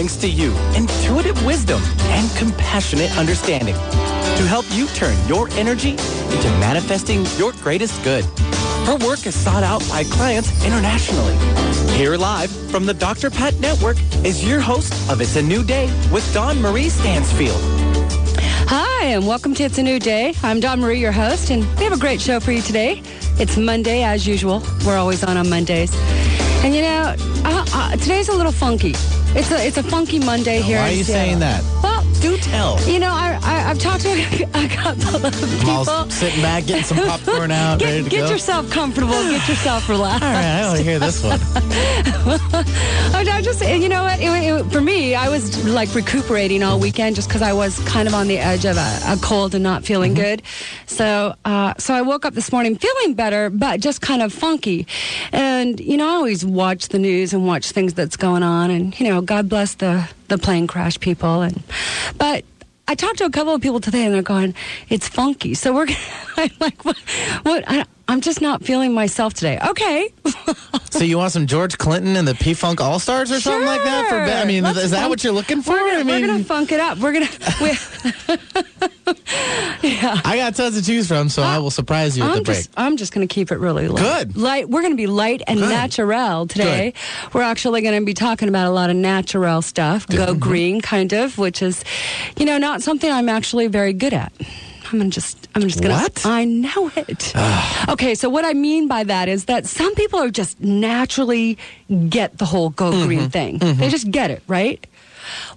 brings 0.00 0.16
to 0.16 0.30
you 0.30 0.56
intuitive 0.74 1.44
wisdom 1.44 1.78
and 2.04 2.34
compassionate 2.34 3.14
understanding 3.18 3.74
to 3.74 4.42
help 4.48 4.64
you 4.70 4.86
turn 4.94 5.14
your 5.28 5.46
energy 5.58 5.90
into 5.90 6.48
manifesting 6.58 7.26
your 7.36 7.52
greatest 7.60 8.02
good. 8.02 8.24
Her 8.86 8.96
work 9.06 9.26
is 9.26 9.34
sought 9.34 9.62
out 9.62 9.86
by 9.90 10.04
clients 10.04 10.64
internationally. 10.64 11.36
Here 11.98 12.16
live 12.16 12.50
from 12.70 12.86
the 12.86 12.94
Dr. 12.94 13.28
Pat 13.28 13.60
Network 13.60 13.98
is 14.24 14.42
your 14.42 14.58
host 14.58 14.94
of 15.10 15.20
It's 15.20 15.36
a 15.36 15.42
New 15.42 15.62
Day 15.62 15.84
with 16.10 16.24
Dawn 16.32 16.62
Marie 16.62 16.88
Stansfield. 16.88 17.60
Hi, 18.70 19.04
and 19.04 19.26
welcome 19.26 19.52
to 19.56 19.64
It's 19.64 19.76
a 19.76 19.82
New 19.82 19.98
Day. 19.98 20.32
I'm 20.42 20.60
Dawn 20.60 20.80
Marie, 20.80 20.98
your 20.98 21.12
host, 21.12 21.50
and 21.50 21.62
we 21.76 21.84
have 21.84 21.92
a 21.92 22.00
great 22.00 22.22
show 22.22 22.40
for 22.40 22.52
you 22.52 22.62
today. 22.62 23.02
It's 23.38 23.58
Monday, 23.58 24.02
as 24.02 24.26
usual. 24.26 24.62
We're 24.86 24.96
always 24.96 25.22
on 25.22 25.36
on 25.36 25.50
Mondays. 25.50 25.94
And 26.64 26.74
you 26.74 26.80
know, 26.80 27.14
uh, 27.44 27.66
uh, 27.74 27.96
today's 27.96 28.30
a 28.30 28.34
little 28.34 28.52
funky. 28.52 28.94
It's 29.32 29.50
a 29.52 29.64
it's 29.66 29.76
a 29.76 29.82
funky 29.84 30.18
Monday 30.18 30.60
here. 30.60 30.78
Why 30.78 30.88
are 30.88 30.92
you 30.92 31.04
Seattle. 31.04 31.24
saying 31.24 31.38
that? 31.40 31.89
Do 32.20 32.36
tell. 32.38 32.78
you 32.88 32.98
know, 32.98 33.12
I, 33.12 33.38
I 33.42 33.70
I've 33.70 33.78
talked 33.78 34.02
to 34.02 34.10
a 34.10 34.68
couple 34.68 35.16
of 35.26 35.62
I'm 35.62 35.68
all 35.70 35.84
people. 35.84 36.10
sitting 36.10 36.42
back, 36.42 36.66
getting 36.66 36.84
some 36.84 36.98
popcorn 36.98 37.50
out, 37.50 37.80
ready 37.80 38.02
Get, 38.02 38.10
get 38.10 38.30
yourself 38.30 38.70
comfortable. 38.70 39.12
Get 39.12 39.48
yourself 39.48 39.88
relaxed. 39.88 40.22
All 40.24 40.32
right, 40.32 40.44
I 40.62 40.66
want 40.66 40.78
to 40.78 40.84
hear 40.84 40.98
this 40.98 41.22
one. 41.22 41.38
I 43.14 43.24
I 43.40 43.42
just, 43.42 43.64
you 43.66 43.88
know 43.88 44.02
what? 44.02 44.18
It, 44.20 44.24
it, 44.26 44.70
for 44.70 44.80
me, 44.82 45.14
I 45.14 45.28
was 45.30 45.64
like 45.66 45.94
recuperating 45.94 46.62
all 46.62 46.78
weekend 46.78 47.16
just 47.16 47.28
because 47.28 47.40
I 47.42 47.52
was 47.54 47.78
kind 47.88 48.06
of 48.06 48.14
on 48.14 48.28
the 48.28 48.38
edge 48.38 48.64
of 48.66 48.76
a, 48.76 49.00
a 49.06 49.16
cold 49.22 49.54
and 49.54 49.62
not 49.62 49.84
feeling 49.84 50.10
Mm-hmm. 50.14 50.22
good. 50.22 50.42
So, 50.86 51.34
uh, 51.44 51.74
so 51.78 51.94
I 51.94 52.02
woke 52.02 52.24
up 52.24 52.34
this 52.34 52.50
morning 52.52 52.76
feeling 52.76 53.14
better, 53.14 53.48
but 53.48 53.80
just 53.80 54.00
kind 54.00 54.22
of 54.22 54.32
funky. 54.32 54.86
And 55.32 55.78
you 55.80 55.96
know, 55.96 56.06
I 56.08 56.12
always 56.14 56.44
watch 56.44 56.88
the 56.88 56.98
news 56.98 57.32
and 57.32 57.46
watch 57.46 57.70
things 57.70 57.94
that's 57.94 58.16
going 58.16 58.42
on, 58.42 58.70
and 58.70 58.98
you 58.98 59.08
know, 59.08 59.20
God 59.22 59.48
bless 59.48 59.74
the 59.74 60.08
the 60.30 60.38
plane 60.38 60.66
crash 60.66 60.98
people. 60.98 61.42
And 61.42 61.62
but 62.16 62.44
I 62.88 62.94
talked 62.94 63.18
to 63.18 63.24
a 63.24 63.30
couple 63.30 63.54
of 63.54 63.60
people 63.60 63.80
today, 63.80 64.06
and 64.06 64.14
they're 64.14 64.22
going, 64.22 64.54
"It's 64.88 65.06
funky." 65.06 65.52
So 65.54 65.74
we're 65.74 65.86
I'm 66.38 66.50
like, 66.58 66.84
what? 66.84 66.98
what? 67.42 67.64
I, 67.66 67.84
I'm 68.10 68.20
just 68.20 68.40
not 68.40 68.64
feeling 68.64 68.92
myself 68.92 69.34
today. 69.34 69.58
Okay. 69.68 70.12
So 70.90 71.04
you 71.04 71.18
want 71.18 71.30
some 71.32 71.46
George 71.46 71.78
Clinton 71.78 72.16
and 72.16 72.26
the 72.26 72.34
P 72.34 72.52
Funk 72.52 72.80
All 72.80 72.98
Stars 72.98 73.30
or 73.30 73.40
something 73.40 73.64
like 73.64 73.82
that? 73.84 74.04
For 74.08 74.26
Sure. 74.26 74.36
I 74.36 74.44
mean, 74.44 74.64
Let's 74.64 74.78
is 74.78 74.90
that 74.90 74.98
funk- 75.02 75.10
what 75.10 75.24
you're 75.24 75.32
looking 75.32 75.62
for? 75.62 75.72
We're 75.72 75.78
gonna, 75.88 76.00
I 76.00 76.02
mean, 76.02 76.20
we're 76.20 76.26
gonna 76.26 76.44
funk 76.44 76.72
it 76.72 76.80
up. 76.80 76.98
We're 76.98 77.12
gonna. 77.12 77.28
We, 77.60 77.68
yeah. 79.82 80.20
I 80.24 80.36
got 80.36 80.54
tons 80.56 80.78
to 80.78 80.84
choose 80.84 81.08
from, 81.08 81.28
so 81.28 81.42
I 81.42 81.58
will 81.58 81.70
surprise 81.70 82.16
you 82.18 82.24
at 82.24 82.26
the 82.26 82.32
I'm 82.38 82.42
break. 82.42 82.56
just, 82.58 82.70
I'm 82.76 82.96
just 82.96 83.12
going 83.12 83.26
to 83.26 83.32
keep 83.32 83.50
it 83.52 83.58
really 83.58 83.88
light. 83.88 84.02
Good. 84.02 84.36
Light. 84.36 84.68
We're 84.68 84.80
going 84.82 84.92
to 84.92 84.96
be 84.96 85.06
light 85.06 85.42
and 85.46 85.60
Good. 85.60 85.68
natural 85.68 86.46
today. 86.46 86.92
We're 87.32 87.42
actually 87.42 87.82
going 87.82 87.98
to 87.98 88.04
be 88.04 88.14
talking 88.14 88.48
about 88.48 88.66
a 88.66 88.70
lot 88.70 88.90
of 88.90 88.96
natural 88.96 89.62
stuff. 89.62 90.06
Go 90.06 90.34
green, 90.34 90.80
kind 90.80 91.12
of, 91.12 91.38
which 91.38 91.62
is, 91.62 91.84
you 92.36 92.46
know, 92.46 92.58
not 92.58 92.82
something 92.82 93.10
I'm 93.10 93.28
actually 93.28 93.68
very 93.68 93.92
good 93.92 94.12
at. 94.12 94.32
I'm 94.92 94.98
gonna 94.98 95.10
just. 95.10 95.48
I'm 95.54 95.62
just 95.62 95.80
gonna. 95.82 95.94
What? 95.94 96.26
I 96.26 96.44
know 96.44 96.90
it. 96.96 97.32
okay, 97.88 98.14
so 98.14 98.28
what 98.28 98.44
I 98.44 98.52
mean 98.54 98.88
by 98.88 99.04
that 99.04 99.28
is 99.28 99.44
that 99.46 99.66
some 99.66 99.94
people 99.94 100.18
are 100.18 100.30
just 100.30 100.60
naturally 100.60 101.58
get 102.08 102.38
the 102.38 102.44
whole 102.44 102.70
go 102.70 102.90
Mm-hmm. 102.90 103.06
green 103.06 103.30
thing. 103.30 103.58
They 103.58 103.88
just 103.88 104.10
get 104.10 104.30
it, 104.30 104.42
right? 104.48 104.84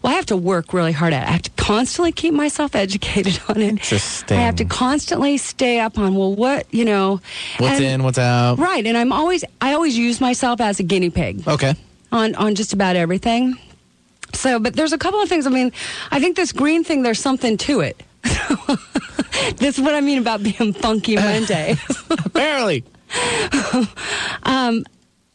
Well, 0.01 0.11
I 0.13 0.15
have 0.17 0.25
to 0.27 0.37
work 0.37 0.71
really 0.73 0.91
hard 0.91 1.13
at 1.13 1.23
it. 1.23 1.29
I 1.29 1.31
have 1.31 1.41
to 1.43 1.51
constantly 1.51 2.11
keep 2.11 2.33
myself 2.33 2.75
educated 2.85 3.39
on 3.49 3.57
it. 3.57 3.69
Interesting. 3.69 4.37
I 4.37 4.41
have 4.41 4.57
to 4.57 4.65
constantly 4.65 5.37
stay 5.37 5.79
up 5.79 5.97
on 5.97 6.13
well, 6.15 6.35
what 6.35 6.71
you 6.71 6.85
know, 6.85 7.21
what's 7.57 7.77
and- 7.77 7.83
in, 7.85 8.03
what's 8.03 8.19
out? 8.19 8.59
right? 8.59 8.85
And 8.85 8.95
I'm 8.97 9.11
always, 9.11 9.43
I 9.61 9.73
always 9.73 9.97
use 9.97 10.21
myself 10.21 10.61
as 10.61 10.79
a 10.79 10.83
guinea 10.83 11.09
pig 11.09 11.47
Okay. 11.47 11.73
on 12.11 12.35
on 12.35 12.53
just 12.55 12.73
about 12.73 12.95
everything. 12.95 13.57
So, 14.33 14.59
but 14.59 14.73
there's 14.75 14.93
a 14.93 14.97
couple 14.97 15.21
of 15.21 15.29
things. 15.29 15.47
I 15.47 15.49
mean, 15.51 15.71
I 16.11 16.19
think 16.19 16.35
this 16.35 16.51
green 16.51 16.83
thing, 16.83 17.01
there's 17.03 17.19
something 17.19 17.55
to 17.57 17.79
it. 17.81 18.01
this 19.57 19.77
is 19.77 19.81
what 19.81 19.95
I 19.95 20.01
mean 20.01 20.19
about 20.19 20.43
being 20.43 20.73
funky 20.73 21.15
Monday. 21.15 21.75
Barely. 22.33 22.83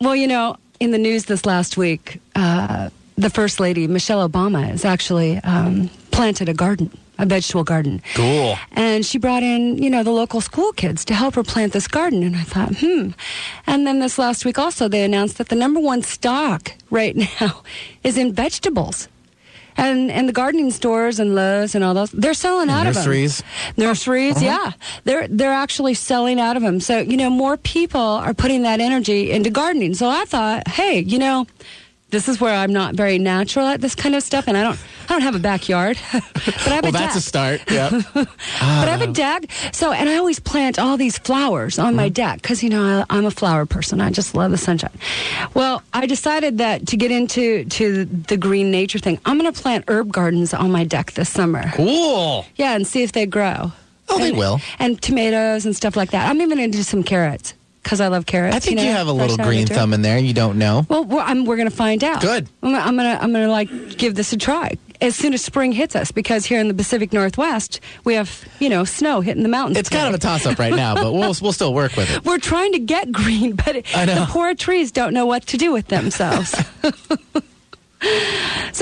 well, 0.00 0.16
you 0.16 0.26
know, 0.26 0.56
in 0.81 0.91
the 0.91 0.99
news 0.99 1.26
this 1.26 1.44
last 1.44 1.76
week, 1.76 2.21
uh, 2.34 2.91
the 3.16 3.31
First 3.31 3.60
Lady, 3.60 3.87
Michelle 3.87 4.26
Obama, 4.28 4.65
has 4.65 4.84
actually 4.84 5.38
um, 5.38 5.91
planted 6.10 6.49
a 6.49 6.54
garden, 6.54 6.97
a 7.19 7.26
vegetable 7.26 7.65
garden. 7.65 8.00
Cool. 8.15 8.56
And 8.72 9.05
she 9.05 9.19
brought 9.19 9.43
in, 9.43 9.82
you 9.82 9.91
know, 9.91 10.03
the 10.03 10.12
local 10.12 10.41
school 10.41 10.72
kids 10.72 11.05
to 11.06 11.15
help 11.15 11.34
her 11.34 11.43
plant 11.43 11.72
this 11.72 11.88
garden. 11.88 12.22
And 12.22 12.37
I 12.37 12.43
thought, 12.43 12.76
hmm. 12.78 13.10
And 13.66 13.87
then 13.87 13.99
this 13.99 14.19
last 14.19 14.44
week 14.44 14.59
also, 14.59 14.88
they 14.88 15.05
announced 15.05 15.38
that 15.38 15.49
the 15.49 15.56
number 15.56 15.81
one 15.81 16.03
stock 16.03 16.72
right 16.91 17.16
now 17.41 17.62
is 18.05 18.16
in 18.16 18.32
vegetables. 18.32 19.09
And, 19.78 20.10
and 20.10 20.28
the 20.28 20.32
gardening 20.32 20.72
stores 20.72 21.20
and 21.20 21.36
Lowe's 21.36 21.74
and 21.74 21.84
all 21.84 21.94
those, 21.94 22.10
they're 22.10 22.34
selling 22.34 22.68
out 22.68 22.82
Nurseries. 22.82 23.40
of 23.40 23.46
them. 23.76 23.86
Nurseries, 23.86 24.36
uh-huh. 24.36 24.44
yeah. 24.44 24.72
They're, 25.04 25.28
they're 25.28 25.52
actually 25.52 25.94
selling 25.94 26.40
out 26.40 26.56
of 26.56 26.62
them. 26.62 26.80
So, 26.80 26.98
you 26.98 27.16
know, 27.16 27.30
more 27.30 27.56
people 27.56 28.00
are 28.00 28.34
putting 28.34 28.62
that 28.62 28.80
energy 28.80 29.30
into 29.30 29.50
gardening. 29.50 29.94
So 29.94 30.08
I 30.08 30.24
thought, 30.24 30.66
hey, 30.66 30.98
you 30.98 31.18
know, 31.18 31.46
this 32.10 32.28
is 32.28 32.41
where 32.41 32.54
I'm 32.54 32.72
not 32.72 32.94
very 32.94 33.19
natural 33.19 33.66
at 33.66 33.80
this 33.80 33.94
kind 33.94 34.14
of 34.14 34.22
stuff, 34.22 34.48
and 34.48 34.56
I 34.56 34.62
don't, 34.62 34.78
I 35.08 35.12
don't 35.12 35.20
have 35.22 35.34
a 35.34 35.38
backyard, 35.38 35.98
but 36.12 36.22
I 36.66 36.70
have 36.76 36.82
Well, 36.84 36.88
a 36.88 36.92
that's 36.92 37.16
a 37.28 37.32
deck. 37.32 37.60
start. 37.60 37.60
Yeah. 37.70 37.91
But 38.14 38.28
I 38.60 38.86
have 38.96 39.02
a 39.02 39.12
deck, 39.12 39.44
so 39.72 39.92
and 39.92 40.08
I 40.08 40.16
always 40.16 40.41
plant 40.41 40.78
all 40.78 40.96
these 40.96 41.19
flowers 41.19 41.78
on 41.78 41.94
my 41.94 42.06
mm-hmm. 42.06 42.14
deck 42.14 42.42
because 42.42 42.62
you 42.62 42.70
know 42.70 43.04
I, 43.10 43.16
I'm 43.16 43.26
a 43.26 43.30
flower 43.30 43.66
person. 43.66 44.00
I 44.00 44.10
just 44.10 44.34
love 44.34 44.50
the 44.50 44.58
sunshine. 44.58 44.96
Well, 45.54 45.82
I 45.92 46.06
decided 46.06 46.58
that 46.58 46.86
to 46.88 46.96
get 46.96 47.10
into 47.10 47.64
to 47.66 48.04
the 48.04 48.36
green 48.36 48.70
nature 48.70 48.98
thing, 48.98 49.19
I'm 49.26 49.38
going 49.38 49.52
to 49.52 49.60
plant 49.60 49.84
herb 49.88 50.10
gardens 50.10 50.54
on 50.54 50.70
my 50.70 50.84
deck 50.84 51.12
this 51.12 51.28
summer. 51.28 51.70
cool. 51.75 52.46
Yeah, 52.56 52.75
and 52.75 52.86
see 52.86 53.02
if 53.02 53.12
they 53.12 53.26
grow. 53.26 53.72
Oh, 54.08 54.19
they 54.19 54.32
will. 54.32 54.60
And 54.78 55.00
tomatoes 55.02 55.66
and 55.66 55.76
stuff 55.76 55.94
like 55.94 56.12
that. 56.12 56.30
I'm 56.30 56.40
even 56.40 56.58
into 56.58 56.82
some 56.82 57.02
carrots 57.02 57.52
because 57.88 58.03
I 58.03 58.09
love 58.09 58.26
carrots. 58.26 58.54
I 58.54 58.59
think 58.59 58.76
know, 58.76 58.82
you 58.82 58.91
have 58.91 59.06
a 59.06 59.12
little 59.15 59.38
green 59.38 59.66
thumb 59.66 59.94
in 59.94 60.03
there. 60.03 60.19
You 60.19 60.34
don't 60.34 60.59
know. 60.59 60.84
Well, 60.91 61.04
we're, 61.04 61.21
I'm, 61.21 61.47
we're 61.47 61.56
going 61.56 61.71
to 61.71 61.75
find 61.75 62.04
out. 62.04 62.21
Good. 62.21 62.47
I'm, 62.62 62.72
gonna- 62.72 62.84
I'm 62.84 62.97
gonna 62.97 63.19
I'm 63.22 63.32
gonna 63.32 63.49
like 63.49 63.97
give 63.97 64.15
this 64.15 64.34
a 64.34 64.37
try 64.37 64.75
as 65.00 65.16
soon 65.16 65.32
as 65.32 65.43
spring 65.43 65.72
hits 65.72 65.97
us 65.97 66.12
because 66.12 66.44
here 66.44 66.60
in 66.60 66.69
the 66.69 66.75
Pacific 66.75 67.15
Northwest 67.15 67.81
we 68.04 68.15
have 68.15 68.47
you 68.59 68.69
know 68.69 68.84
snow 68.84 69.22
hitting 69.22 69.43
the 69.43 69.49
mountains. 69.49 69.78
It's 69.78 69.88
kind 69.88 70.06
of 70.06 70.12
a 70.12 70.19
toss 70.19 70.44
up 70.44 70.59
right 70.59 70.75
now, 70.75 70.97
but 70.97 71.15
we'll 71.15 71.34
we'll 71.41 71.53
still 71.53 71.72
work 71.72 71.97
with 71.97 72.15
it. 72.15 72.25
We're 72.26 72.38
trying 72.38 72.72
to 72.72 72.78
get 72.78 73.10
green, 73.10 73.56
but 73.56 73.76
it, 73.76 73.87
the 73.87 74.26
poor 74.28 74.55
trees 74.55 74.93
don't 74.93 75.15
know 75.15 75.25
what 75.25 75.47
to 75.47 75.56
do 75.56 75.72
with 75.72 75.88
themselves. 75.88 76.50
so 76.82 76.93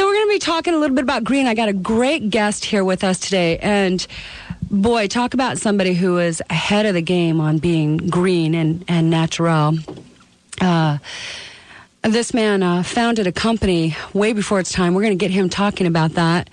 we're 0.04 0.14
going 0.14 0.28
to 0.28 0.32
be 0.32 0.38
talking 0.38 0.74
a 0.74 0.78
little 0.78 0.94
bit 0.94 1.04
about 1.04 1.24
green. 1.24 1.46
I 1.46 1.54
got 1.54 1.68
a 1.68 1.72
great 1.72 2.28
guest 2.28 2.64
here 2.64 2.84
with 2.84 3.04
us 3.04 3.18
today, 3.18 3.58
and 3.58 4.06
boy, 4.70 5.06
talk 5.08 5.34
about 5.34 5.58
somebody 5.58 5.94
who 5.94 6.18
is 6.18 6.42
ahead 6.50 6.86
of 6.86 6.94
the 6.94 7.02
game 7.02 7.40
on 7.40 7.58
being 7.58 7.96
green 7.96 8.54
and 8.54 8.84
and 8.88 9.10
natural. 9.10 9.74
Uh, 10.60 10.98
this 12.02 12.32
man 12.32 12.62
uh, 12.62 12.82
founded 12.82 13.26
a 13.26 13.32
company 13.32 13.96
way 14.12 14.32
before 14.32 14.60
its 14.60 14.72
time. 14.72 14.94
We're 14.94 15.02
going 15.02 15.18
to 15.18 15.22
get 15.22 15.32
him 15.32 15.48
talking 15.48 15.86
about 15.86 16.12
that. 16.12 16.48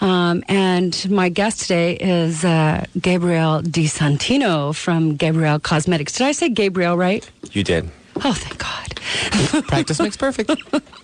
Um, 0.00 0.44
and 0.48 1.10
my 1.10 1.28
guest 1.28 1.62
today 1.62 1.94
is 1.96 2.44
uh, 2.44 2.84
Gabriel 3.00 3.62
De 3.62 3.84
Santino 3.86 4.74
from 4.74 5.16
Gabriel 5.16 5.58
Cosmetics. 5.58 6.12
Did 6.12 6.28
I 6.28 6.32
say 6.32 6.48
Gabriel 6.50 6.96
right? 6.96 7.28
You 7.50 7.64
did. 7.64 7.90
Oh, 8.16 8.32
thank 8.32 8.58
God. 8.58 9.62
Practice 9.66 9.98
makes 9.98 10.16
perfect. 10.16 10.52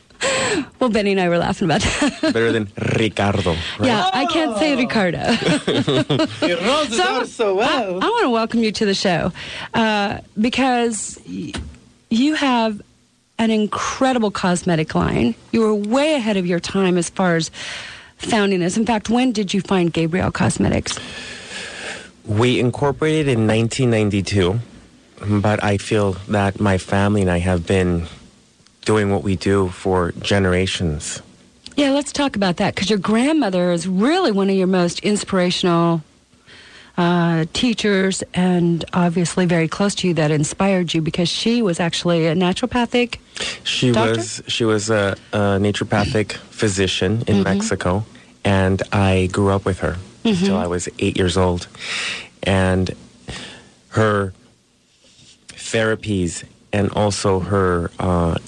Well, 0.81 0.91
Benny 0.91 1.13
and 1.13 1.21
I 1.21 1.29
were 1.29 1.39
laughing 1.39 1.67
about 1.67 1.81
that. 1.83 2.21
Better 2.33 2.53
than 2.53 2.69
Ricardo. 2.99 3.51
Right? 3.53 3.59
Yeah, 3.83 4.11
I 4.13 4.27
can't 4.27 4.57
say 4.59 4.77
Ricardo. 4.77 5.19
It 6.43 6.61
rolls 6.67 7.33
so 7.33 7.61
I, 7.61 7.85
I 7.85 7.91
want 7.99 8.25
to 8.25 8.31
welcome 8.31 8.63
you 8.63 8.73
to 8.73 8.85
the 8.87 8.95
show 8.95 9.33
uh, 9.75 10.19
because 10.41 11.19
y- 11.29 11.53
you 12.11 12.35
have 12.35 12.81
an 13.39 13.51
incredible 13.51 14.31
cosmetic 14.31 14.95
line. 14.95 15.35
You 15.53 15.61
were 15.61 15.75
way 15.75 16.15
ahead 16.15 16.37
of 16.37 16.47
your 16.47 16.61
time 16.61 16.97
as 16.99 17.09
far 17.11 17.37
as 17.37 17.51
founding 18.17 18.61
this. 18.61 18.77
In 18.77 18.87
fact, 18.87 19.09
when 19.11 19.33
did 19.33 19.55
you 19.55 19.61
find 19.61 19.93
Gabriel 19.93 20.31
Cosmetics? 20.33 20.99
We 22.25 22.59
incorporated 22.61 23.29
in 23.29 23.47
1992, 23.47 24.59
but 25.41 25.63
I 25.63 25.77
feel 25.79 26.13
that 26.29 26.61
my 26.61 26.79
family 26.79 27.23
and 27.23 27.31
I 27.31 27.39
have 27.39 27.67
been 27.67 28.07
doing 28.89 29.11
what 29.11 29.23
we 29.23 29.37
do 29.37 29.69
for 29.69 30.13
generations. 30.13 31.21
Yeah, 31.77 31.91
let's 31.91 32.11
talk 32.11 32.37
about 32.37 32.57
that 32.57 32.75
because 32.75 32.89
your 32.89 32.99
grandmother 32.99 33.71
is 33.71 33.87
really 33.87 34.33
one 34.33 34.49
of 34.49 34.57
your 34.57 34.67
most 34.67 35.01
inspirational 35.01 36.03
uh, 36.97 37.45
teachers 37.53 38.25
and 38.33 38.87
obviously 38.95 39.45
very 39.45 39.69
close 39.69 39.95
to 39.97 40.09
you 40.09 40.15
that 40.15 40.31
inspired 40.31 40.95
you 40.95 41.03
because 41.03 41.29
she 41.29 41.61
was 41.61 41.81
actually 41.81 42.27
a 42.29 42.35
naturopathic. 42.35 43.19
She 43.63 43.93
Doctor? 43.93 44.17
was 44.17 44.43
she 44.49 44.65
was 44.65 44.89
a, 44.89 45.19
a 45.35 45.61
naturopathic 45.61 46.33
physician 46.33 47.25
in 47.27 47.43
Mexico, 47.43 48.07
and 48.43 48.83
I 48.91 49.29
grew 49.31 49.51
up 49.51 49.67
with 49.67 49.81
her 49.81 49.99
until 50.25 50.57
I 50.57 50.67
was 50.67 50.89
eight 50.99 51.19
years 51.19 51.37
old, 51.37 51.69
and 52.43 52.97
her 53.91 54.33
therapies 55.49 56.45
and 56.73 56.91
also 56.93 57.41
her 57.41 57.91
uh, 57.99 58.39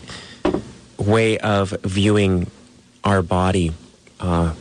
way 1.01 1.39
of 1.39 1.71
viewing 1.83 2.51
our 3.05 3.23
body, 3.23 3.73
uh, 4.21 4.53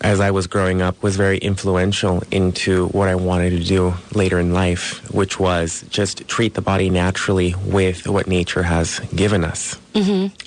as 0.00 0.20
I 0.20 0.30
was 0.30 0.46
growing 0.46 0.80
up, 0.82 1.02
was 1.02 1.16
very 1.16 1.38
influential 1.38 2.22
into 2.30 2.86
what 2.88 3.08
I 3.08 3.14
wanted 3.14 3.50
to 3.50 3.64
do 3.64 3.94
later 4.14 4.38
in 4.38 4.52
life, 4.52 5.10
which 5.10 5.40
was 5.40 5.84
just 5.88 6.28
treat 6.28 6.54
the 6.54 6.62
body 6.62 6.90
naturally 6.90 7.54
with 7.64 8.06
what 8.06 8.26
nature 8.28 8.62
has 8.62 9.00
given 9.14 9.44
us, 9.44 9.76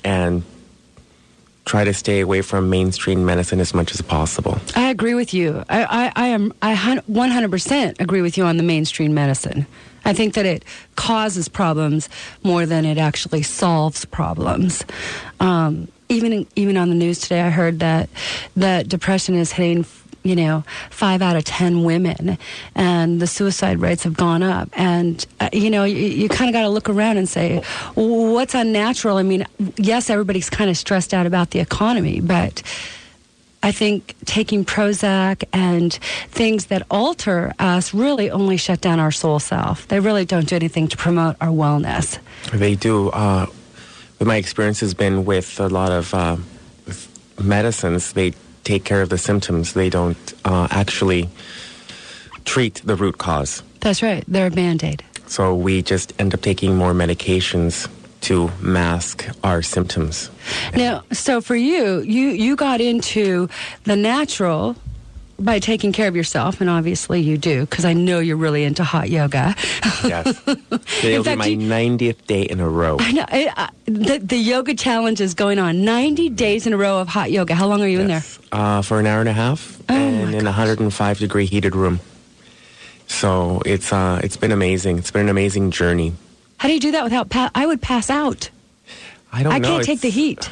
and 0.04 0.42
try 1.70 1.84
to 1.84 1.94
stay 1.94 2.18
away 2.18 2.42
from 2.42 2.68
mainstream 2.68 3.24
medicine 3.24 3.60
as 3.60 3.72
much 3.72 3.94
as 3.94 4.02
possible. 4.02 4.58
I 4.74 4.90
agree 4.90 5.14
with 5.14 5.32
you. 5.32 5.62
I, 5.68 5.84
I, 5.84 6.12
I 6.16 6.26
am 6.26 6.52
I 6.62 6.74
100% 6.74 8.00
agree 8.00 8.22
with 8.22 8.36
you 8.36 8.42
on 8.42 8.56
the 8.56 8.64
mainstream 8.64 9.14
medicine. 9.14 9.68
I 10.04 10.12
think 10.12 10.34
that 10.34 10.46
it 10.46 10.64
causes 10.96 11.48
problems 11.48 12.08
more 12.42 12.66
than 12.66 12.84
it 12.84 12.98
actually 12.98 13.42
solves 13.42 14.04
problems. 14.04 14.84
Um, 15.38 15.86
even 16.08 16.44
even 16.56 16.76
on 16.76 16.88
the 16.88 16.96
news 16.96 17.20
today, 17.20 17.42
I 17.42 17.50
heard 17.50 17.78
that 17.78 18.08
that 18.56 18.88
depression 18.88 19.36
is 19.36 19.52
hitting 19.52 19.84
you 20.22 20.36
know 20.36 20.64
five 20.90 21.22
out 21.22 21.36
of 21.36 21.44
ten 21.44 21.84
women, 21.84 22.38
and 22.74 23.20
the 23.20 23.26
suicide 23.26 23.80
rates 23.80 24.04
have 24.04 24.14
gone 24.14 24.42
up. 24.42 24.68
And 24.72 25.24
uh, 25.40 25.48
you 25.52 25.70
know 25.70 25.84
you, 25.84 25.96
you 25.96 26.28
kind 26.28 26.48
of 26.48 26.52
got 26.52 26.62
to 26.62 26.68
look 26.68 26.88
around 26.88 27.16
and 27.18 27.28
say, 27.28 27.62
what's 27.94 28.54
unnatural? 28.54 29.16
I 29.16 29.22
mean, 29.22 29.46
yes, 29.76 30.10
everybody's 30.10 30.50
kind 30.50 30.70
of 30.70 30.76
stressed 30.76 31.14
out 31.14 31.26
about 31.26 31.50
the 31.50 31.60
economy, 31.60 32.20
but 32.20 32.62
I 33.62 33.72
think 33.72 34.14
taking 34.24 34.64
Prozac 34.64 35.44
and 35.52 35.92
things 36.30 36.66
that 36.66 36.82
alter 36.90 37.52
us 37.58 37.92
really 37.92 38.30
only 38.30 38.56
shut 38.56 38.80
down 38.80 38.98
our 39.00 39.10
soul 39.10 39.38
self. 39.38 39.86
They 39.88 40.00
really 40.00 40.24
don't 40.24 40.48
do 40.48 40.56
anything 40.56 40.88
to 40.88 40.96
promote 40.96 41.36
our 41.40 41.48
wellness. 41.48 42.18
They 42.52 42.74
do. 42.74 43.10
Uh, 43.10 43.46
my 44.20 44.36
experience 44.36 44.80
has 44.80 44.94
been 44.94 45.24
with 45.26 45.60
a 45.60 45.68
lot 45.68 45.92
of 45.92 46.14
uh, 46.14 46.36
medicines. 47.42 48.12
They 48.14 48.32
take 48.64 48.84
care 48.84 49.02
of 49.02 49.08
the 49.08 49.18
symptoms. 49.18 49.72
They 49.72 49.90
don't 49.90 50.34
uh, 50.44 50.68
actually 50.70 51.28
treat 52.44 52.82
the 52.84 52.96
root 52.96 53.18
cause. 53.18 53.62
That's 53.80 54.02
right. 54.02 54.24
They're 54.28 54.48
a 54.48 54.50
band 54.50 54.84
aid. 54.84 55.02
So 55.26 55.54
we 55.54 55.82
just 55.82 56.12
end 56.18 56.34
up 56.34 56.40
taking 56.40 56.76
more 56.76 56.92
medications 56.92 57.88
to 58.22 58.50
mask 58.60 59.26
our 59.44 59.62
symptoms. 59.62 60.30
Now, 60.76 61.04
so 61.12 61.40
for 61.40 61.56
you, 61.56 62.00
you 62.00 62.28
you 62.28 62.56
got 62.56 62.80
into 62.80 63.48
the 63.84 63.96
natural 63.96 64.76
by 65.40 65.58
taking 65.58 65.92
care 65.92 66.06
of 66.08 66.14
yourself, 66.14 66.60
and 66.60 66.68
obviously 66.70 67.20
you 67.20 67.38
do, 67.38 67.60
because 67.66 67.84
I 67.84 67.92
know 67.94 68.18
you're 68.20 68.36
really 68.36 68.62
into 68.64 68.84
hot 68.84 69.08
yoga. 69.10 69.54
Yes. 70.04 70.40
It'll 71.02 71.24
be 71.24 71.34
my 71.36 71.46
you- 71.46 71.58
90th 71.58 72.26
day 72.26 72.42
in 72.42 72.60
a 72.60 72.68
row. 72.68 72.96
I 73.00 73.12
know 73.12 73.24
I, 73.28 73.52
I, 73.56 73.70
the 73.86 74.18
the 74.18 74.36
yoga 74.36 74.74
challenge 74.74 75.20
is 75.20 75.34
going 75.34 75.58
on. 75.58 75.84
Ninety 75.84 76.28
days 76.28 76.66
in 76.66 76.72
a 76.72 76.76
row 76.76 77.00
of 77.00 77.08
hot 77.08 77.30
yoga. 77.30 77.54
How 77.54 77.66
long 77.66 77.80
are 77.82 77.88
you 77.88 78.00
in 78.00 78.06
there? 78.08 78.22
Uh, 78.52 78.82
for 78.82 79.00
an 79.00 79.06
hour 79.06 79.20
and 79.20 79.28
a 79.28 79.32
half 79.32 79.80
Oh, 79.88 79.94
and 79.94 80.34
in 80.34 80.42
a 80.42 80.50
105 80.50 81.18
degree 81.18 81.46
heated 81.46 81.74
room. 81.74 82.00
So 83.06 83.60
it's 83.66 83.92
uh, 83.92 84.20
it's 84.22 84.36
been 84.36 84.52
amazing. 84.52 84.98
It's 84.98 85.10
been 85.10 85.22
an 85.22 85.28
amazing 85.28 85.70
journey. 85.72 86.12
How 86.58 86.68
do 86.68 86.74
you 86.74 86.80
do 86.80 86.92
that 86.92 87.04
without? 87.04 87.28
Pa- 87.30 87.50
I 87.54 87.66
would 87.66 87.80
pass 87.82 88.10
out. 88.10 88.50
I 89.32 89.42
don't 89.42 89.52
I 89.52 89.58
know. 89.58 89.68
can't 89.68 89.84
take 89.84 90.00
the 90.00 90.10
heat. 90.10 90.50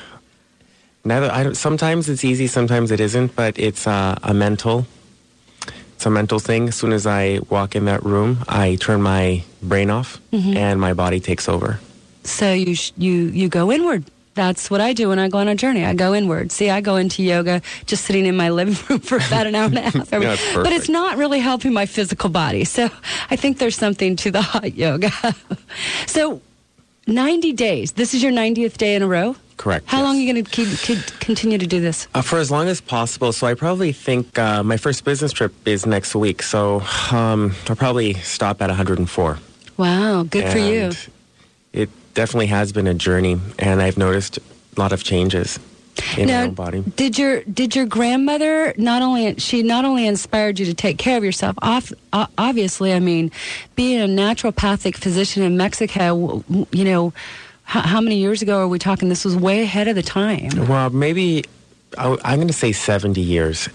Neither, 1.05 1.31
I 1.31 1.43
don't, 1.45 1.55
sometimes 1.57 2.09
it's 2.09 2.25
easy, 2.25 2.47
sometimes 2.47 2.91
it 2.91 3.01
isn't, 3.01 3.35
but 3.37 3.59
it's 3.59 3.87
uh, 3.87 4.19
a 4.23 4.35
mental. 4.35 4.87
It's 5.95 6.07
a 6.07 6.11
mental 6.11 6.39
thing. 6.39 6.69
As 6.69 6.77
soon 6.77 6.93
as 6.93 7.07
I 7.07 7.41
walk 7.49 7.75
in 7.75 7.87
that 7.87 8.05
room, 8.05 8.39
I 8.49 8.77
turn 8.77 9.03
my 9.03 9.43
brain 9.63 9.91
off, 9.91 10.21
Mm-hmm. 10.33 10.57
and 10.57 10.81
my 10.81 10.93
body 10.93 11.19
takes 11.21 11.49
over. 11.49 11.81
So 12.25 12.53
you 12.53 12.75
sh- 12.75 12.93
you 12.99 13.13
you 13.13 13.49
go 13.49 13.73
inward. 13.73 14.05
That's 14.35 14.71
what 14.71 14.81
I 14.81 14.93
do 14.93 15.09
when 15.09 15.19
I 15.19 15.29
go 15.29 15.39
on 15.39 15.49
a 15.49 15.55
journey. 15.57 15.85
I 15.85 15.95
go 15.95 16.15
inward. 16.15 16.53
See, 16.53 16.71
I 16.71 16.81
go 16.81 16.95
into 16.97 17.25
yoga 17.25 17.61
just 17.87 18.05
sitting 18.05 18.27
in 18.27 18.37
my 18.37 18.51
living 18.59 18.77
room 18.89 19.01
for 19.01 19.17
about 19.17 19.47
an 19.49 19.55
hour 19.57 19.65
and 19.65 19.79
a 19.79 19.81
half. 19.91 20.13
Yeah, 20.13 20.37
but 20.55 20.73
it's 20.73 20.89
not 20.89 21.17
really 21.17 21.41
helping 21.41 21.73
my 21.73 21.87
physical 21.87 22.29
body. 22.31 22.65
So 22.65 22.89
I 23.31 23.37
think 23.37 23.59
there's 23.59 23.77
something 23.77 24.15
to 24.17 24.31
the 24.31 24.43
hot 24.43 24.75
yoga. 24.77 25.11
so 26.07 26.41
90 27.09 27.53
days. 27.55 27.93
This 27.93 28.15
is 28.15 28.23
your 28.23 28.31
90th 28.33 28.77
day 28.77 28.95
in 28.95 29.03
a 29.03 29.09
row? 29.09 29.35
Correct, 29.59 29.87
How 29.89 30.03
long 30.05 30.17
are 30.17 30.21
you 30.21 30.33
going 30.33 30.45
to 30.45 30.51
keep, 30.51 30.69
keep 30.79 30.99
continue 31.21 31.59
to 31.59 31.67
do 31.67 31.81
this? 31.81 32.07
Uh, 32.15 32.23
for 32.23 32.39
as 32.39 32.49
long 32.51 32.69
as 32.69 32.81
possible. 32.81 33.33
So 33.33 33.47
I 33.47 33.55
probably 33.55 33.91
think 33.93 34.39
uh, 34.39 34.63
my 34.63 34.77
first 34.77 35.05
business 35.05 35.33
trip 35.33 35.53
is 35.67 35.85
next 35.85 36.15
week. 36.15 36.43
So 36.43 36.81
um, 37.11 37.55
I'll 37.69 37.75
probably 37.77 38.15
stop 38.15 38.63
at 38.63 38.69
104. 38.69 39.39
Wow, 39.77 40.23
good 40.23 40.49
for 40.51 40.59
you. 40.59 40.93
It 41.73 41.91
definitely 42.15 42.47
has 42.47 42.73
been 42.73 42.87
a 42.87 42.95
journey, 42.95 43.41
and 43.59 43.83
I've 43.83 43.99
noticed 43.99 44.39
a 44.39 44.81
lot 44.81 44.93
of 44.93 45.03
changes 45.05 45.59
in 46.17 46.27
my 46.29 46.33
Now, 46.33 46.43
own 46.45 46.55
body. 46.55 46.85
did 46.97 47.19
your 47.19 47.43
did 47.43 47.75
your 47.75 47.85
grandmother 47.87 48.73
not 48.77 49.03
only 49.03 49.35
she 49.39 49.63
not 49.65 49.85
only 49.85 50.07
inspired 50.07 50.59
you 50.61 50.67
to 50.67 50.75
take 50.75 50.99
care 50.99 51.17
of 51.19 51.25
yourself? 51.25 51.57
Off, 51.63 51.93
obviously, 52.13 52.93
I 52.93 53.01
mean, 53.01 53.33
being 53.75 54.01
a 54.01 54.07
naturopathic 54.07 54.97
physician 54.97 55.43
in 55.43 55.57
Mexico, 55.57 56.45
you 56.71 56.85
know, 56.85 57.13
how, 57.69 57.83
how 57.83 58.01
many 58.01 58.17
years 58.17 58.41
ago 58.41 58.61
are 58.61 58.69
we 58.69 58.79
talking? 58.79 59.11
This 59.11 59.27
was 59.27 59.37
way 59.37 59.61
ahead 59.61 59.89
of 59.89 59.95
the 59.95 60.03
time. 60.03 60.49
Well, 60.69 60.89
maybe 60.89 61.45
I, 61.99 62.13
am 62.13 62.37
going 62.37 62.49
to 62.49 62.55
say 62.55 62.73
70 62.73 63.21
years. 63.21 63.69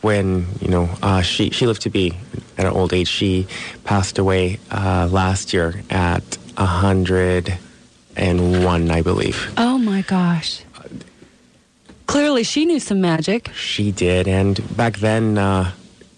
When 0.00 0.46
you 0.62 0.68
know 0.68 0.88
uh, 1.02 1.20
she 1.20 1.50
she 1.50 1.66
lived 1.66 1.82
to 1.82 1.90
be 1.90 2.14
at 2.56 2.64
an 2.64 2.72
old 2.72 2.94
age, 2.94 3.08
she 3.08 3.46
passed 3.84 4.18
away 4.18 4.58
uh, 4.70 5.10
last 5.12 5.52
year 5.52 5.82
at 5.90 6.38
101, 6.56 8.90
I 8.90 9.02
believe. 9.02 9.52
Oh 9.58 9.76
my 9.76 10.00
gosh! 10.00 10.62
Clearly, 12.06 12.44
she 12.44 12.64
knew 12.64 12.80
some 12.80 13.02
magic. 13.02 13.50
She 13.52 13.92
did, 13.92 14.26
and 14.26 14.74
back 14.74 15.00
then, 15.00 15.36
uh, 15.36 15.72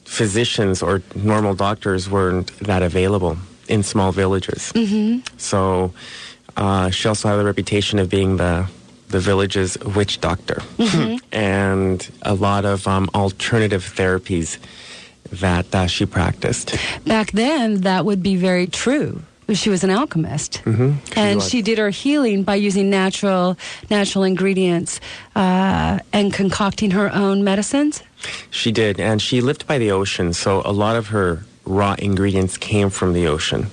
physicians 0.05 0.81
or 0.81 1.02
normal 1.16 1.55
doctors 1.55 2.08
weren't 2.08 2.56
that 2.60 2.84
available 2.84 3.37
in 3.66 3.82
small 3.82 4.12
villages. 4.12 4.70
Mm-hmm. 4.76 5.26
So 5.38 5.93
uh, 6.56 6.90
she 6.90 7.08
also 7.08 7.28
had 7.28 7.37
the 7.37 7.44
reputation 7.44 7.99
of 7.99 8.08
being 8.08 8.37
the 8.37 8.69
the 9.08 9.20
village's 9.20 9.78
witch 9.94 10.20
doctor, 10.20 10.62
and 11.32 12.10
a 12.22 12.34
lot 12.34 12.64
of 12.64 12.88
um, 12.88 13.10
alternative 13.14 13.93
therapies 13.94 14.58
that 15.31 15.72
uh, 15.75 15.87
she 15.87 16.06
practiced. 16.06 16.75
Back 17.06 17.32
then, 17.32 17.82
that 17.82 18.04
would 18.04 18.22
be 18.22 18.36
very 18.36 18.67
true. 18.67 19.22
She 19.53 19.69
was 19.69 19.84
an 19.84 19.91
alchemist, 19.91 20.62
mm-hmm. 20.65 20.93
and 21.15 21.36
was. 21.36 21.48
she 21.48 21.60
did 21.60 21.76
her 21.76 21.91
healing 21.91 22.43
by 22.43 22.55
using 22.55 22.88
natural 22.88 23.58
natural 23.91 24.24
ingredients 24.24 24.98
uh, 25.36 25.98
and 26.12 26.32
concocting 26.32 26.93
her 26.93 27.12
own 27.12 27.44
medicines. 27.44 28.03
She 28.50 28.72
did, 28.72 28.98
and 28.98 29.20
she 29.20 29.41
lived 29.41 29.67
by 29.67 29.79
the 29.79 29.91
ocean, 29.91 30.32
so 30.32 30.62
a 30.65 30.72
lot 30.72 30.96
of 30.96 31.08
her 31.08 31.44
raw 31.65 31.94
ingredients 31.98 32.56
came 32.56 32.88
from 32.88 33.12
the 33.12 33.26
ocean 33.26 33.67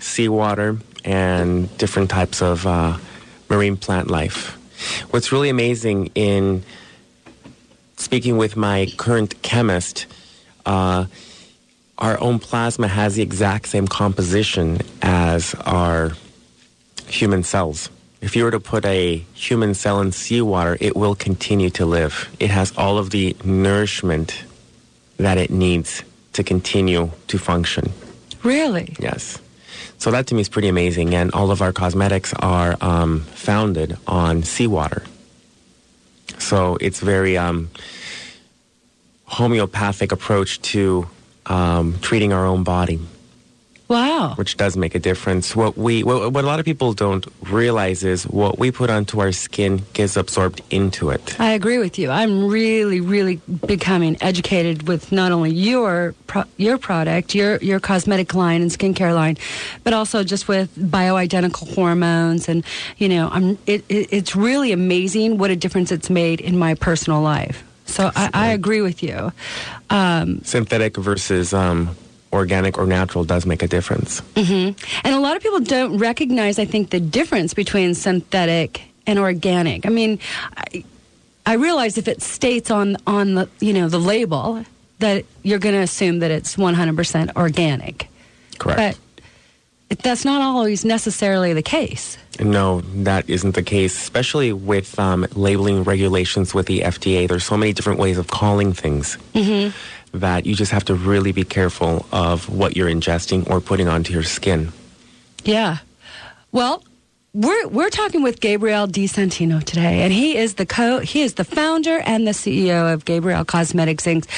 seawater 0.00 0.78
and 1.04 1.76
different 1.78 2.10
types 2.10 2.42
of 2.42 2.66
uh, 2.66 2.96
marine 3.48 3.76
plant 3.76 4.10
life. 4.10 4.58
What's 5.10 5.32
really 5.32 5.48
amazing 5.48 6.10
in 6.14 6.64
speaking 7.96 8.36
with 8.36 8.56
my 8.56 8.86
current 8.96 9.42
chemist, 9.42 10.06
uh, 10.66 11.06
our 11.98 12.20
own 12.20 12.38
plasma 12.38 12.88
has 12.88 13.14
the 13.14 13.22
exact 13.22 13.68
same 13.68 13.86
composition 13.86 14.78
as 15.02 15.54
our 15.64 16.12
human 17.06 17.42
cells. 17.42 17.90
If 18.20 18.34
you 18.34 18.44
were 18.44 18.50
to 18.50 18.60
put 18.60 18.84
a 18.84 19.18
human 19.34 19.74
cell 19.74 20.00
in 20.00 20.10
seawater, 20.10 20.78
it 20.80 20.96
will 20.96 21.14
continue 21.14 21.70
to 21.70 21.84
live. 21.86 22.34
It 22.40 22.50
has 22.50 22.72
all 22.76 22.98
of 22.98 23.10
the 23.10 23.36
nourishment 23.44 24.44
that 25.18 25.38
it 25.38 25.50
needs 25.50 26.02
to 26.32 26.42
continue 26.42 27.10
to 27.28 27.38
function. 27.38 27.92
Really? 28.42 28.96
Yes. 28.98 29.38
So 30.04 30.10
that 30.10 30.26
to 30.26 30.34
me 30.34 30.42
is 30.42 30.50
pretty 30.50 30.68
amazing. 30.68 31.14
And 31.14 31.32
all 31.32 31.50
of 31.50 31.62
our 31.62 31.72
cosmetics 31.72 32.34
are 32.34 32.76
um, 32.82 33.20
founded 33.20 33.96
on 34.06 34.42
seawater. 34.42 35.02
So 36.36 36.76
it's 36.78 37.00
very 37.00 37.38
um, 37.38 37.70
homeopathic 39.24 40.12
approach 40.12 40.60
to 40.74 41.08
um, 41.46 41.98
treating 42.02 42.34
our 42.34 42.44
own 42.44 42.64
body, 42.64 43.00
Wow. 43.86 44.34
which 44.36 44.56
does 44.56 44.76
make 44.78 44.94
a 44.94 44.98
difference. 44.98 45.54
What 45.54 45.76
we, 45.76 46.02
what, 46.02 46.32
what 46.32 46.42
a 46.42 46.46
lot 46.46 46.58
of 46.58 46.64
people 46.64 46.94
don't 46.94 47.26
realize 47.42 48.02
is 48.02 48.24
what 48.24 48.58
we 48.58 48.70
put 48.70 48.88
onto 48.88 49.20
our 49.20 49.30
skin 49.30 49.82
gets 49.92 50.16
absorbed 50.16 50.62
into 50.70 51.10
it. 51.10 51.38
I 51.38 51.52
agree 51.52 51.76
with 51.78 51.98
you. 51.98 52.10
I'm 52.10 52.48
really, 52.48 53.00
really 53.00 53.40
becoming 53.66 54.16
educated 54.22 54.88
with 54.88 55.12
not 55.12 55.32
only 55.32 55.50
your 55.50 56.14
pro- 56.26 56.44
your 56.56 56.78
product, 56.78 57.34
your 57.34 57.58
your 57.58 57.78
cosmetic 57.78 58.34
line 58.34 58.62
and 58.62 58.70
skincare 58.70 59.14
line, 59.14 59.36
but 59.84 59.92
also 59.92 60.24
just 60.24 60.48
with 60.48 60.74
bioidentical 60.76 61.74
hormones. 61.74 62.48
And 62.48 62.64
you 62.96 63.08
know, 63.10 63.28
I'm 63.30 63.58
it, 63.66 63.84
it, 63.90 64.08
it's 64.10 64.34
really 64.34 64.72
amazing 64.72 65.36
what 65.36 65.50
a 65.50 65.56
difference 65.56 65.92
it's 65.92 66.08
made 66.08 66.40
in 66.40 66.58
my 66.58 66.74
personal 66.74 67.20
life. 67.20 67.62
So 67.86 68.10
I, 68.16 68.30
I 68.32 68.46
agree 68.52 68.80
with 68.80 69.02
you. 69.02 69.30
Um, 69.90 70.40
Synthetic 70.42 70.96
versus 70.96 71.52
um, 71.52 71.94
organic 72.34 72.76
or 72.78 72.86
natural 72.86 73.24
does 73.24 73.46
make 73.46 73.62
a 73.62 73.68
difference. 73.68 74.22
and 74.36 74.76
a 75.04 75.20
lot 75.20 75.36
of 75.36 75.42
people 75.42 75.60
don't 75.60 75.98
recognize, 75.98 76.58
I 76.58 76.64
think, 76.64 76.90
the 76.90 77.00
difference 77.00 77.54
between 77.54 77.94
synthetic 77.94 78.82
and 79.06 79.18
organic. 79.18 79.86
I 79.86 79.90
mean, 79.90 80.18
I, 80.56 80.84
I 81.46 81.54
realize 81.54 81.98
if 81.98 82.08
it 82.08 82.22
states 82.22 82.70
on 82.70 82.96
on 83.06 83.34
the 83.34 83.48
you 83.60 83.72
know 83.72 83.88
the 83.88 84.00
label 84.00 84.64
that 84.98 85.24
you're 85.42 85.58
going 85.58 85.74
to 85.74 85.82
assume 85.82 86.20
that 86.20 86.30
it's 86.30 86.56
100% 86.56 87.36
organic. 87.36 88.08
Correct. 88.58 88.98
But 89.88 89.98
that's 90.02 90.24
not 90.24 90.40
always 90.40 90.84
necessarily 90.84 91.52
the 91.52 91.62
case. 91.62 92.16
No, 92.40 92.80
that 92.80 93.28
isn't 93.28 93.54
the 93.54 93.62
case, 93.62 93.96
especially 93.96 94.52
with 94.52 94.98
um, 94.98 95.26
labeling 95.34 95.84
regulations 95.84 96.54
with 96.54 96.66
the 96.66 96.80
FDA. 96.80 97.28
There's 97.28 97.44
so 97.44 97.56
many 97.56 97.72
different 97.72 97.98
ways 97.98 98.18
of 98.18 98.28
calling 98.28 98.72
things 98.72 99.18
that 100.14 100.46
you 100.46 100.54
just 100.54 100.72
have 100.72 100.84
to 100.86 100.94
really 100.94 101.32
be 101.32 101.44
careful 101.44 102.06
of 102.12 102.48
what 102.48 102.76
you're 102.76 102.88
ingesting 102.88 103.48
or 103.50 103.60
putting 103.60 103.88
onto 103.88 104.12
your 104.12 104.22
skin. 104.22 104.72
Yeah. 105.44 105.78
Well, 106.52 106.84
we're 107.34 107.66
we're 107.66 107.90
talking 107.90 108.22
with 108.22 108.40
Gabriel 108.40 108.86
DeSantino 108.86 109.60
today, 109.60 110.02
and 110.02 110.12
he 110.12 110.36
is 110.36 110.54
the 110.54 110.64
co 110.64 111.00
he 111.00 111.22
is 111.22 111.34
the 111.34 111.42
founder 111.42 111.98
and 111.98 112.28
the 112.28 112.30
CEO 112.30 112.94
of 112.94 113.04
Gabriel 113.04 113.44
Cosmetics 113.44 114.04
Inc. 114.04 114.28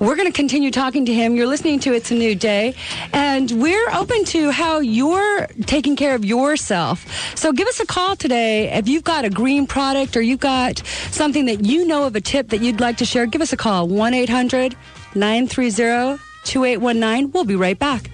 We're 0.00 0.16
going 0.16 0.26
to 0.26 0.36
continue 0.36 0.72
talking 0.72 1.06
to 1.06 1.14
him. 1.14 1.36
You're 1.36 1.46
listening 1.46 1.78
to 1.80 1.92
It's 1.94 2.10
a 2.10 2.14
New 2.14 2.34
Day, 2.34 2.74
and 3.12 3.48
we're 3.52 3.88
open 3.90 4.24
to 4.24 4.50
how 4.50 4.80
you're 4.80 5.46
taking 5.66 5.94
care 5.94 6.16
of 6.16 6.24
yourself. 6.24 7.06
So 7.36 7.52
give 7.52 7.68
us 7.68 7.78
a 7.78 7.86
call 7.86 8.16
today 8.16 8.72
if 8.72 8.88
you've 8.88 9.04
got 9.04 9.24
a 9.24 9.30
green 9.30 9.68
product 9.68 10.16
or 10.16 10.20
you've 10.20 10.40
got 10.40 10.78
something 11.12 11.46
that 11.46 11.64
you 11.64 11.86
know 11.86 12.04
of 12.04 12.16
a 12.16 12.20
tip 12.20 12.48
that 12.48 12.60
you'd 12.62 12.80
like 12.80 12.96
to 12.96 13.04
share. 13.04 13.26
Give 13.26 13.42
us 13.42 13.52
a 13.52 13.56
call 13.56 13.86
1 13.86 14.12
800 14.12 14.74
930 15.14 16.22
2819. 16.44 17.32
We'll 17.32 17.44
be 17.44 17.56
right 17.56 17.78
back. 17.78 18.10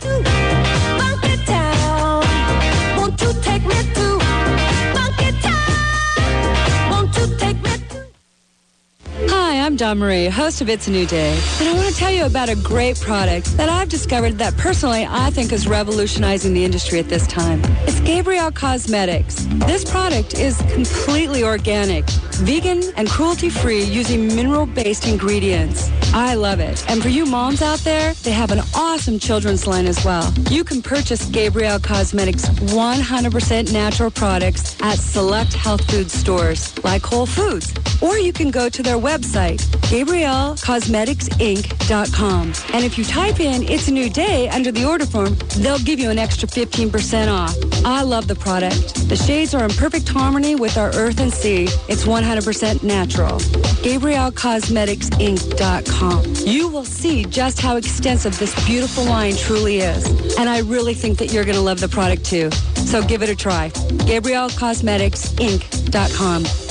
I'm 9.66 9.74
Dawn 9.74 9.98
Marie, 9.98 10.26
host 10.26 10.60
of 10.60 10.68
It's 10.68 10.86
a 10.86 10.92
New 10.92 11.06
Day, 11.06 11.36
and 11.58 11.68
I 11.68 11.72
want 11.74 11.88
to 11.88 11.94
tell 11.96 12.12
you 12.12 12.24
about 12.24 12.48
a 12.48 12.54
great 12.54 13.00
product 13.00 13.46
that 13.56 13.68
I've 13.68 13.88
discovered 13.88 14.38
that 14.38 14.56
personally 14.56 15.04
I 15.04 15.30
think 15.30 15.50
is 15.50 15.66
revolutionizing 15.66 16.54
the 16.54 16.64
industry 16.64 17.00
at 17.00 17.08
this 17.08 17.26
time. 17.26 17.60
It's 17.82 17.98
Gabriel 17.98 18.52
Cosmetics. 18.52 19.44
This 19.66 19.84
product 19.84 20.34
is 20.34 20.56
completely 20.72 21.42
organic, 21.42 22.08
vegan, 22.34 22.80
and 22.96 23.08
cruelty-free 23.10 23.82
using 23.82 24.28
mineral-based 24.28 25.08
ingredients. 25.08 25.90
I 26.14 26.34
love 26.36 26.60
it. 26.60 26.88
And 26.88 27.02
for 27.02 27.08
you 27.08 27.26
moms 27.26 27.60
out 27.60 27.80
there, 27.80 28.14
they 28.22 28.30
have 28.30 28.52
an 28.52 28.60
awesome 28.72 29.18
children's 29.18 29.66
line 29.66 29.86
as 29.86 30.04
well. 30.04 30.32
You 30.48 30.62
can 30.62 30.80
purchase 30.80 31.26
Gabriel 31.26 31.80
Cosmetics 31.80 32.48
100% 32.48 33.72
natural 33.72 34.12
products 34.12 34.76
at 34.80 34.98
select 34.98 35.54
health 35.54 35.90
food 35.90 36.08
stores 36.08 36.72
like 36.84 37.02
Whole 37.02 37.26
Foods. 37.26 37.74
Or 38.00 38.16
you 38.18 38.32
can 38.32 38.50
go 38.50 38.68
to 38.68 38.82
their 38.82 38.98
website, 38.98 39.55
GabrielCosmeticsInc.com. 39.60 42.52
And 42.74 42.84
if 42.84 42.98
you 42.98 43.04
type 43.04 43.40
in 43.40 43.62
It's 43.62 43.88
a 43.88 43.92
New 43.92 44.10
Day 44.10 44.48
under 44.48 44.72
the 44.72 44.84
order 44.84 45.06
form, 45.06 45.36
they'll 45.58 45.78
give 45.78 45.98
you 45.98 46.10
an 46.10 46.18
extra 46.18 46.48
15% 46.48 47.32
off. 47.32 47.56
I 47.84 48.02
love 48.02 48.26
the 48.26 48.34
product. 48.34 49.08
The 49.08 49.16
shades 49.16 49.54
are 49.54 49.64
in 49.64 49.70
perfect 49.70 50.08
harmony 50.08 50.54
with 50.54 50.76
our 50.76 50.94
earth 50.94 51.20
and 51.20 51.32
sea. 51.32 51.64
It's 51.88 52.04
100% 52.04 52.82
natural. 52.82 53.40
GabrielCosmeticsInc.com. 53.86 56.34
You 56.46 56.68
will 56.68 56.84
see 56.84 57.24
just 57.24 57.60
how 57.60 57.76
extensive 57.76 58.38
this 58.38 58.54
beautiful 58.66 59.04
line 59.04 59.34
truly 59.36 59.78
is. 59.78 60.36
And 60.36 60.48
I 60.48 60.60
really 60.60 60.94
think 60.94 61.18
that 61.18 61.32
you're 61.32 61.44
going 61.44 61.56
to 61.56 61.62
love 61.62 61.80
the 61.80 61.88
product 61.88 62.24
too. 62.24 62.50
So 62.74 63.02
give 63.02 63.22
it 63.22 63.28
a 63.28 63.36
try. 63.36 63.70
GabrielCosmeticsInc.com. 63.70 66.65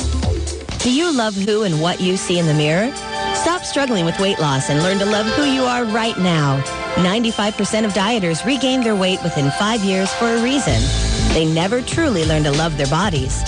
Do 0.86 0.94
you 0.94 1.12
love 1.12 1.34
who 1.34 1.63
and 1.63 1.82
what 1.82 2.00
you 2.00 2.15
see 2.15 2.38
in 2.38 2.46
the 2.46 2.54
mirror? 2.54 2.94
Stop 3.34 3.63
struggling 3.63 4.06
with 4.06 4.20
weight 4.20 4.38
loss 4.38 4.70
and 4.70 4.84
learn 4.84 5.00
to 5.00 5.06
love 5.06 5.25
who 5.25 5.44
you 5.44 5.63
are 5.63 5.84
right 5.84 6.15
now. 6.20 6.62
95% 6.98 7.86
of 7.86 7.94
dieters 7.94 8.46
regain 8.46 8.82
their 8.82 8.96
weight 8.96 9.18
within 9.24 9.50
five 9.58 9.84
years 9.84 10.13
for 10.13 10.25
a 10.25 10.44
reason. 10.44 10.80
They 11.34 11.51
never 11.51 11.82
truly 11.82 12.24
learn 12.25 12.44
to 12.44 12.51
love 12.51 12.77
their 12.77 12.86
bodies. 12.86 13.42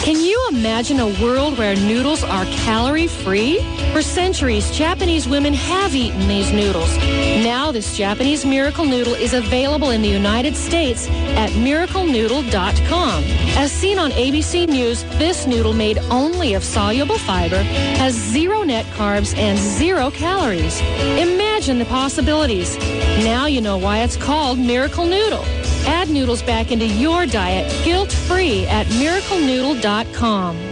Can 0.02 0.16
you 0.16 0.48
imagine 0.50 0.98
a 0.98 1.06
world 1.22 1.56
where 1.56 1.76
noodles 1.76 2.24
are 2.24 2.44
calorie 2.46 3.06
free? 3.06 3.60
For 3.92 4.02
centuries, 4.02 4.68
Japanese 4.72 5.28
women 5.28 5.54
have 5.54 5.94
eaten 5.94 6.26
these 6.26 6.50
noodles. 6.52 6.96
Now, 6.98 7.70
this 7.70 7.96
Japanese 7.96 8.44
miracle 8.44 8.84
noodle 8.84 9.14
is 9.14 9.32
available 9.32 9.90
in 9.90 10.02
the 10.02 10.08
United 10.08 10.56
States 10.56 11.06
at 11.38 11.50
miraclenoodle.com. 11.50 13.24
As 13.56 13.70
seen 13.70 14.00
on 14.00 14.10
ABC 14.10 14.68
News, 14.68 15.04
this 15.20 15.46
noodle 15.46 15.72
made 15.72 15.98
only 16.10 16.54
of 16.54 16.64
soluble 16.64 17.18
fiber 17.18 17.62
has 17.62 18.12
zero 18.12 18.64
net 18.64 18.86
carbs 18.86 19.36
and 19.38 19.56
zero 19.56 20.10
calories. 20.10 20.80
Imagine 20.80 21.78
the 21.78 21.84
possibilities. 21.84 22.76
Now 23.22 23.46
you 23.46 23.60
know 23.60 23.78
why 23.78 23.98
it's 23.98 24.16
called 24.16 24.58
Miracle 24.58 25.06
Noodle. 25.06 25.44
Add 25.86 26.08
noodles 26.10 26.42
back 26.42 26.70
into 26.70 26.86
your 26.86 27.26
diet 27.26 27.84
guilt-free 27.84 28.66
at 28.66 28.86
miraclenoodle.com. 28.86 30.71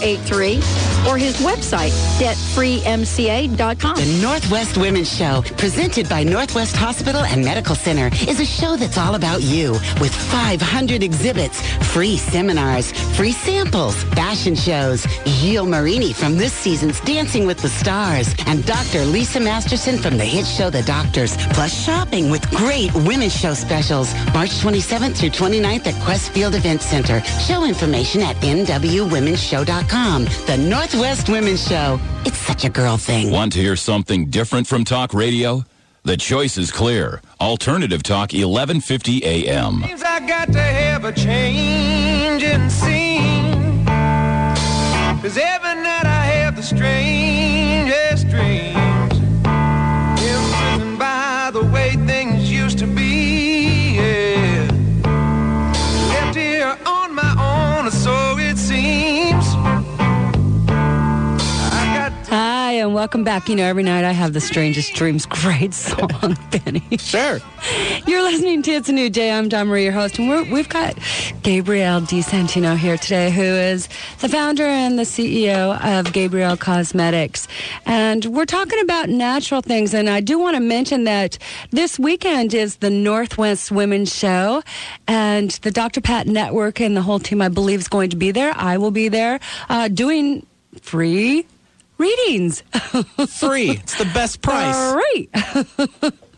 888-252-3083, 0.00 1.08
or 1.08 1.18
his 1.18 1.36
website, 1.36 1.61
debtfreemca.com. 1.72 3.96
The 3.96 4.20
Northwest 4.22 4.76
Women's 4.76 5.10
Show, 5.16 5.42
presented 5.56 6.06
by 6.08 6.22
Northwest 6.22 6.76
Hospital 6.76 7.22
and 7.22 7.44
Medical 7.44 7.74
Center, 7.74 8.08
is 8.28 8.38
a 8.40 8.44
show 8.44 8.76
that's 8.76 8.98
all 8.98 9.14
about 9.14 9.40
you 9.42 9.72
with 10.00 10.14
500 10.14 11.02
exhibits, 11.02 11.60
free 11.92 12.18
seminars, 12.18 12.92
free 13.16 13.32
samples, 13.32 14.04
fashion 14.14 14.54
shows, 14.54 15.06
Gilles 15.24 15.66
Marini 15.66 16.12
from 16.12 16.36
this 16.36 16.52
season's 16.52 17.00
Dancing 17.00 17.46
with 17.46 17.58
the 17.58 17.68
Stars, 17.68 18.34
and 18.46 18.64
Dr. 18.66 19.04
Lisa 19.06 19.40
Masterson 19.40 19.98
from 19.98 20.18
the 20.18 20.24
hit 20.24 20.46
show 20.46 20.70
The 20.70 20.82
Doctors, 20.82 21.36
plus 21.54 21.72
shopping 21.72 22.30
with 22.30 22.48
great 22.50 22.92
women's 22.94 23.34
show 23.34 23.54
specials, 23.54 24.12
March 24.34 24.50
27th 24.60 25.16
through 25.16 25.30
29th 25.30 25.86
at 25.86 25.94
Qwest 25.94 26.28
Field 26.30 26.54
Event 26.54 26.82
Center. 26.82 27.22
Show 27.46 27.64
information 27.64 28.20
at 28.22 28.36
nwwomenshow.com. 28.36 30.24
The 30.46 30.56
Northwest 30.58 31.28
Women's 31.28 31.61
Show. 31.68 32.00
It's 32.24 32.38
such 32.38 32.64
a 32.64 32.70
girl 32.70 32.96
thing. 32.96 33.30
Want 33.30 33.52
to 33.52 33.60
hear 33.60 33.76
something 33.76 34.26
different 34.30 34.66
from 34.66 34.84
talk 34.84 35.14
radio? 35.14 35.64
The 36.04 36.16
choice 36.16 36.58
is 36.58 36.72
clear. 36.72 37.22
Alternative 37.40 38.02
Talk 38.02 38.32
1150 38.32 39.24
AM. 39.24 39.80
Means 39.80 40.02
I 40.02 40.26
got 40.26 40.52
to 40.52 40.60
have 40.60 41.04
a 41.04 41.12
change 41.12 42.42
in 42.42 42.68
scene. 42.68 43.86
Cause 45.22 45.38
every 45.38 45.74
night 45.80 46.04
I 46.04 46.26
have 46.26 46.56
the 46.56 46.62
strangest 46.62 48.28
dreams. 48.28 48.71
And 62.82 62.94
welcome 62.94 63.22
back. 63.22 63.48
You 63.48 63.54
know, 63.54 63.62
every 63.62 63.84
night 63.84 64.04
I 64.04 64.10
have 64.10 64.32
the 64.32 64.40
strangest 64.40 64.94
dreams. 64.94 65.24
Great 65.30 65.72
song, 65.72 66.36
Benny. 66.50 66.82
Sure. 66.96 67.38
You're 68.08 68.22
listening 68.22 68.60
to 68.62 68.72
It's 68.72 68.88
a 68.88 68.92
New 68.92 69.08
Day. 69.08 69.30
I'm 69.30 69.48
Dawn 69.48 69.68
Marie, 69.68 69.84
your 69.84 69.92
host, 69.92 70.18
and 70.18 70.28
we're, 70.28 70.42
we've 70.50 70.68
got 70.68 70.98
Gabriel 71.44 72.00
De 72.00 72.22
Santino 72.22 72.76
here 72.76 72.96
today, 72.96 73.30
who 73.30 73.40
is 73.40 73.88
the 74.18 74.28
founder 74.28 74.64
and 74.64 74.98
the 74.98 75.04
CEO 75.04 75.80
of 75.80 76.12
Gabriel 76.12 76.56
Cosmetics. 76.56 77.46
And 77.86 78.24
we're 78.24 78.46
talking 78.46 78.80
about 78.80 79.08
natural 79.08 79.62
things. 79.62 79.94
And 79.94 80.10
I 80.10 80.20
do 80.20 80.40
want 80.40 80.56
to 80.56 80.60
mention 80.60 81.04
that 81.04 81.38
this 81.70 82.00
weekend 82.00 82.52
is 82.52 82.78
the 82.78 82.90
Northwest 82.90 83.70
Women's 83.70 84.12
Show, 84.12 84.60
and 85.06 85.52
the 85.62 85.70
Dr. 85.70 86.00
Pat 86.00 86.26
Network 86.26 86.80
and 86.80 86.96
the 86.96 87.02
whole 87.02 87.20
team, 87.20 87.42
I 87.42 87.48
believe, 87.48 87.78
is 87.78 87.86
going 87.86 88.10
to 88.10 88.16
be 88.16 88.32
there. 88.32 88.52
I 88.56 88.76
will 88.76 88.90
be 88.90 89.08
there 89.08 89.38
uh, 89.68 89.86
doing 89.86 90.44
free 90.80 91.46
readings. 92.02 92.62
Free. 93.28 93.70
It's 93.70 93.96
the 93.96 94.10
best 94.12 94.42
price. 94.46 94.92
Free. 94.92 95.30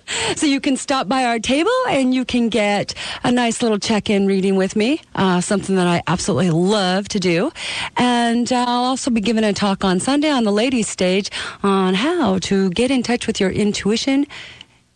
so 0.37 0.47
you 0.47 0.61
can 0.61 0.77
stop 0.77 1.09
by 1.09 1.25
our 1.25 1.39
table 1.39 1.73
and 1.89 2.15
you 2.15 2.25
can 2.25 2.49
get 2.49 2.95
a 3.23 3.33
nice 3.33 3.63
little 3.63 3.79
check-in 3.79 4.27
reading 4.27 4.57
with 4.57 4.77
me, 4.77 5.01
uh, 5.15 5.41
something 5.41 5.77
that 5.77 5.87
I 5.87 6.03
absolutely 6.07 6.51
love 6.51 7.09
to 7.09 7.21
do. 7.21 7.51
And 7.97 8.53
I'll 8.53 8.85
also 8.85 9.11
be 9.11 9.21
giving 9.21 9.45
a 9.45 9.53
talk 9.53 9.85
on 9.85 10.01
Sunday 10.01 10.31
on 10.31 10.45
the 10.45 10.53
ladies' 10.53 10.89
stage 10.89 11.31
on 11.63 11.95
how 11.95 12.39
to 12.41 12.71
get 12.71 12.91
in 12.91 13.03
touch 13.03 13.27
with 13.27 13.41
your 13.41 13.51
intuition 13.51 14.27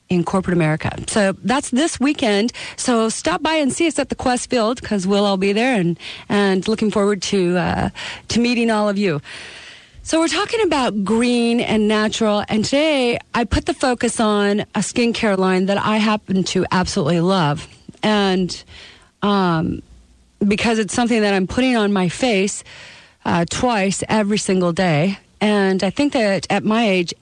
in 0.09 0.25
corporate 0.25 0.57
America. 0.57 0.91
So 1.07 1.33
that's 1.45 1.71
this 1.71 2.01
weekend. 2.01 2.53
So 2.77 3.09
stop 3.09 3.43
by 3.43 3.55
and 3.55 3.73
see 3.73 3.87
us 3.87 3.99
at 3.99 4.09
the 4.09 4.17
Qwest 4.17 4.49
Field 4.49 4.81
because 4.81 5.07
we'll 5.07 5.25
all 5.25 5.37
be 5.37 5.53
there 5.53 5.79
and, 5.79 5.99
and 6.29 6.67
looking 6.67 6.91
forward 6.91 7.21
to, 7.23 7.57
uh, 7.59 7.91
to 8.29 8.41
meeting 8.41 8.71
all 8.71 8.89
of 8.89 8.97
you. 8.97 9.21
So 10.09 10.21
we're 10.21 10.29
talking 10.29 10.63
about 10.63 11.05
green 11.05 11.61
and 11.61 11.87
natural, 11.87 12.43
and 12.49 12.65
today 12.65 13.19
I 13.35 13.45
put 13.45 13.67
the 13.67 13.75
focus 13.75 14.21
on 14.21 14.61
a 14.61 14.79
skincare 14.79 15.37
line 15.37 15.67
that 15.67 15.77
I 15.77 15.99
happen 15.99 16.45
to 16.45 16.65
absolutely 16.73 17.21
love, 17.21 17.69
and 18.03 18.65
um, 19.21 19.83
because 20.41 20.79
it's 20.79 20.95
something 20.95 21.21
that 21.21 21.35
I'm 21.35 21.47
putting 21.47 21.77
on 21.77 21.93
my 21.93 22.09
face 22.09 22.65
uh, 23.27 23.45
twice 23.51 24.03
every 24.09 24.39
single 24.39 24.73
day, 24.73 25.19
and 25.43 25.85
I 25.85 25.91
think 25.91 26.15
that 26.15 26.47
at 26.49 26.65
my 26.65 26.89
age, 26.89 27.13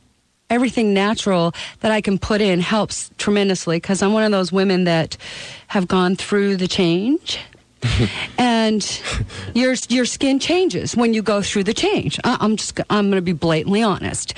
everything 0.48 0.94
natural 0.94 1.54
that 1.80 1.90
I 1.90 2.00
can 2.00 2.20
put 2.20 2.40
in 2.40 2.60
helps 2.60 3.10
tremendously 3.18 3.78
because 3.78 4.00
I'm 4.00 4.12
one 4.12 4.22
of 4.22 4.30
those 4.30 4.52
women 4.52 4.84
that 4.84 5.16
have 5.66 5.88
gone 5.88 6.14
through 6.14 6.56
the 6.56 6.68
change 6.68 7.40
and 8.38 9.02
your 9.54 9.74
your 9.88 10.04
skin 10.04 10.38
changes 10.38 10.96
when 10.96 11.14
you 11.14 11.22
go 11.22 11.42
through 11.42 11.64
the 11.64 11.74
change. 11.74 12.18
I, 12.24 12.36
I'm 12.40 12.56
just 12.56 12.78
I'm 12.90 13.10
going 13.10 13.18
to 13.18 13.22
be 13.22 13.32
blatantly 13.32 13.82
honest, 13.82 14.34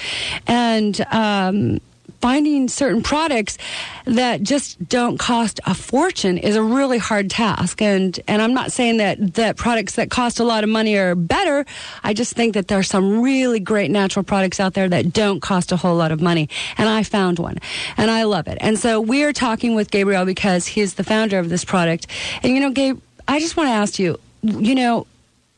and 0.47 1.01
um, 1.13 1.81
finding 2.21 2.69
certain 2.69 3.03
products 3.03 3.59
that 4.05 4.43
just 4.43 4.89
don't 4.89 5.19
cost 5.19 5.61
a 5.67 5.75
fortune 5.75 6.39
is 6.39 6.57
a 6.57 6.63
really 6.63 6.99
hard 6.99 7.31
task. 7.31 7.81
And 7.81 8.19
and 8.27 8.43
I'm 8.43 8.55
not 8.55 8.73
saying 8.73 8.99
that 8.99 9.35
that 9.35 9.57
products 9.57 9.95
that 9.95 10.11
cost 10.11 10.41
a 10.41 10.45
lot 10.45 10.65
of 10.65 10.71
money 10.71 10.97
are 10.97 11.15
better. 11.15 11.65
I 12.03 12.15
just 12.15 12.35
think 12.35 12.55
that 12.55 12.69
there 12.69 12.79
are 12.79 12.83
some 12.85 13.23
really 13.23 13.61
great 13.61 13.91
natural 13.91 14.25
products 14.25 14.61
out 14.61 14.75
there 14.75 14.89
that 14.89 15.13
don't 15.13 15.41
cost 15.41 15.73
a 15.73 15.77
whole 15.77 15.97
lot 15.97 16.13
of 16.13 16.21
money. 16.21 16.49
And 16.77 16.89
I 16.89 17.03
found 17.03 17.39
one, 17.39 17.59
and 17.97 18.11
I 18.11 18.25
love 18.25 18.49
it. 18.49 18.59
And 18.61 18.79
so 18.79 19.01
we 19.01 19.25
are 19.25 19.33
talking 19.33 19.75
with 19.75 19.91
Gabriel 19.91 20.25
because 20.25 20.67
he's 20.67 20.95
the 20.95 21.05
founder 21.05 21.39
of 21.39 21.49
this 21.49 21.65
product. 21.65 22.07
And 22.43 22.55
you 22.55 22.61
know, 22.61 22.71
Gabe. 22.71 23.01
I 23.29 23.39
just 23.41 23.57
want 23.57 23.69
to 23.69 23.73
ask 23.73 23.99
you, 23.99 24.19
you 24.43 24.75
know, 24.75 25.07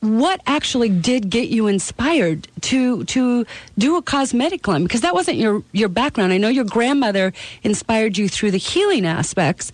what 0.00 0.40
actually 0.46 0.88
did 0.88 1.30
get 1.30 1.50
you 1.50 1.66
inspired 1.66 2.48
to 2.62 3.04
to 3.04 3.46
do 3.78 3.96
a 3.96 4.02
cosmetic 4.02 4.66
line? 4.66 4.82
Because 4.82 5.02
that 5.02 5.14
wasn't 5.14 5.36
your 5.38 5.62
your 5.72 5.88
background. 5.88 6.32
I 6.32 6.38
know 6.38 6.48
your 6.48 6.64
grandmother 6.64 7.32
inspired 7.62 8.18
you 8.18 8.28
through 8.28 8.50
the 8.50 8.58
healing 8.58 9.06
aspects, 9.06 9.72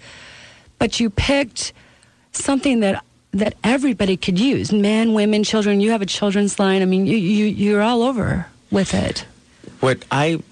but 0.78 1.00
you 1.00 1.10
picked 1.10 1.72
something 2.32 2.80
that 2.80 3.02
that 3.32 3.54
everybody 3.62 4.16
could 4.16 4.38
use. 4.38 4.72
Men, 4.72 5.14
women, 5.14 5.44
children. 5.44 5.80
You 5.80 5.92
have 5.92 6.02
a 6.02 6.06
children's 6.06 6.58
line. 6.58 6.82
I 6.82 6.86
mean, 6.86 7.06
you 7.06 7.16
you 7.16 7.46
you're 7.46 7.82
all 7.82 8.02
over 8.02 8.46
with 8.70 8.94
it. 8.94 9.24
What 9.80 10.04
I 10.10 10.42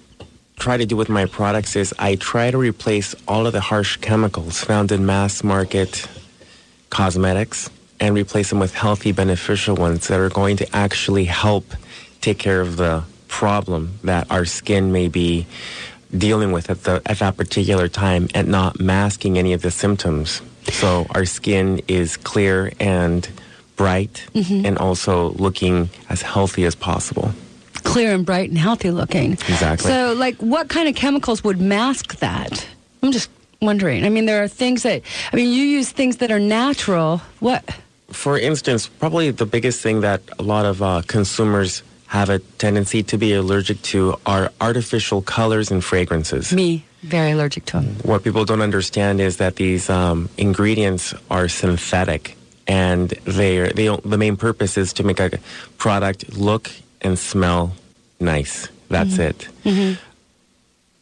try 0.57 0.77
to 0.77 0.85
do 0.85 0.95
with 0.95 1.09
my 1.09 1.25
products 1.25 1.75
is 1.75 1.93
I 1.99 2.15
try 2.15 2.49
to 2.49 2.57
replace 2.57 3.13
all 3.27 3.45
of 3.45 3.51
the 3.51 3.59
harsh 3.59 3.97
chemicals 3.97 4.63
found 4.63 4.93
in 4.93 5.05
mass 5.05 5.43
market 5.43 6.07
cosmetics 6.95 7.69
and 7.99 8.15
replace 8.15 8.49
them 8.49 8.59
with 8.59 8.73
healthy, 8.73 9.11
beneficial 9.11 9.75
ones 9.75 10.07
that 10.07 10.17
are 10.17 10.29
going 10.29 10.55
to 10.55 10.65
actually 10.73 11.25
help 11.25 11.65
take 12.21 12.39
care 12.39 12.61
of 12.61 12.77
the 12.77 13.03
problem 13.27 13.99
that 14.05 14.31
our 14.31 14.45
skin 14.45 14.93
may 14.93 15.09
be 15.09 15.45
dealing 16.17 16.53
with 16.53 16.69
at, 16.69 16.83
the, 16.85 17.01
at 17.05 17.19
that 17.19 17.35
particular 17.35 17.89
time 17.89 18.29
and 18.33 18.47
not 18.47 18.79
masking 18.79 19.37
any 19.37 19.51
of 19.51 19.61
the 19.61 19.71
symptoms. 19.71 20.41
So 20.71 21.05
our 21.13 21.25
skin 21.25 21.81
is 21.89 22.15
clear 22.15 22.71
and 22.79 23.27
bright 23.75 24.25
mm-hmm. 24.33 24.65
and 24.65 24.77
also 24.77 25.31
looking 25.31 25.89
as 26.07 26.21
healthy 26.21 26.63
as 26.63 26.75
possible. 26.75 27.33
Clear 27.83 28.15
and 28.15 28.25
bright 28.25 28.47
and 28.47 28.57
healthy 28.57 28.91
looking. 28.91 29.33
Exactly. 29.33 29.91
So, 29.91 30.13
like, 30.13 30.37
what 30.37 30.69
kind 30.69 30.87
of 30.87 30.95
chemicals 30.95 31.43
would 31.43 31.59
mask 31.59 32.19
that? 32.19 32.65
I'm 33.03 33.11
just 33.11 33.29
wondering. 33.65 34.05
I 34.05 34.09
mean, 34.09 34.25
there 34.25 34.43
are 34.43 34.47
things 34.47 34.83
that, 34.83 35.01
I 35.31 35.35
mean, 35.35 35.51
you 35.51 35.63
use 35.63 35.91
things 35.91 36.17
that 36.17 36.31
are 36.31 36.39
natural. 36.39 37.21
What? 37.39 37.63
For 38.09 38.37
instance, 38.37 38.87
probably 38.87 39.31
the 39.31 39.45
biggest 39.45 39.81
thing 39.81 40.01
that 40.01 40.21
a 40.39 40.43
lot 40.43 40.65
of 40.65 40.81
uh, 40.81 41.01
consumers 41.07 41.83
have 42.07 42.29
a 42.29 42.39
tendency 42.57 43.03
to 43.03 43.17
be 43.17 43.33
allergic 43.33 43.81
to 43.81 44.15
are 44.25 44.51
artificial 44.61 45.21
colors 45.21 45.71
and 45.71 45.83
fragrances. 45.83 46.53
Me, 46.53 46.85
very 47.01 47.31
allergic 47.31 47.65
to 47.65 47.81
them. 47.81 47.95
What 48.03 48.23
people 48.23 48.45
don't 48.45 48.61
understand 48.61 49.19
is 49.19 49.37
that 49.37 49.55
these 49.57 49.89
um, 49.89 50.29
ingredients 50.37 51.13
are 51.29 51.49
synthetic, 51.49 52.37
and 52.67 53.09
they're, 53.25 53.69
they 53.73 53.87
the 53.87 54.17
main 54.17 54.37
purpose 54.37 54.77
is 54.77 54.93
to 54.93 55.03
make 55.03 55.19
a 55.19 55.31
product 55.77 56.37
look 56.37 56.71
and 57.01 57.17
smell 57.17 57.73
nice. 58.19 58.69
That's 58.89 59.17
it. 59.17 59.49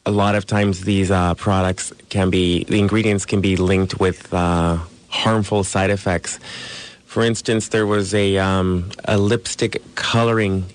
A 0.06 0.12
lot 0.12 0.36
of 0.36 0.46
times, 0.46 0.82
these 0.82 1.12
uh, 1.12 1.34
products 1.36 1.94
can 2.10 2.30
be 2.30 2.66
the 2.66 2.80
ingredients 2.80 3.26
can 3.26 3.40
be 3.40 3.56
linked 3.56 4.00
with 4.00 4.34
uh, 4.34 4.78
harmful 5.08 5.64
side 5.64 5.90
effects. 5.90 6.40
For 7.06 7.24
instance, 7.24 7.70
there 7.70 7.88
was 7.88 8.14
a 8.14 8.38
um, 8.38 8.90
a 9.06 9.18
lipstick 9.18 9.82
coloring 9.96 10.66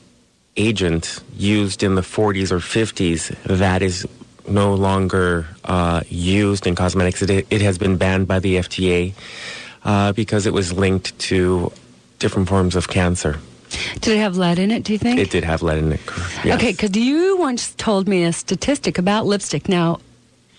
agent 0.57 1.23
used 1.37 1.83
in 1.83 1.95
the 1.95 2.01
40s 2.01 2.51
or 2.51 2.59
50s 2.59 3.29
that 3.45 3.83
is 3.83 4.07
no 4.49 4.75
longer 4.75 5.47
uh, 5.65 6.03
used 6.09 6.67
in 6.67 6.75
cosmetics. 6.75 7.23
It, 7.23 7.47
it 7.51 7.61
has 7.61 7.79
been 7.79 7.97
banned 7.97 8.27
by 8.27 8.41
the 8.41 8.57
FDA 8.57 9.13
uh, 9.85 10.13
because 10.13 10.47
it 10.47 10.53
was 10.53 10.73
linked 10.73 11.19
to 11.31 11.73
different 12.19 12.49
forms 12.49 12.77
of 12.77 12.89
cancer. 12.89 13.39
Did 14.01 14.17
it 14.17 14.19
have 14.19 14.37
lead 14.37 14.59
in 14.59 14.71
it, 14.71 14.83
do 14.85 14.93
you 14.93 14.99
think? 14.99 15.19
It 15.19 15.31
did 15.31 15.45
have 15.45 15.63
lead 15.63 15.79
in 15.79 15.93
it. 15.93 16.01
yes. 16.45 16.57
Okay, 16.57 16.73
because 16.73 16.97
you 16.97 17.37
once 17.39 17.75
told 17.75 18.09
me 18.09 18.25
a 18.25 18.33
statistic 18.33 18.99
about 18.99 19.27
lipstick. 19.27 19.69
Now, 19.69 20.01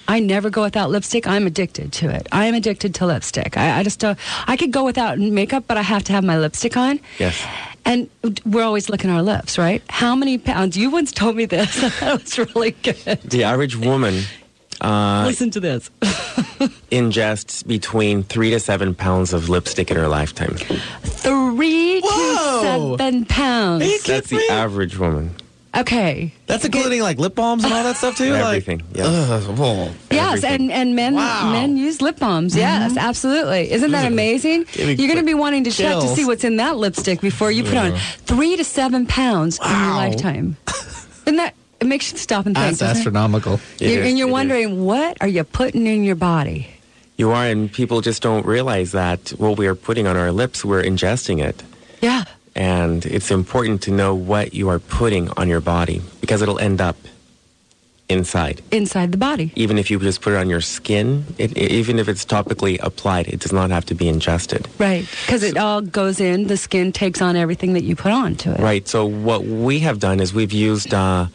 I 0.08 0.20
never 0.20 0.50
go 0.50 0.64
without 0.64 0.90
lipstick. 0.90 1.28
I'm 1.28 1.46
addicted 1.46 1.94
to 1.94 2.10
it. 2.10 2.28
I 2.32 2.46
am 2.46 2.56
addicted 2.56 2.96
to 2.96 3.06
lipstick. 3.06 3.58
I, 3.58 3.80
I 3.80 3.84
just 3.84 4.00
don't. 4.00 4.18
I 4.48 4.58
could 4.58 4.72
go 4.72 4.84
without 4.84 5.20
makeup, 5.20 5.66
but 5.68 5.78
I 5.78 5.84
have 5.84 6.04
to 6.06 6.14
have 6.14 6.24
my 6.24 6.40
lipstick 6.40 6.76
on. 6.76 7.00
Yes. 7.20 7.46
And 7.86 8.10
we're 8.46 8.64
always 8.64 8.90
licking 8.90 9.10
our 9.12 9.22
lips, 9.22 9.58
right? 9.58 9.84
How 9.90 10.16
many 10.16 10.38
pounds? 10.38 10.76
You 10.76 10.90
once 10.90 11.12
told 11.12 11.36
me 11.36 11.46
this. 11.46 11.80
that 12.00 12.22
was 12.24 12.38
really 12.40 12.72
good. 12.72 13.22
The 13.24 13.44
average 13.44 13.76
woman 13.76 14.24
uh, 14.82 15.24
Listen 15.28 15.52
to 15.52 15.60
this. 15.60 15.90
ingests 16.92 17.66
between 17.66 18.24
three 18.24 18.50
to 18.52 18.60
seven 18.60 18.96
pounds 18.96 19.34
of 19.34 19.50
lipstick 19.50 19.92
in 19.92 19.98
her 19.98 20.08
lifetime. 20.08 20.56
Three 21.04 22.02
Whoa. 22.02 22.98
to 22.98 22.98
seven 22.98 23.26
pounds. 23.26 24.04
That's 24.04 24.30
the 24.30 24.46
average 24.50 24.98
woman. 24.98 25.36
Okay. 25.78 26.34
That's 26.48 26.66
including 26.66 27.02
like 27.02 27.20
lip 27.20 27.36
balms 27.36 27.64
and 27.64 27.72
all 27.72 27.84
that 27.84 27.96
stuff 27.96 28.18
too. 28.18 28.34
Everything. 28.34 28.80
Like, 28.80 28.88
yes. 28.98 29.48
ugh, 29.48 29.60
well, 29.60 29.92
Yes, 30.10 30.44
Everything. 30.44 30.72
and, 30.72 30.90
and 30.90 30.96
men 30.96 31.14
Wow. 31.14 31.52
men 31.52 31.78
use 31.78 32.02
lip 32.02 32.18
balms. 32.18 32.56
Yes, 32.56 32.98
absolutely. 32.98 33.72
Isn't 33.72 33.92
that 33.92 34.08
amazing? 34.12 34.66
Give 34.72 34.88
me 34.88 34.94
You're 34.96 35.08
going 35.14 35.20
to 35.20 35.26
be 35.26 35.36
wanting 35.36 35.64
to 35.66 35.72
check 35.72 35.94
to 35.94 36.02
chills. 36.02 36.16
see 36.16 36.26
what's 36.26 36.44
in 36.44 36.56
that 36.58 36.78
lipstick 36.78 37.22
before 37.22 37.52
you 37.52 37.64
put 37.64 37.76
on 37.78 37.96
three 38.26 38.58
to 38.58 38.64
seven 38.64 39.06
pounds 39.06 39.60
in 39.60 39.66
your 39.70 39.78
Wow. 39.78 39.96
lifetime. 39.98 40.58
Isn't 41.28 41.36
that? 41.38 41.54
It 41.80 41.88
makes 41.88 42.12
you 42.12 42.18
stop 42.18 42.46
and 42.46 42.56
think. 42.56 42.68
that's 42.68 42.80
doesn't 42.80 42.96
it? 42.96 43.00
astronomical. 43.00 43.54
It 43.80 43.82
You're, 43.92 44.02
is, 44.04 44.10
and 44.10 44.18
you're 44.18 44.28
it 44.28 44.32
is. 44.32 44.34
wondering 44.34 44.86
what 44.86 45.18
are 45.22 45.28
you 45.28 45.44
putting 45.44 45.88
in 45.88 46.04
your 46.04 46.16
body? 46.16 46.68
You 47.18 47.32
are, 47.32 47.46
and 47.46 47.72
people 47.72 48.02
just 48.02 48.22
don't 48.22 48.46
realize 48.46 48.92
that 48.94 49.30
what 49.32 49.58
we 49.58 49.68
are 49.68 49.76
putting 49.76 50.08
on 50.08 50.16
our 50.18 50.32
lips, 50.32 50.64
we're 50.64 50.84
ingesting 50.84 51.44
it. 51.44 51.62
Yeah. 52.02 52.24
And 52.56 53.06
it's 53.06 53.30
important 53.32 53.82
to 53.84 53.92
know 53.92 54.16
what 54.16 54.54
you 54.54 54.70
are 54.70 54.80
putting 54.80 55.30
on 55.32 55.48
your 55.48 55.62
body 55.62 56.02
because 56.22 56.42
it'll 56.42 56.60
end 56.60 56.82
up 56.82 56.96
inside. 58.10 58.62
Inside 58.72 59.12
the 59.12 59.18
body. 59.18 59.52
Even 59.56 59.78
if 59.78 59.92
you 59.92 60.00
just 60.00 60.22
put 60.22 60.34
it 60.34 60.38
on 60.38 60.50
your 60.50 60.62
skin, 60.62 61.26
it, 61.38 61.52
it- 61.56 61.72
even 61.72 62.00
if 62.00 62.10
it's 62.10 62.26
topically 62.26 62.80
applied, 62.82 63.28
it 63.28 63.40
does 63.40 63.54
not 63.54 63.70
have 63.70 63.86
to 63.86 63.94
be 63.96 64.08
ingested. 64.08 64.68
Right. 64.80 65.08
Because 65.26 65.44
it 65.44 65.58
all 65.58 65.82
goes 65.82 66.20
in, 66.20 66.48
the 66.48 66.58
skin 66.58 66.92
takes 66.92 67.22
on 67.22 67.36
everything 67.36 67.74
that 67.74 67.84
you 67.84 67.96
put 67.96 68.12
onto 68.12 68.52
it. 68.52 68.60
Right. 68.60 68.88
So 68.88 69.06
what 69.06 69.44
we 69.46 69.80
have 69.80 70.00
done 70.00 70.20
is 70.20 70.34
we've 70.34 70.52
used 70.52 70.94
uh, 70.94 71.28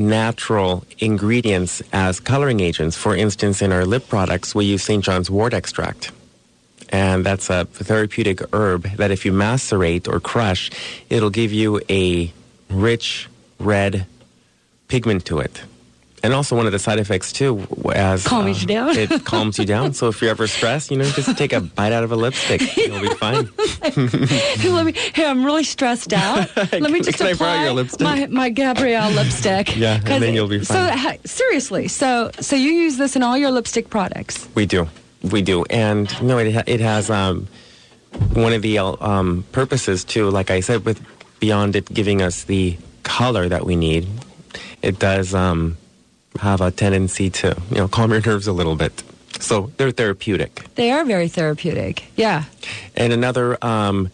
natural 0.00 0.84
ingredients 0.98 1.82
as 1.92 2.18
coloring 2.18 2.60
agents. 2.60 2.96
For 2.96 3.14
instance, 3.14 3.62
in 3.62 3.70
our 3.70 3.84
lip 3.84 4.08
products, 4.08 4.54
we 4.54 4.64
use 4.64 4.82
St. 4.82 5.04
John's 5.04 5.30
wort 5.30 5.54
extract. 5.54 6.10
And 6.88 7.24
that's 7.24 7.50
a 7.50 7.66
therapeutic 7.66 8.40
herb 8.52 8.82
that 8.96 9.12
if 9.12 9.24
you 9.24 9.32
macerate 9.32 10.08
or 10.08 10.18
crush, 10.18 10.70
it'll 11.08 11.30
give 11.30 11.52
you 11.52 11.80
a 11.88 12.32
rich 12.68 13.28
red 13.60 14.06
pigment 14.88 15.24
to 15.26 15.38
it. 15.38 15.62
And 16.22 16.34
also 16.34 16.54
one 16.54 16.66
of 16.66 16.72
the 16.72 16.78
side 16.78 16.98
effects 16.98 17.32
too, 17.32 17.66
as 17.94 18.26
uh, 18.30 18.44
you 18.46 18.66
down. 18.66 18.94
it 18.94 19.24
calms 19.24 19.58
you 19.58 19.64
down. 19.64 19.94
So 19.94 20.08
if 20.08 20.20
you're 20.20 20.30
ever 20.30 20.46
stressed, 20.46 20.90
you 20.90 20.98
know, 20.98 21.04
just 21.04 21.36
take 21.38 21.54
a 21.54 21.60
bite 21.76 21.92
out 21.92 22.04
of 22.04 22.12
a 22.12 22.16
lipstick. 22.16 22.76
You'll 22.76 23.00
be 23.00 23.08
fine. 23.14 23.48
Let 24.74 24.84
me. 24.86 24.92
Hey, 25.14 25.24
I'm 25.26 25.44
really 25.44 25.64
stressed 25.64 26.12
out. 26.12 26.54
Let 26.56 26.90
me 26.90 27.00
just 27.00 27.18
Can 27.18 27.32
apply 27.32 27.72
my 28.00 28.26
my 28.26 28.50
Gabriel 28.50 29.10
lipstick. 29.10 29.76
Yeah, 29.76 30.00
and 30.04 30.22
then 30.22 30.34
you'll 30.34 30.48
be 30.48 30.62
So 30.62 30.74
fine. 30.74 30.98
ha- 30.98 31.16
seriously, 31.24 31.88
so 31.88 32.30
so 32.40 32.54
you 32.56 32.70
use 32.70 32.96
this 32.98 33.16
in 33.16 33.22
all 33.22 33.38
your 33.38 33.50
lipstick 33.50 33.88
products? 33.88 34.46
We 34.54 34.66
do, 34.66 34.88
we 35.22 35.40
do, 35.42 35.64
and 35.70 36.06
no, 36.22 36.36
it 36.38 36.52
ha- 36.52 36.64
it 36.66 36.80
has 36.80 37.08
um, 37.08 37.48
one 38.34 38.52
of 38.52 38.60
the 38.62 38.78
um, 38.78 39.44
purposes 39.52 40.04
too. 40.04 40.28
Like 40.30 40.50
I 40.50 40.60
said, 40.60 40.84
with 40.84 41.00
beyond 41.40 41.76
it 41.76 41.86
giving 41.86 42.20
us 42.20 42.44
the 42.44 42.76
color 43.04 43.48
that 43.48 43.64
we 43.64 43.74
need, 43.76 44.06
it 44.82 44.98
does 44.98 45.34
um, 45.34 45.78
have 46.40 46.60
a 46.60 46.70
tendency 46.70 47.30
to 47.30 47.56
you 47.70 47.76
know 47.78 47.88
calm 47.88 48.10
your 48.12 48.20
nerves 48.20 48.46
a 48.46 48.52
little 48.52 48.76
bit. 48.76 49.02
So 49.40 49.70
they're 49.76 49.92
therapeutic. 49.92 50.62
They 50.74 50.90
are 50.90 51.04
very 51.04 51.28
therapeutic. 51.28 52.04
Yeah. 52.16 52.44
And 52.96 53.12
another 53.12 53.56
um, 53.64 54.10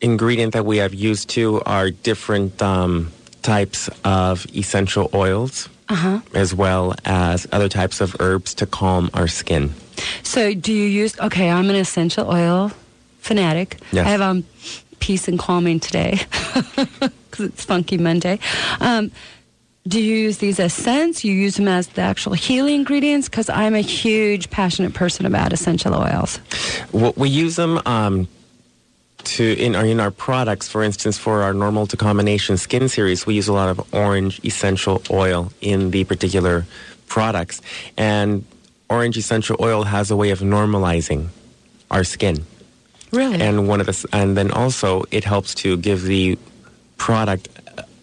ingredient 0.00 0.52
that 0.54 0.64
we 0.64 0.78
have 0.78 0.94
used 0.94 1.28
too 1.28 1.60
are 1.66 1.90
different 1.90 2.60
um, 2.62 3.12
types 3.42 3.88
of 4.04 4.46
essential 4.54 5.10
oils, 5.14 5.68
Uh 5.88 5.94
huh. 5.94 6.20
as 6.34 6.54
well 6.54 6.94
as 7.04 7.46
other 7.52 7.68
types 7.68 8.00
of 8.00 8.16
herbs 8.20 8.54
to 8.54 8.66
calm 8.66 9.10
our 9.14 9.28
skin. 9.28 9.72
So 10.22 10.54
do 10.54 10.72
you 10.72 10.86
use? 11.02 11.18
Okay, 11.20 11.50
I'm 11.50 11.68
an 11.70 11.76
essential 11.76 12.26
oil 12.30 12.72
fanatic. 13.20 13.76
Yes. 13.92 14.06
I 14.06 14.10
have 14.10 14.20
um 14.22 14.44
peace 14.98 15.28
and 15.28 15.38
calming 15.38 15.80
today 15.80 16.20
because 16.76 17.46
it's 17.46 17.64
Funky 17.64 17.98
Monday. 17.98 18.38
Um, 18.80 19.10
do 19.88 20.00
you 20.00 20.16
use 20.16 20.38
these 20.38 20.60
as 20.60 20.74
scents? 20.74 21.24
You 21.24 21.32
use 21.32 21.56
them 21.56 21.68
as 21.68 21.88
the 21.88 22.02
actual 22.02 22.34
healing 22.34 22.76
ingredients? 22.76 23.28
Because 23.28 23.48
I'm 23.48 23.74
a 23.74 23.80
huge 23.80 24.50
passionate 24.50 24.92
person 24.92 25.24
about 25.26 25.52
essential 25.52 25.94
oils. 25.94 26.38
Well, 26.92 27.14
we 27.16 27.30
use 27.30 27.56
them 27.56 27.80
um, 27.86 28.28
to 29.24 29.44
in 29.58 29.74
our 29.74 29.86
in 29.86 29.98
our 29.98 30.10
products. 30.10 30.68
For 30.68 30.82
instance, 30.82 31.16
for 31.16 31.42
our 31.42 31.54
normal 31.54 31.86
to 31.88 31.96
combination 31.96 32.58
skin 32.58 32.88
series, 32.88 33.26
we 33.26 33.34
use 33.34 33.48
a 33.48 33.54
lot 33.54 33.70
of 33.70 33.94
orange 33.94 34.40
essential 34.44 35.02
oil 35.10 35.50
in 35.60 35.90
the 35.92 36.04
particular 36.04 36.66
products, 37.06 37.62
and 37.96 38.44
orange 38.90 39.16
essential 39.16 39.56
oil 39.60 39.84
has 39.84 40.10
a 40.10 40.16
way 40.16 40.30
of 40.30 40.40
normalizing 40.40 41.28
our 41.90 42.04
skin. 42.04 42.44
Really? 43.12 43.40
And 43.40 43.66
one 43.66 43.80
of 43.80 43.86
the 43.86 44.08
and 44.12 44.36
then 44.36 44.50
also 44.50 45.04
it 45.10 45.24
helps 45.24 45.54
to 45.56 45.78
give 45.78 46.02
the 46.02 46.38
product 46.98 47.48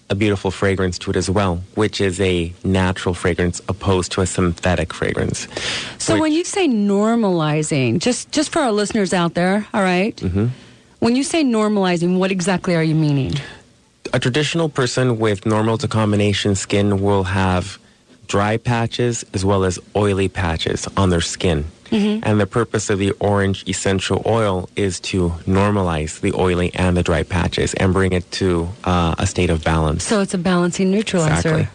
a- 0.09 0.15
beautiful 0.15 0.51
fragrance 0.51 0.97
to 0.99 1.09
it 1.11 1.15
as 1.17 1.29
well, 1.29 1.61
which 1.75 1.99
is 2.01 2.19
a 2.21 2.51
natural 2.63 3.13
fragrance 3.13 3.61
opposed 3.67 4.11
to 4.13 4.21
a 4.21 4.25
synthetic 4.25 4.93
fragrance. 4.93 5.47
So 5.97 6.13
which- 6.13 6.21
when 6.21 6.31
you 6.31 6.43
say 6.43 6.67
normalizing, 6.67 7.99
just 7.99 8.31
just 8.31 8.49
for 8.51 8.59
our 8.61 8.71
listeners 8.71 9.13
out 9.13 9.33
there, 9.33 9.65
all 9.73 9.83
right? 9.83 10.15
Mhm. 10.17 10.49
When 10.99 11.15
you 11.15 11.23
say 11.23 11.43
normalizing, 11.43 12.17
what 12.17 12.31
exactly 12.31 12.75
are 12.75 12.83
you 12.83 12.95
meaning? 12.95 13.33
a 14.13 14.19
traditional 14.19 14.69
person 14.69 15.19
with 15.19 15.45
normal 15.45 15.77
to 15.77 15.85
combination 15.85 16.55
skin 16.55 17.01
will 17.01 17.25
have 17.25 17.77
dry 18.27 18.55
patches 18.55 19.25
as 19.33 19.43
well 19.43 19.65
as 19.65 19.77
oily 19.97 20.29
patches 20.29 20.87
on 20.95 21.09
their 21.09 21.19
skin. 21.19 21.65
Mhm. 21.91 22.19
And 22.23 22.39
the 22.39 22.45
purpose 22.45 22.89
of 22.89 22.99
the 22.99 23.11
orange 23.19 23.63
essential 23.67 24.21
oil 24.25 24.69
is 24.75 24.99
to 25.11 25.33
normalize 25.47 26.19
the 26.19 26.33
oily 26.33 26.71
and 26.75 26.95
the 26.97 27.03
dry 27.03 27.23
patches 27.23 27.73
and 27.75 27.93
bring 27.93 28.11
it 28.13 28.29
to 28.33 28.69
uh, 28.83 29.15
a 29.17 29.25
state 29.27 29.49
of 29.49 29.63
balance. 29.63 30.03
So 30.03 30.21
it's 30.21 30.33
a 30.33 30.37
balancing 30.37 30.91
neutralizer. 30.91 31.33
Exactly. 31.49 31.67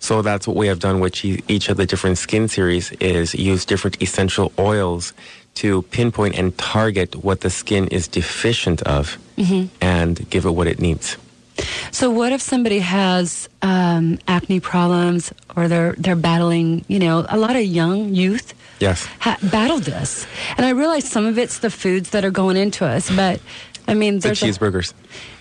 So 0.00 0.22
that's 0.22 0.46
what 0.46 0.56
we 0.56 0.68
have 0.68 0.78
done 0.78 1.00
with 1.00 1.24
each 1.24 1.68
of 1.68 1.76
the 1.76 1.84
different 1.86 2.18
skin 2.18 2.46
series 2.48 2.92
is 3.00 3.34
use 3.34 3.64
different 3.64 4.00
essential 4.00 4.52
oils 4.58 5.12
to 5.56 5.82
pinpoint 5.90 6.38
and 6.38 6.56
target 6.56 7.16
what 7.24 7.40
the 7.40 7.50
skin 7.50 7.88
is 7.88 8.06
deficient 8.06 8.80
of 8.82 9.18
Mhm. 9.36 9.68
and 9.80 10.30
give 10.30 10.44
it 10.46 10.50
what 10.52 10.68
it 10.68 10.78
needs. 10.78 11.16
So 11.90 12.10
what 12.10 12.30
if 12.30 12.40
somebody 12.40 12.78
has 12.78 13.48
um, 13.62 14.18
acne 14.28 14.60
problems 14.60 15.32
or 15.56 15.66
they're 15.66 15.96
they're 15.98 16.14
battling, 16.30 16.84
you 16.86 17.00
know, 17.00 17.26
a 17.28 17.36
lot 17.36 17.56
of 17.56 17.64
young 17.64 18.14
youth 18.14 18.54
Yes. 18.80 19.06
ha- 19.20 19.38
battle 19.42 19.78
this, 19.80 20.26
and 20.56 20.64
I 20.64 20.70
realize 20.70 21.08
some 21.08 21.26
of 21.26 21.38
it's 21.38 21.58
the 21.58 21.70
foods 21.70 22.10
that 22.10 22.24
are 22.24 22.30
going 22.30 22.56
into 22.56 22.84
us, 22.86 23.10
but 23.14 23.40
I 23.88 23.94
mean, 23.94 24.20
The 24.20 24.28
cheeseburgers. 24.30 24.92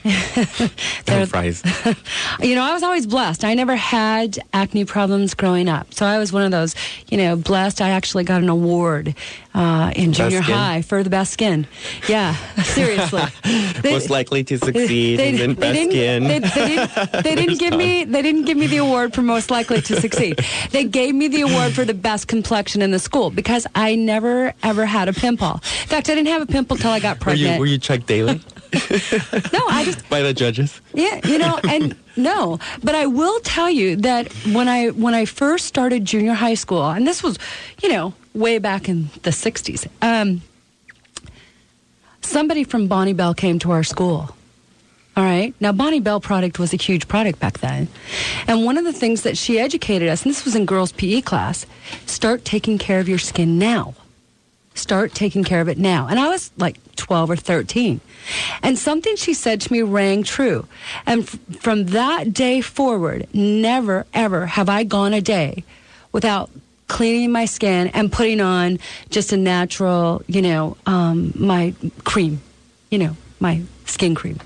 Fries. 1.28 1.62
you 2.42 2.56
know, 2.56 2.64
I 2.64 2.74
was 2.74 2.82
always 2.84 3.06
blessed. 3.06 3.44
I 3.44 3.54
never 3.56 3.76
had 3.76 4.40
acne 4.54 4.86
problems 4.86 5.34
growing 5.34 5.68
up. 5.68 5.94
So 5.94 6.06
I 6.06 6.18
was 6.18 6.32
one 6.32 6.44
of 6.44 6.52
those, 6.52 6.76
you 7.10 7.18
know, 7.18 7.36
blessed. 7.36 7.82
I 7.82 7.90
actually 7.90 8.24
got 8.24 8.42
an 8.42 8.48
award 8.48 9.16
uh, 9.54 9.92
in 9.96 10.12
Best 10.12 10.18
junior 10.20 10.44
skin? 10.44 10.56
high 10.56 10.82
for 10.82 11.04
the 11.04 11.10
best 11.10 11.34
skin. 11.34 11.68
Yeah, 12.08 12.36
seriously. 12.64 13.24
They- 13.82 13.92
Most 13.92 14.10
likely 14.10 14.44
to 14.46 14.58
succeed 14.58 15.20
they, 15.20 15.32
they 15.34 15.48
best 15.48 15.60
didn't, 15.60 15.92
skin. 15.92 16.24
They, 16.24 16.40
they 16.40 16.50
didn't, 16.78 17.24
they 17.24 17.36
didn't 17.36 17.60
give 17.60 17.74
me. 17.76 18.04
They 18.06 18.22
didn't 18.22 18.46
give 18.46 18.58
me 18.58 18.68
the 18.68 18.78
award 18.78 19.14
for 19.14 19.22
most 19.24 19.52
likely 19.52 19.82
to 19.82 20.00
succeed. 20.00 20.40
They 20.72 20.86
gave 20.86 21.16
me 21.16 21.28
the 21.28 21.42
award 21.42 21.74
for 21.74 21.84
the 21.84 21.94
best 21.94 22.28
complexion 22.28 22.82
in 22.82 22.92
the 22.92 23.00
school 23.00 23.30
because 23.30 23.68
I 23.76 23.96
never 23.96 24.54
ever 24.64 24.86
had 24.86 25.10
a 25.10 25.14
pimple. 25.14 25.56
In 25.56 25.88
fact, 25.88 26.10
I 26.10 26.16
didn't 26.16 26.28
have 26.28 26.42
a 26.44 26.46
pimple 26.48 26.78
till 26.78 26.92
I 26.92 27.00
got 27.02 27.18
were 27.26 27.34
you 27.34 27.38
pregnant. 27.40 27.60
were 27.60 27.66
you 27.66 27.78
checked 27.78 28.08
daily 28.08 28.37
no, 29.54 29.62
I 29.68 29.84
just 29.86 30.10
by 30.10 30.22
the 30.22 30.34
judges? 30.34 30.82
yeah, 30.94 31.20
you 31.28 31.38
know, 31.38 31.60
and 31.70 31.96
no, 32.18 32.60
but 32.84 32.96
I 32.96 33.06
will 33.06 33.40
tell 33.42 33.70
you 33.70 33.96
that 33.98 34.32
when 34.52 34.68
I 34.68 34.90
when 34.90 35.14
I 35.14 35.26
first 35.26 35.66
started 35.66 36.06
junior 36.06 36.34
high 36.34 36.56
school, 36.56 36.90
and 36.90 37.08
this 37.08 37.24
was, 37.24 37.38
you 37.82 37.90
know, 37.90 38.14
way 38.34 38.58
back 38.60 38.90
in 38.90 39.10
the 39.24 39.32
'60s, 39.32 39.88
um, 40.02 40.42
somebody 42.22 42.64
from 42.64 42.88
Bonne 42.88 43.16
Bell 43.16 43.34
came 43.34 43.60
to 43.60 43.72
our 43.72 43.84
school. 43.84 44.30
All 45.16 45.24
right. 45.24 45.56
Now, 45.60 45.72
Bonne 45.72 46.04
Bell 46.04 46.20
product 46.22 46.60
was 46.60 46.74
a 46.74 46.78
huge 46.78 47.08
product 47.08 47.40
back 47.40 47.58
then. 47.58 47.88
And 48.48 48.64
one 48.66 48.78
of 48.78 48.86
the 48.86 48.94
things 48.94 49.24
that 49.24 49.36
she 49.36 49.60
educated 49.60 50.10
us, 50.10 50.22
and 50.22 50.30
this 50.30 50.46
was 50.46 50.56
in 50.56 50.66
girls' 50.66 50.92
PE 50.92 51.22
class, 51.22 51.66
start 52.06 52.46
taking 52.46 52.78
care 52.78 53.00
of 53.00 53.10
your 53.10 53.18
skin 53.18 53.58
now. 53.58 53.96
Start 54.78 55.14
taking 55.14 55.44
care 55.44 55.62
of 55.62 55.68
it 55.68 55.78
now. 55.78 56.08
And 56.08 56.20
I 56.20 56.30
was 56.30 56.52
like 56.58 56.78
12 56.96 57.32
or 57.32 57.36
13. 57.36 58.00
And 58.62 58.78
something 58.78 59.16
she 59.16 59.34
said 59.34 59.62
to 59.62 59.74
me 59.74 59.82
rang 59.82 60.24
true. 60.24 60.68
And 61.06 61.24
f- 61.24 61.40
from 61.60 61.86
that 61.88 62.34
day 62.34 62.62
forward, 62.62 63.28
never, 63.34 64.06
ever 64.14 64.46
have 64.46 64.70
I 64.70 64.84
gone 64.84 65.14
a 65.14 65.22
day 65.22 65.64
without 66.12 66.50
cleaning 66.88 67.32
my 67.32 67.46
skin 67.46 67.88
and 67.88 68.12
putting 68.12 68.40
on 68.40 68.80
just 69.10 69.34
a 69.34 69.38
natural, 69.38 70.22
you 70.28 70.42
know, 70.42 70.78
um, 70.86 71.34
my 71.36 71.74
cream, 72.04 72.42
you 72.90 73.00
know, 73.00 73.18
my 73.40 73.62
skin 73.86 74.16
cream. 74.16 74.40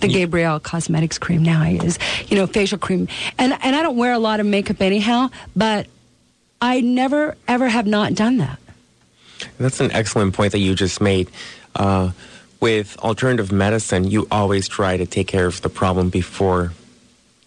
The 0.00 0.08
Gabriel 0.08 0.60
Cosmetics 0.60 1.18
cream 1.18 1.42
now 1.42 1.62
I 1.62 1.70
use, 1.70 1.98
you 2.28 2.36
know, 2.36 2.46
facial 2.46 2.78
cream. 2.78 3.08
And, 3.38 3.52
and 3.62 3.74
I 3.74 3.82
don't 3.82 3.96
wear 3.96 4.12
a 4.12 4.18
lot 4.18 4.38
of 4.40 4.46
makeup 4.46 4.80
anyhow, 4.80 5.30
but 5.56 5.86
I 6.60 6.80
never, 6.80 7.36
ever 7.48 7.68
have 7.68 7.86
not 7.86 8.14
done 8.14 8.38
that. 8.38 8.58
That's 9.58 9.80
an 9.80 9.92
excellent 9.92 10.34
point 10.34 10.52
that 10.52 10.58
you 10.58 10.74
just 10.74 11.00
made. 11.00 11.30
Uh, 11.74 12.10
with 12.60 12.96
alternative 12.98 13.52
medicine, 13.52 14.04
you 14.04 14.26
always 14.30 14.68
try 14.68 14.96
to 14.96 15.06
take 15.06 15.26
care 15.26 15.46
of 15.46 15.60
the 15.62 15.68
problem 15.68 16.08
before 16.08 16.72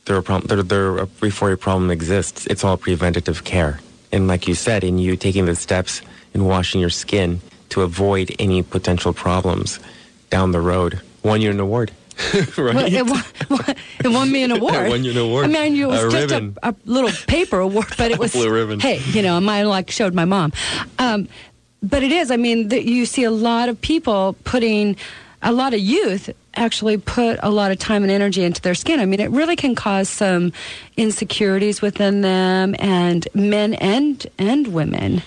there 0.07 0.17
a 0.17 0.23
problem. 0.23 0.47
There, 0.47 0.63
there, 0.63 1.05
before 1.05 1.51
a 1.51 1.57
problem 1.57 1.91
exists. 1.91 2.47
It's 2.47 2.63
all 2.63 2.77
preventative 2.77 3.43
care. 3.43 3.79
And 4.11 4.27
like 4.27 4.47
you 4.47 4.55
said, 4.55 4.83
in 4.83 4.97
you 4.97 5.15
taking 5.15 5.45
the 5.45 5.55
steps 5.55 6.01
in 6.33 6.45
washing 6.45 6.81
your 6.81 6.89
skin 6.89 7.41
to 7.69 7.81
avoid 7.81 8.33
any 8.39 8.63
potential 8.63 9.13
problems 9.13 9.79
down 10.29 10.51
the 10.51 10.61
road, 10.61 11.01
won 11.23 11.41
you 11.41 11.51
an 11.51 11.59
award. 11.59 11.91
right? 12.57 12.57
Well, 12.57 12.87
it, 12.87 13.05
won, 13.05 13.23
it 14.03 14.07
won 14.07 14.31
me 14.31 14.43
an 14.43 14.51
award. 14.57 14.89
won 14.89 15.03
you 15.03 15.11
an 15.11 15.17
award. 15.17 15.45
I 15.45 15.47
mean, 15.49 15.75
it 15.75 15.85
was 15.85 16.03
A 16.03 16.09
just 16.09 16.33
a, 16.33 16.53
a 16.63 16.75
little 16.85 17.11
paper 17.27 17.59
award, 17.59 17.93
but 17.97 18.11
it 18.11 18.17
was 18.17 18.31
Blue 18.31 18.49
ribbon. 18.51 18.79
Hey, 18.79 18.99
you 19.11 19.21
know, 19.21 19.39
mine 19.39 19.67
like 19.67 19.91
showed 19.91 20.13
my 20.15 20.25
mom. 20.25 20.51
Um, 20.97 21.27
but 21.81 22.03
it 22.03 22.11
is. 22.11 22.31
I 22.31 22.37
mean, 22.37 22.69
the, 22.69 22.81
you 22.81 23.05
see 23.05 23.23
a 23.23 23.31
lot 23.31 23.69
of 23.69 23.79
people 23.81 24.35
putting, 24.43 24.95
a 25.41 25.51
lot 25.51 25.73
of 25.73 25.79
youth 25.79 26.29
actually 26.55 26.97
put 26.97 27.39
a 27.43 27.49
lot 27.49 27.71
of 27.71 27.77
time 27.77 28.03
and 28.03 28.11
energy 28.11 28.43
into 28.43 28.61
their 28.61 28.75
skin. 28.75 28.99
I 28.99 29.05
mean, 29.05 29.19
it 29.19 29.29
really 29.29 29.55
can 29.55 29.75
cause 29.75 30.09
some 30.09 30.51
insecurities 30.97 31.81
within 31.81 32.21
them, 32.21 32.75
and 32.79 33.27
men 33.33 33.75
and 33.75 34.25
and 34.39 34.67
women. 34.73 35.21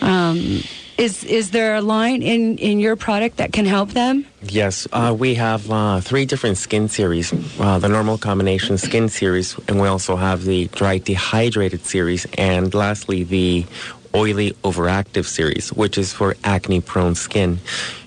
Um, 0.00 0.62
Is 0.98 1.22
is 1.22 1.50
there 1.52 1.76
a 1.76 1.80
line 1.80 2.22
in 2.22 2.58
in 2.58 2.80
your 2.80 2.96
product 2.96 3.36
that 3.36 3.52
can 3.52 3.66
help 3.66 3.90
them? 3.94 4.26
Yes, 4.42 4.88
uh, 4.92 5.14
we 5.16 5.34
have 5.34 5.70
uh, 5.70 6.00
three 6.00 6.26
different 6.26 6.58
skin 6.58 6.88
series. 6.88 7.32
Uh, 7.32 7.78
the 7.78 7.88
normal 7.88 8.18
combination 8.18 8.78
skin 8.78 9.08
series, 9.08 9.54
and 9.68 9.78
we 9.78 9.86
also 9.86 10.16
have 10.16 10.42
the 10.42 10.66
dry 10.74 10.98
dehydrated 10.98 11.86
series, 11.86 12.26
and 12.36 12.74
lastly 12.74 13.22
the 13.22 13.64
oily 14.14 14.52
overactive 14.64 15.24
series, 15.24 15.72
which 15.72 15.98
is 15.98 16.12
for 16.12 16.36
acne 16.44 16.80
prone 16.80 17.14
skin. 17.14 17.58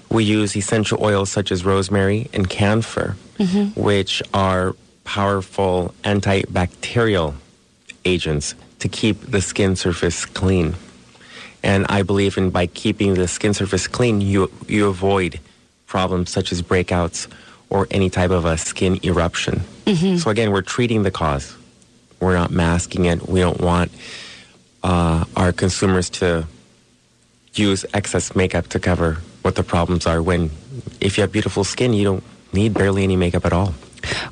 We 0.10 0.24
use 0.24 0.56
essential 0.56 1.04
oils 1.04 1.32
such 1.32 1.52
as 1.52 1.64
rosemary 1.64 2.30
and 2.34 2.50
camphor, 2.50 3.16
mm-hmm. 3.38 3.80
which 3.80 4.22
are 4.34 4.76
powerful 5.04 5.94
antibacterial 6.04 7.36
agents 8.06 8.56
to 8.80 8.90
keep 8.90 9.22
the 9.22 9.42
skin 9.42 9.76
surface 9.76 10.26
clean. 10.26 10.76
And 11.64 11.86
I 11.88 12.02
believe 12.02 12.38
in 12.38 12.50
by 12.50 12.68
keeping 12.68 13.14
the 13.14 13.28
skin 13.28 13.54
surface 13.54 13.88
clean, 13.88 14.22
you 14.22 14.52
you 14.68 14.88
avoid 14.88 15.40
problems 15.86 16.30
such 16.30 16.52
as 16.52 16.62
breakouts 16.62 17.28
or 17.70 17.88
any 17.92 18.10
type 18.10 18.32
of 18.32 18.46
a 18.46 18.58
skin 18.58 19.00
eruption. 19.06 19.62
Mm-hmm. 19.86 20.18
So 20.18 20.30
again, 20.30 20.52
we're 20.52 20.62
treating 20.62 21.04
the 21.04 21.12
cause. 21.12 21.56
We're 22.20 22.34
not 22.34 22.52
masking 22.52 23.06
it. 23.06 23.28
We 23.28 23.40
don't 23.40 23.60
want 23.60 23.92
uh, 24.84 25.26
our 25.36 25.52
consumers 25.52 26.10
to 26.10 26.48
use 27.54 27.86
excess 27.94 28.36
makeup 28.36 28.68
to 28.70 28.80
cover 28.80 29.18
what 29.42 29.56
the 29.56 29.64
problems 29.64 30.06
are. 30.06 30.22
When 30.22 30.50
if 31.00 31.18
you 31.18 31.22
have 31.22 31.32
beautiful 31.32 31.64
skin, 31.64 31.94
you 31.94 32.04
don't 32.04 32.24
need 32.54 32.74
barely 32.74 33.04
any 33.04 33.16
makeup 33.16 33.46
at 33.46 33.54
all. 33.54 33.74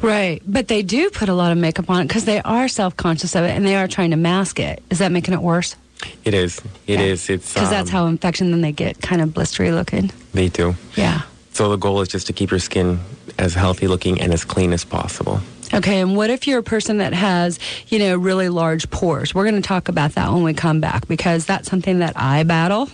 Right, 0.02 0.42
but 0.48 0.68
they 0.68 0.82
do 0.82 1.10
put 1.10 1.30
a 1.30 1.34
lot 1.34 1.52
of 1.52 1.58
makeup 1.58 1.90
on 1.90 2.02
it 2.02 2.08
because 2.08 2.26
they 2.26 2.42
are 2.42 2.68
self 2.68 2.98
conscious 2.98 3.36
of 3.36 3.44
it 3.44 3.52
and 3.52 3.66
they 3.66 3.76
are 3.76 3.88
trying 3.88 4.12
to 4.12 4.18
mask 4.18 4.60
it. 4.60 4.82
Is 4.90 5.00
that 5.00 5.12
making 5.12 5.34
it 5.34 5.42
worse? 5.42 5.76
It 6.24 6.34
is. 6.34 6.62
It 6.88 7.00
is. 7.02 7.30
It's 7.30 7.54
Because 7.54 7.70
that's 7.70 7.90
um, 7.90 7.94
how 7.94 8.06
infection 8.08 8.52
then 8.52 8.62
they 8.62 8.72
get 8.72 9.02
kind 9.02 9.22
of 9.22 9.30
blistery 9.30 9.74
looking. 9.74 10.12
they 10.34 10.48
do. 10.50 10.76
Yeah. 10.96 11.22
So 11.52 11.70
the 11.70 11.76
goal 11.76 12.00
is 12.02 12.08
just 12.08 12.28
to 12.28 12.34
keep 12.34 12.52
your 12.52 12.60
skin 12.60 13.00
as 13.38 13.54
healthy 13.54 13.88
looking 13.88 14.22
and 14.22 14.34
as 14.34 14.46
clean 14.46 14.72
as 14.72 14.86
possible. 14.86 15.42
Okay, 15.74 16.02
and 16.02 16.16
what 16.16 16.30
if 16.32 16.48
you're 16.48 16.60
a 16.60 16.64
person 16.64 16.98
that 16.98 17.14
has, 17.14 17.60
you 17.90 18.00
know, 18.00 18.18
really 18.18 18.50
large 18.50 18.90
pores? 18.90 19.36
We're 19.36 19.44
going 19.44 19.62
to 19.62 19.68
talk 19.68 19.88
about 19.88 20.14
that 20.14 20.32
when 20.32 20.44
we 20.44 20.54
come 20.54 20.82
back 20.82 21.08
because 21.08 21.46
that's 21.46 21.70
something 21.70 22.00
that 22.00 22.14
I 22.16 22.44
battle. 22.44 22.90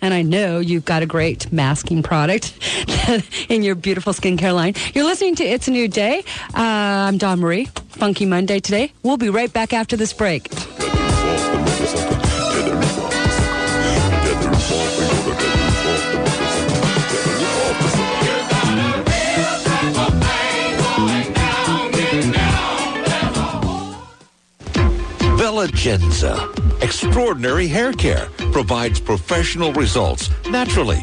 And 0.00 0.14
I 0.14 0.22
know 0.22 0.60
you've 0.60 0.84
got 0.84 1.02
a 1.02 1.06
great 1.06 1.52
masking 1.52 2.02
product 2.02 2.56
in 3.48 3.62
your 3.62 3.74
beautiful 3.74 4.12
skincare 4.12 4.54
line. 4.54 4.74
You're 4.94 5.04
listening 5.04 5.34
to 5.36 5.44
It's 5.44 5.68
a 5.68 5.70
New 5.72 5.88
Day. 5.88 6.20
Uh, 6.54 6.62
I'm 6.62 7.18
Dawn 7.18 7.40
Marie. 7.40 7.66
Funky 7.90 8.24
Monday 8.24 8.60
today. 8.60 8.92
We'll 9.02 9.16
be 9.16 9.28
right 9.28 9.52
back 9.52 9.72
after 9.72 9.96
this 9.96 10.12
break. 10.12 10.48
Bella 25.58 26.54
Extraordinary 26.82 27.66
hair 27.66 27.92
care 27.92 28.28
provides 28.52 29.00
professional 29.00 29.72
results 29.72 30.30
naturally. 30.48 30.98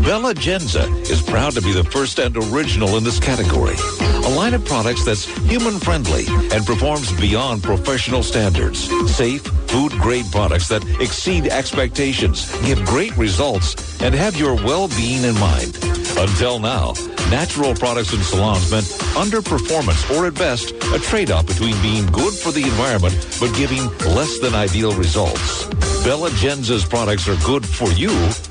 Belegenza 0.00 0.88
is 1.10 1.20
proud 1.20 1.52
to 1.52 1.60
be 1.60 1.74
the 1.74 1.84
first 1.84 2.18
and 2.18 2.34
original 2.34 2.96
in 2.96 3.04
this 3.04 3.20
category. 3.20 3.74
A 4.00 4.30
line 4.34 4.54
of 4.54 4.64
products 4.64 5.04
that's 5.04 5.26
human 5.46 5.78
friendly 5.78 6.24
and 6.54 6.64
performs 6.64 7.12
beyond 7.20 7.62
professional 7.62 8.22
standards. 8.22 8.88
Safe, 9.14 9.42
food 9.42 9.92
grade 10.00 10.26
products 10.32 10.68
that 10.68 10.82
exceed 10.98 11.48
expectations, 11.48 12.50
give 12.62 12.82
great 12.86 13.14
results, 13.18 14.00
and 14.00 14.14
have 14.14 14.36
your 14.36 14.54
well 14.54 14.88
being 14.88 15.22
in 15.22 15.38
mind. 15.38 15.76
Until 16.16 16.58
now, 16.58 16.94
natural 17.32 17.74
products 17.74 18.12
in 18.12 18.20
salons 18.20 18.70
meant 18.70 18.84
underperformance 19.16 20.04
or 20.14 20.26
at 20.26 20.34
best 20.34 20.72
a 20.92 20.98
trade-off 20.98 21.46
between 21.46 21.74
being 21.80 22.04
good 22.12 22.34
for 22.34 22.52
the 22.52 22.62
environment 22.62 23.16
but 23.40 23.50
giving 23.56 23.88
less 24.14 24.38
than 24.40 24.54
ideal 24.54 24.92
results. 24.92 25.64
Belegenza's 26.04 26.84
products 26.84 27.28
are 27.28 27.36
good 27.36 27.64
for 27.64 27.90
you 27.92 28.10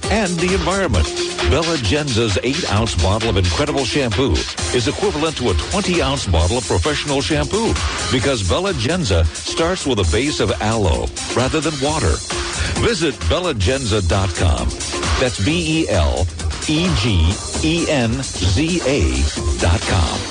and 0.10 0.32
the 0.40 0.52
environment. 0.56 1.06
Belegenza's 1.54 2.38
8-ounce 2.38 2.96
bottle 3.04 3.30
of 3.30 3.38
incredible 3.38 3.86
shampoo 3.86 4.32
is 4.74 4.88
equivalent 4.88 5.38
to 5.38 5.52
a 5.52 5.54
20-ounce 5.54 6.26
bottle 6.26 6.58
of 6.58 6.66
professional 6.66 7.22
shampoo 7.22 7.74
because 8.12 8.42
Bella 8.50 8.74
Genza 8.74 9.26
starts 9.36 9.86
with 9.86 10.00
a 10.00 10.12
base 10.12 10.40
of 10.40 10.52
aloe 10.60 11.06
rather 11.36 11.62
than 11.62 11.74
water. 11.84 12.16
Visit 12.82 13.14
belegenza.com. 13.30 14.70
That's 15.20 15.48
E 15.48 15.88
B-E-L-E-G-E-N-Z-A 16.68 17.02
dot 19.60 19.82
com. 19.88 20.31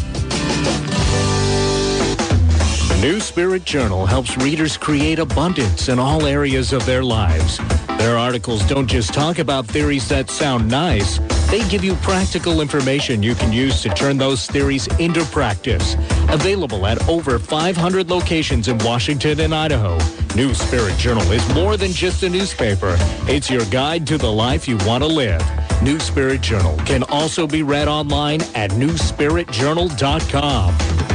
The 2.88 2.98
New 3.00 3.20
Spirit 3.20 3.64
Journal 3.64 4.06
helps 4.06 4.36
readers 4.38 4.76
create 4.76 5.18
abundance 5.18 5.88
in 5.88 5.98
all 5.98 6.26
areas 6.26 6.72
of 6.72 6.86
their 6.86 7.02
lives. 7.02 7.58
Their 7.98 8.16
articles 8.16 8.64
don't 8.66 8.86
just 8.86 9.12
talk 9.12 9.38
about 9.38 9.66
theories 9.66 10.08
that 10.08 10.30
sound 10.30 10.68
nice. 10.68 11.18
They 11.50 11.66
give 11.68 11.84
you 11.84 11.94
practical 11.96 12.60
information 12.60 13.22
you 13.22 13.34
can 13.34 13.52
use 13.52 13.82
to 13.82 13.88
turn 13.90 14.16
those 14.18 14.46
theories 14.46 14.86
into 14.98 15.24
practice. 15.26 15.94
Available 16.30 16.86
at 16.86 17.06
over 17.08 17.38
500 17.38 18.08
locations 18.10 18.68
in 18.68 18.78
Washington 18.78 19.40
and 19.40 19.54
Idaho. 19.54 19.98
New 20.34 20.54
Spirit 20.54 20.96
Journal 20.98 21.30
is 21.30 21.46
more 21.54 21.76
than 21.76 21.92
just 21.92 22.22
a 22.24 22.28
newspaper. 22.28 22.96
It's 23.28 23.50
your 23.50 23.64
guide 23.66 24.06
to 24.08 24.18
the 24.18 24.30
life 24.30 24.66
you 24.66 24.76
want 24.78 25.04
to 25.04 25.08
live. 25.08 25.42
New 25.82 26.00
Spirit 26.00 26.40
Journal 26.40 26.76
can 26.86 27.02
also 27.04 27.46
be 27.46 27.62
read 27.62 27.86
online 27.88 28.40
at 28.54 28.70
newspiritjournal.com. 28.72 31.13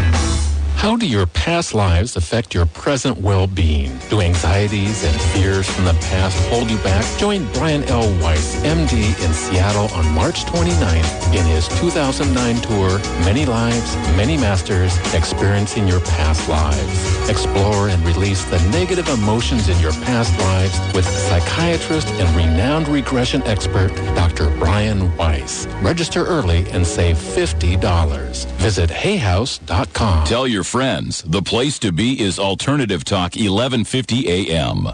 How 0.79 0.95
do 0.95 1.05
your 1.05 1.25
past 1.25 1.73
lives 1.73 2.15
affect 2.15 2.53
your 2.53 2.65
present 2.65 3.17
well-being? 3.17 3.99
Do 4.09 4.21
anxieties 4.21 5.03
and 5.03 5.13
fears 5.33 5.69
from 5.69 5.83
the 5.83 5.93
past 5.95 6.37
hold 6.47 6.71
you 6.71 6.77
back? 6.77 7.03
Join 7.19 7.51
Brian 7.51 7.83
L. 7.83 8.07
Weiss, 8.21 8.55
MD, 8.63 9.09
in 9.21 9.33
Seattle 9.33 9.89
on 9.93 10.09
March 10.15 10.45
29th 10.45 11.35
in 11.35 11.45
his 11.45 11.67
2009 11.79 12.61
tour, 12.61 12.97
Many 13.25 13.45
Lives, 13.45 13.93
Many 14.15 14.37
Masters, 14.37 14.97
Experiencing 15.13 15.85
Your 15.85 15.99
Past 15.99 16.47
Lives. 16.47 17.29
Explore 17.29 17.89
and 17.89 18.01
release 18.05 18.45
the 18.45 18.61
negative 18.69 19.09
emotions 19.09 19.67
in 19.67 19.77
your 19.79 19.91
past 20.07 20.31
lives 20.39 20.79
with 20.95 21.05
psychiatrist 21.05 22.07
and 22.07 22.35
renowned 22.37 22.87
regression 22.87 23.43
expert, 23.43 23.93
Dr. 24.15 24.49
Brian 24.57 25.13
Weiss. 25.17 25.67
Register 25.81 26.25
early 26.25 26.65
and 26.71 26.87
save 26.87 27.17
$50. 27.17 28.45
Visit 28.59 28.89
hayhouse.com. 28.89 30.25
Tell 30.25 30.47
your 30.47 30.63
friends 30.69 31.23
the 31.23 31.41
place 31.41 31.79
to 31.79 31.91
be 31.91 32.21
is 32.21 32.37
Alternative 32.37 33.03
Talk 33.03 33.33
1150 33.33 34.27
AM. 34.29 34.89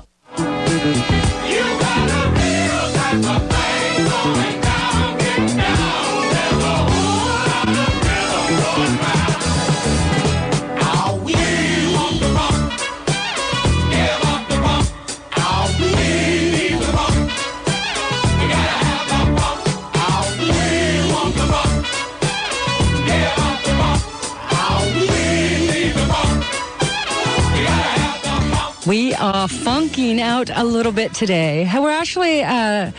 Funking 29.65 30.21
out 30.21 30.51
a 30.53 30.63
little 30.63 30.91
bit 30.91 31.15
today. 31.15 31.67
We're 31.73 31.89
actually 31.89 32.43
uh, 32.43 32.91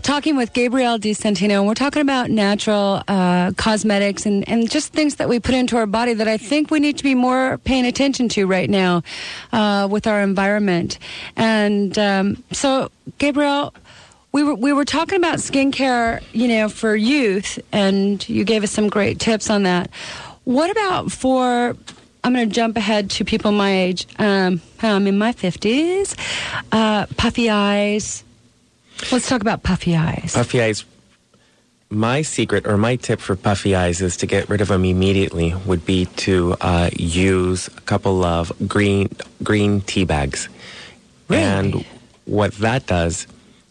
talking 0.00 0.38
with 0.38 0.54
Gabriel 0.54 0.96
De 0.96 1.10
Santino, 1.10 1.58
and 1.58 1.66
we're 1.66 1.74
talking 1.74 2.00
about 2.00 2.30
natural 2.30 3.02
uh, 3.06 3.52
cosmetics 3.58 4.24
and, 4.24 4.48
and 4.48 4.70
just 4.70 4.94
things 4.94 5.16
that 5.16 5.28
we 5.28 5.38
put 5.38 5.54
into 5.54 5.76
our 5.76 5.84
body 5.84 6.14
that 6.14 6.26
I 6.26 6.38
think 6.38 6.70
we 6.70 6.80
need 6.80 6.96
to 6.96 7.04
be 7.04 7.14
more 7.14 7.58
paying 7.58 7.84
attention 7.84 8.30
to 8.30 8.46
right 8.46 8.70
now 8.70 9.02
uh, 9.52 9.86
with 9.90 10.06
our 10.06 10.22
environment. 10.22 10.98
And 11.36 11.98
um, 11.98 12.42
so, 12.52 12.90
Gabrielle, 13.18 13.74
we 14.32 14.42
were 14.42 14.54
we 14.54 14.72
were 14.72 14.86
talking 14.86 15.18
about 15.18 15.40
skincare, 15.40 16.22
you 16.32 16.48
know, 16.48 16.70
for 16.70 16.96
youth, 16.96 17.58
and 17.70 18.26
you 18.30 18.44
gave 18.44 18.64
us 18.64 18.70
some 18.70 18.88
great 18.88 19.18
tips 19.18 19.50
on 19.50 19.64
that. 19.64 19.90
What 20.44 20.70
about 20.70 21.12
for? 21.12 21.76
I'm 22.24 22.34
going 22.34 22.48
to 22.48 22.54
jump 22.54 22.76
ahead 22.76 23.10
to 23.10 23.24
people 23.24 23.52
my 23.52 23.70
age. 23.70 24.06
Um, 24.18 24.60
I'm 24.82 25.06
in 25.06 25.18
my 25.18 25.32
50s. 25.32 26.16
Uh, 26.72 27.06
puffy 27.16 27.48
eyes. 27.48 28.24
Let's 29.12 29.28
talk 29.28 29.40
about 29.40 29.62
puffy 29.62 29.96
eyes. 29.96 30.32
Puffy 30.34 30.60
eyes. 30.60 30.84
My 31.90 32.20
secret 32.20 32.66
or 32.66 32.76
my 32.76 32.96
tip 32.96 33.20
for 33.20 33.34
puffy 33.34 33.74
eyes 33.74 34.02
is 34.02 34.18
to 34.18 34.26
get 34.26 34.48
rid 34.50 34.60
of 34.60 34.68
them 34.68 34.84
immediately. 34.84 35.54
Would 35.64 35.86
be 35.86 36.04
to 36.16 36.54
uh, 36.60 36.90
use 36.94 37.68
a 37.68 37.80
couple 37.82 38.24
of 38.24 38.52
green 38.68 39.08
green 39.42 39.80
tea 39.80 40.04
bags, 40.04 40.50
and 41.30 41.86
what 42.26 42.52
that 42.56 42.86
does 42.86 43.26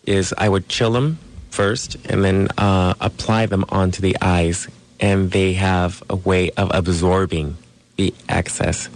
is 0.08 0.34
I 0.36 0.50
would 0.50 0.68
chill 0.68 0.94
them 0.94 1.20
first 1.52 1.96
and 2.10 2.24
then 2.24 2.48
uh, 2.58 2.96
apply 3.02 3.46
them 3.46 3.66
onto 3.70 4.02
the 4.02 4.18
eyes, 4.20 4.68
and 5.00 5.30
they 5.30 5.54
have 5.54 6.02
a 6.10 6.16
way 6.16 6.50
of 6.58 6.72
absorbing 6.74 7.56
the 7.98 8.14
excess 8.30 8.90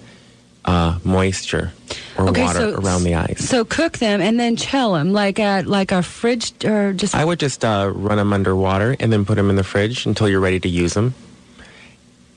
uh, 0.65 0.99
moisture 1.03 1.71
or 2.17 2.29
Okay, 2.29 2.43
water 2.43 2.59
so- 2.59 2.75
around 2.79 3.03
the 3.03 3.15
eyes. 3.15 3.37
So 3.39 3.65
cook 3.65 3.97
them 3.97 4.21
and 4.21 4.39
then 4.39 4.55
chill 4.55 4.93
them, 4.93 5.11
like 5.11 5.39
at 5.39 5.65
like 5.65 5.91
a 5.91 6.03
fridge 6.03 6.53
or 6.63 6.93
just. 6.93 7.15
I 7.15 7.25
would 7.25 7.39
just 7.39 7.65
uh, 7.65 7.91
run 7.93 8.17
them 8.17 8.31
under 8.31 8.55
water 8.55 8.95
and 8.99 9.11
then 9.11 9.25
put 9.25 9.35
them 9.35 9.49
in 9.49 9.55
the 9.55 9.63
fridge 9.63 10.05
until 10.05 10.29
you're 10.29 10.39
ready 10.39 10.59
to 10.59 10.69
use 10.69 10.93
them, 10.93 11.13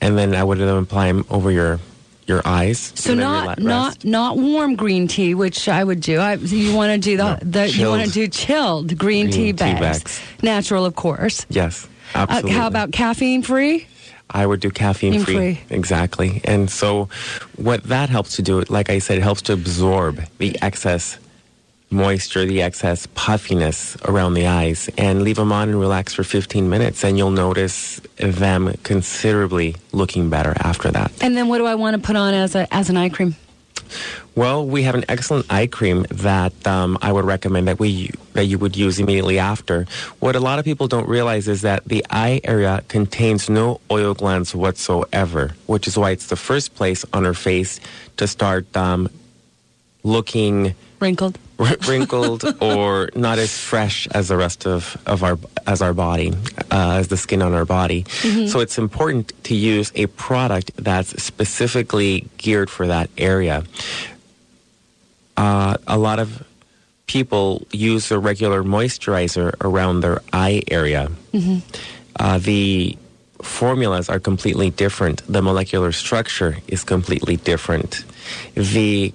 and 0.01 0.17
then 0.17 0.35
I 0.35 0.43
would 0.43 0.57
then 0.57 0.67
apply 0.77 1.07
them 1.07 1.25
over 1.29 1.51
your 1.51 1.79
your 2.27 2.41
eyes. 2.45 2.91
So 2.95 3.13
not 3.13 3.59
not 3.59 4.03
not 4.03 4.37
warm 4.37 4.75
green 4.75 5.07
tea, 5.07 5.35
which 5.35 5.69
I 5.69 5.83
would 5.83 6.01
do. 6.01 6.17
I, 6.17 6.33
you 6.33 6.73
want 6.75 6.91
to 6.93 6.97
do 6.97 7.17
the, 7.17 7.37
the 7.43 7.69
you 7.69 7.87
want 7.89 8.05
to 8.07 8.11
do 8.11 8.27
chilled 8.27 8.97
green, 8.97 9.27
green 9.27 9.31
tea, 9.31 9.51
tea 9.53 9.73
bags. 9.75 9.79
bags. 10.03 10.21
natural, 10.41 10.85
of 10.85 10.95
course. 10.95 11.45
yes, 11.49 11.85
Uh, 12.15 12.25
absolutely. 12.27 12.51
how 12.53 12.65
about 12.65 12.91
caffeine 12.91 13.43
free? 13.43 13.85
I 14.29 14.45
would 14.45 14.59
do 14.59 14.71
caffeine 14.71 15.23
free. 15.23 15.61
Exactly. 15.69 16.41
And 16.43 16.69
so 16.69 17.09
what 17.57 17.83
that 17.83 18.09
helps 18.09 18.35
to 18.37 18.41
do, 18.41 18.61
like 18.69 18.89
I 18.89 18.99
said, 18.99 19.17
it 19.17 19.23
helps 19.23 19.41
to 19.43 19.53
absorb 19.53 20.21
the 20.39 20.57
excess 20.61 21.19
moisture, 21.91 22.45
the 22.45 22.61
excess 22.61 23.07
puffiness 23.13 23.95
around 24.05 24.33
the 24.33 24.47
eyes 24.47 24.89
and 24.97 25.21
leave 25.21 25.35
them 25.35 25.51
on 25.51 25.69
and 25.69 25.79
relax 25.79 26.13
for 26.13 26.23
15 26.23 26.69
minutes 26.69 27.03
and 27.03 27.17
you'll 27.17 27.31
notice 27.31 28.01
them 28.17 28.73
considerably 28.83 29.75
looking 29.91 30.29
better 30.29 30.53
after 30.57 30.91
that. 30.91 31.11
And 31.21 31.37
then 31.37 31.47
what 31.47 31.59
do 31.59 31.65
I 31.65 31.75
want 31.75 31.95
to 31.95 32.01
put 32.01 32.15
on 32.15 32.33
as 32.33 32.55
a 32.55 32.71
as 32.73 32.89
an 32.89 32.97
eye 32.97 33.09
cream? 33.09 33.35
Well, 34.35 34.65
we 34.65 34.83
have 34.83 34.95
an 34.95 35.05
excellent 35.07 35.45
eye 35.49 35.67
cream 35.67 36.05
that 36.11 36.53
um, 36.67 36.97
I 37.01 37.11
would 37.11 37.23
recommend 37.23 37.69
that 37.69 37.79
we 37.79 38.11
that 38.33 38.45
you 38.45 38.57
would 38.59 38.75
use 38.75 38.99
immediately 38.99 39.39
after. 39.39 39.85
What 40.19 40.35
a 40.35 40.41
lot 40.41 40.59
of 40.59 40.65
people 40.65 40.87
don't 40.89 41.07
realize 41.07 41.47
is 41.47 41.61
that 41.61 41.85
the 41.85 42.05
eye 42.09 42.41
area 42.43 42.83
contains 42.89 43.49
no 43.49 43.79
oil 43.89 44.13
glands 44.13 44.53
whatsoever, 44.53 45.55
which 45.67 45.87
is 45.87 45.97
why 45.97 46.11
it's 46.11 46.27
the 46.27 46.35
first 46.35 46.75
place 46.75 47.05
on 47.13 47.23
her 47.23 47.33
face 47.33 47.79
to 48.17 48.27
start 48.27 48.65
um, 48.75 49.07
looking 50.03 50.75
wrinkled, 50.99 51.39
wrinkled, 51.87 52.43
or 52.61 53.09
not 53.15 53.39
as 53.39 53.57
fresh 53.57 54.05
as 54.11 54.27
the 54.27 54.35
rest 54.35 54.67
of, 54.67 54.97
of 55.05 55.23
our 55.23 55.39
as 55.65 55.81
our 55.81 55.93
body, 55.93 56.33
uh, 56.71 56.97
as 56.99 57.07
the 57.07 57.15
skin 57.17 57.41
on 57.41 57.53
our 57.53 57.65
body. 57.65 58.03
Mhm. 58.03 58.49
So 58.49 58.59
it's 58.59 58.77
important 58.77 59.31
to 59.45 59.55
use 59.55 59.93
a 59.95 60.07
product 60.07 60.71
that's 60.75 61.23
specifically 61.23 62.27
geared 62.37 62.69
for 62.69 62.85
that 62.87 63.09
area. 63.17 63.63
Uh, 65.37 65.77
a 65.87 65.97
lot 65.97 66.19
of 66.19 66.45
people 67.07 67.65
use 67.71 68.11
a 68.11 68.19
regular 68.19 68.63
moisturizer 68.63 69.53
around 69.61 70.01
their 70.01 70.21
eye 70.33 70.63
area. 70.69 71.11
Mm-hmm. 71.33 71.59
Uh, 72.19 72.37
the 72.39 72.97
formulas 73.41 74.09
are 74.09 74.19
completely 74.19 74.69
different. 74.69 75.21
The 75.31 75.41
molecular 75.41 75.91
structure 75.91 76.57
is 76.67 76.83
completely 76.83 77.37
different. 77.37 78.03
The 78.55 79.13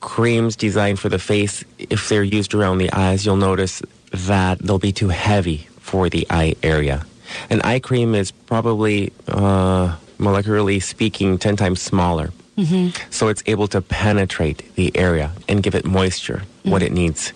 creams 0.00 0.56
designed 0.56 0.98
for 0.98 1.08
the 1.08 1.18
face, 1.18 1.64
if 1.78 2.08
they're 2.08 2.22
used 2.22 2.54
around 2.54 2.78
the 2.78 2.92
eyes, 2.92 3.26
you'll 3.26 3.36
notice 3.36 3.82
that 4.12 4.58
they'll 4.60 4.78
be 4.78 4.92
too 4.92 5.08
heavy 5.08 5.68
for 5.80 6.08
the 6.08 6.26
eye 6.30 6.54
area. 6.62 7.04
An 7.50 7.60
eye 7.62 7.80
cream 7.80 8.14
is 8.14 8.30
probably, 8.30 9.12
uh, 9.28 9.96
molecularly 10.18 10.82
speaking, 10.82 11.38
10 11.38 11.56
times 11.56 11.82
smaller. 11.82 12.30
Mm-hmm. 12.56 13.10
So 13.10 13.28
it's 13.28 13.42
able 13.46 13.68
to 13.68 13.80
penetrate 13.82 14.74
the 14.76 14.96
area 14.96 15.32
and 15.48 15.62
give 15.62 15.74
it 15.74 15.84
moisture, 15.84 16.42
what 16.64 16.82
it 16.82 16.92
needs. 16.92 17.32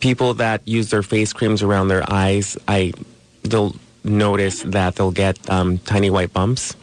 People 0.00 0.34
that 0.34 0.62
use 0.66 0.90
their 0.90 1.02
face 1.02 1.32
creams 1.32 1.62
around 1.62 1.88
their 1.88 2.04
eyes, 2.10 2.56
I 2.68 2.92
they'll 3.42 3.74
notice 4.04 4.62
that 4.62 4.94
they'll 4.96 5.10
get 5.10 5.36
um, 5.50 5.78
tiny 5.78 6.08
white 6.10 6.32
bumps, 6.32 6.74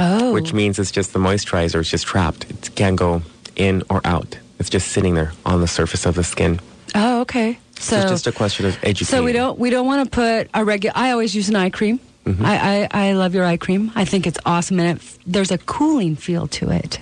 Oh. 0.00 0.32
which 0.32 0.52
means 0.52 0.78
it's 0.78 0.90
just 0.90 1.12
the 1.12 1.18
moisturizer 1.18 1.80
is 1.80 1.88
just 1.88 2.06
trapped. 2.06 2.50
It 2.50 2.70
can't 2.74 2.96
go 2.96 3.22
in 3.56 3.82
or 3.90 4.00
out. 4.04 4.38
It's 4.58 4.68
just 4.70 4.88
sitting 4.88 5.14
there 5.14 5.32
on 5.46 5.60
the 5.60 5.68
surface 5.68 6.04
of 6.06 6.14
the 6.16 6.24
skin. 6.24 6.60
Oh, 6.94 7.20
okay. 7.22 7.58
So, 7.78 7.96
So 7.96 8.02
it's 8.02 8.10
just 8.10 8.26
a 8.26 8.32
question 8.32 8.66
of 8.66 8.74
education. 8.82 9.06
so 9.06 9.22
we 9.22 9.32
don't 9.32 9.56
we 9.58 9.70
don't 9.70 9.86
want 9.86 10.04
to 10.04 10.10
put 10.10 10.48
a 10.52 10.64
regular. 10.64 10.92
I 10.96 11.12
always 11.12 11.34
use 11.34 11.48
an 11.48 11.56
eye 11.56 11.70
cream. 11.70 12.00
Mhm. 12.28 12.44
I, 12.44 12.88
I 12.92 13.08
I 13.08 13.12
love 13.12 13.34
your 13.34 13.44
eye 13.44 13.56
cream. 13.56 13.90
I 13.94 14.04
think 14.04 14.26
it's 14.26 14.38
awesome, 14.44 14.80
and 14.80 14.98
it, 14.98 15.18
there's 15.26 15.50
a 15.50 15.58
cooling 15.58 16.16
feel 16.16 16.46
to 16.48 16.70
it 16.70 16.98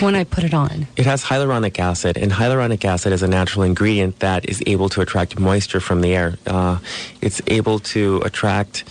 when 0.00 0.14
I 0.14 0.24
put 0.24 0.42
it 0.44 0.52
on. 0.54 0.86
It 0.96 1.06
has 1.06 1.22
hyaluronic 1.24 1.78
acid, 1.78 2.16
and 2.18 2.32
hyaluronic 2.32 2.84
acid 2.84 3.12
is 3.12 3.22
a 3.22 3.28
natural 3.28 3.62
ingredient 3.62 4.18
that 4.18 4.48
is 4.48 4.62
able 4.66 4.88
to 4.90 5.00
attract 5.00 5.38
moisture 5.38 5.80
from 5.80 6.00
the 6.00 6.14
air. 6.14 6.38
Uh, 6.46 6.78
it's 7.20 7.40
able 7.46 7.78
to 7.94 8.22
attract 8.24 8.84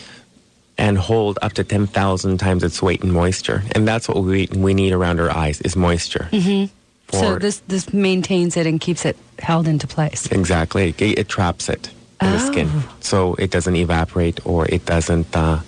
and 0.77 0.97
hold 0.97 1.39
up 1.41 1.53
to 1.53 1.63
10,000 1.63 2.38
times 2.38 2.61
its 2.63 2.81
weight 2.81 3.01
in 3.01 3.09
moisture. 3.11 3.63
And 3.71 3.88
that's 3.88 4.09
what 4.09 4.21
we, 4.23 4.49
we 4.53 4.73
need 4.73 4.91
around 4.91 5.21
our 5.21 5.31
eyes 5.31 5.61
is 5.61 5.75
moisture. 5.75 6.27
Mm-hmm. 6.31 6.65
So 7.17 7.38
this 7.39 7.61
this 7.67 7.93
maintains 7.93 8.57
it 8.57 8.65
and 8.67 8.81
keeps 8.81 9.05
it 9.05 9.15
held 9.39 9.67
into 9.67 9.88
place. 9.88 10.25
Exactly. 10.31 10.89
It, 10.97 11.19
it 11.19 11.29
traps 11.29 11.69
it 11.69 11.89
in 12.21 12.32
the 12.32 12.39
skin. 12.39 12.69
So 13.01 13.36
it 13.36 13.51
doesn't 13.51 13.75
evaporate 13.75 14.45
or 14.45 14.65
it 14.67 14.86
doesn't 14.86 15.36
uh, 15.36 15.60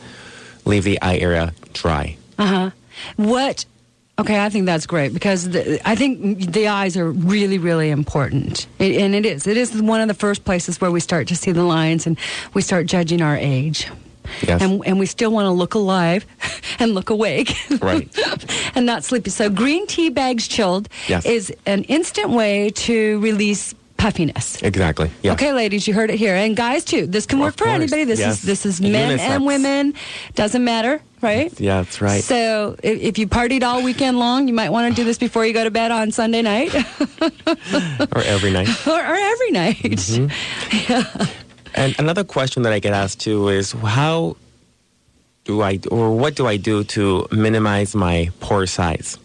leave 0.66 0.84
the 0.84 1.02
eye 1.02 1.18
area 1.18 1.54
dry. 1.74 2.18
Uh 2.38 2.46
huh. 2.46 2.70
What? 3.18 3.66
Okay, 4.20 4.44
I 4.44 4.50
think 4.50 4.66
that's 4.66 4.88
great 4.88 5.14
because 5.14 5.50
the, 5.50 5.80
I 5.88 5.94
think 5.96 6.52
the 6.52 6.70
eyes 6.70 6.98
are 6.98 7.12
really, 7.12 7.60
really 7.60 7.92
important, 7.92 8.66
it, 8.80 8.96
and 9.00 9.14
it 9.14 9.28
is. 9.28 9.46
It 9.46 9.58
is 9.58 9.80
one 9.80 10.02
of 10.02 10.08
the 10.08 10.16
first 10.16 10.44
places 10.44 10.82
where 10.82 10.90
we 10.90 11.00
start 11.00 11.28
to 11.28 11.36
see 11.36 11.52
the 11.52 11.62
lines 11.64 12.08
and 12.08 12.18
we 12.56 12.64
start 12.64 12.88
judging 12.88 13.22
our 13.22 13.38
age. 13.38 13.88
Yes. 14.46 14.62
and 14.62 14.86
and 14.86 15.00
we 15.00 15.06
still 15.06 15.32
want 15.32 15.46
to 15.46 15.52
look 15.52 15.74
alive 15.76 16.26
and 16.80 16.94
look 16.94 17.10
awake, 17.12 17.56
Right. 17.80 18.10
and 18.76 18.86
not 18.86 19.04
sleepy. 19.06 19.30
So 19.30 19.50
green 19.50 19.88
tea 19.88 20.10
bags 20.10 20.48
chilled 20.50 20.90
Yes. 21.08 21.26
is 21.26 21.54
an 21.66 21.84
instant 21.84 22.32
way 22.32 22.72
to 22.72 23.20
release 23.22 23.74
puffiness. 23.98 24.62
Exactly. 24.62 25.12
Yeah. 25.24 25.34
Okay, 25.34 25.54
ladies, 25.54 25.88
you 25.88 25.94
heard 25.94 26.10
it 26.10 26.18
here, 26.18 26.36
and 26.36 26.56
guys 26.56 26.86
too. 26.86 27.08
This 27.08 27.26
can 27.26 27.40
work 27.40 27.56
for 27.58 27.66
course, 27.66 27.76
anybody. 27.76 28.04
This 28.06 28.20
yes. 28.20 28.40
is 28.40 28.42
this 28.44 28.66
is 28.66 28.82
men 28.82 29.20
and 29.20 29.46
women. 29.46 29.94
Doesn't 30.36 30.64
matter, 30.64 31.02
right? 31.22 31.58
Yeah, 31.60 31.82
that's 31.82 32.02
right. 32.02 32.24
So 32.24 32.76
if, 32.84 33.00
if 33.02 33.18
you 33.18 33.28
partied 33.28 33.64
all 33.64 33.84
weekend 33.84 34.20
long, 34.20 34.48
you 34.48 34.54
might 34.54 34.70
want 34.70 34.96
to 34.96 35.02
do 35.02 35.04
this 35.04 35.18
before 35.18 35.46
you 35.46 35.54
go 35.54 35.64
to 35.64 35.72
bed 35.72 35.92
on 35.92 36.12
Sunday 36.12 36.42
night 36.42 36.74
or 38.16 38.22
every 38.22 38.52
night. 38.52 38.70
or, 38.88 39.00
or 39.00 39.16
every 39.16 39.52
night. 39.52 39.78
Mm-hmm. 39.78 41.24
And 41.78 41.94
another 42.00 42.24
question 42.24 42.64
that 42.64 42.74
I 42.74 42.80
get 42.80 42.94
asked 42.94 43.22
too 43.22 43.50
is 43.50 43.72
how 43.72 44.36
do 45.46 45.62
I 45.62 45.80
or 45.92 46.18
what 46.18 46.36
do 46.36 46.48
I 46.48 46.58
do 46.58 46.84
to 46.96 47.28
minimize 47.32 47.94
my 47.94 48.32
pore 48.40 48.66
size? 48.66 49.20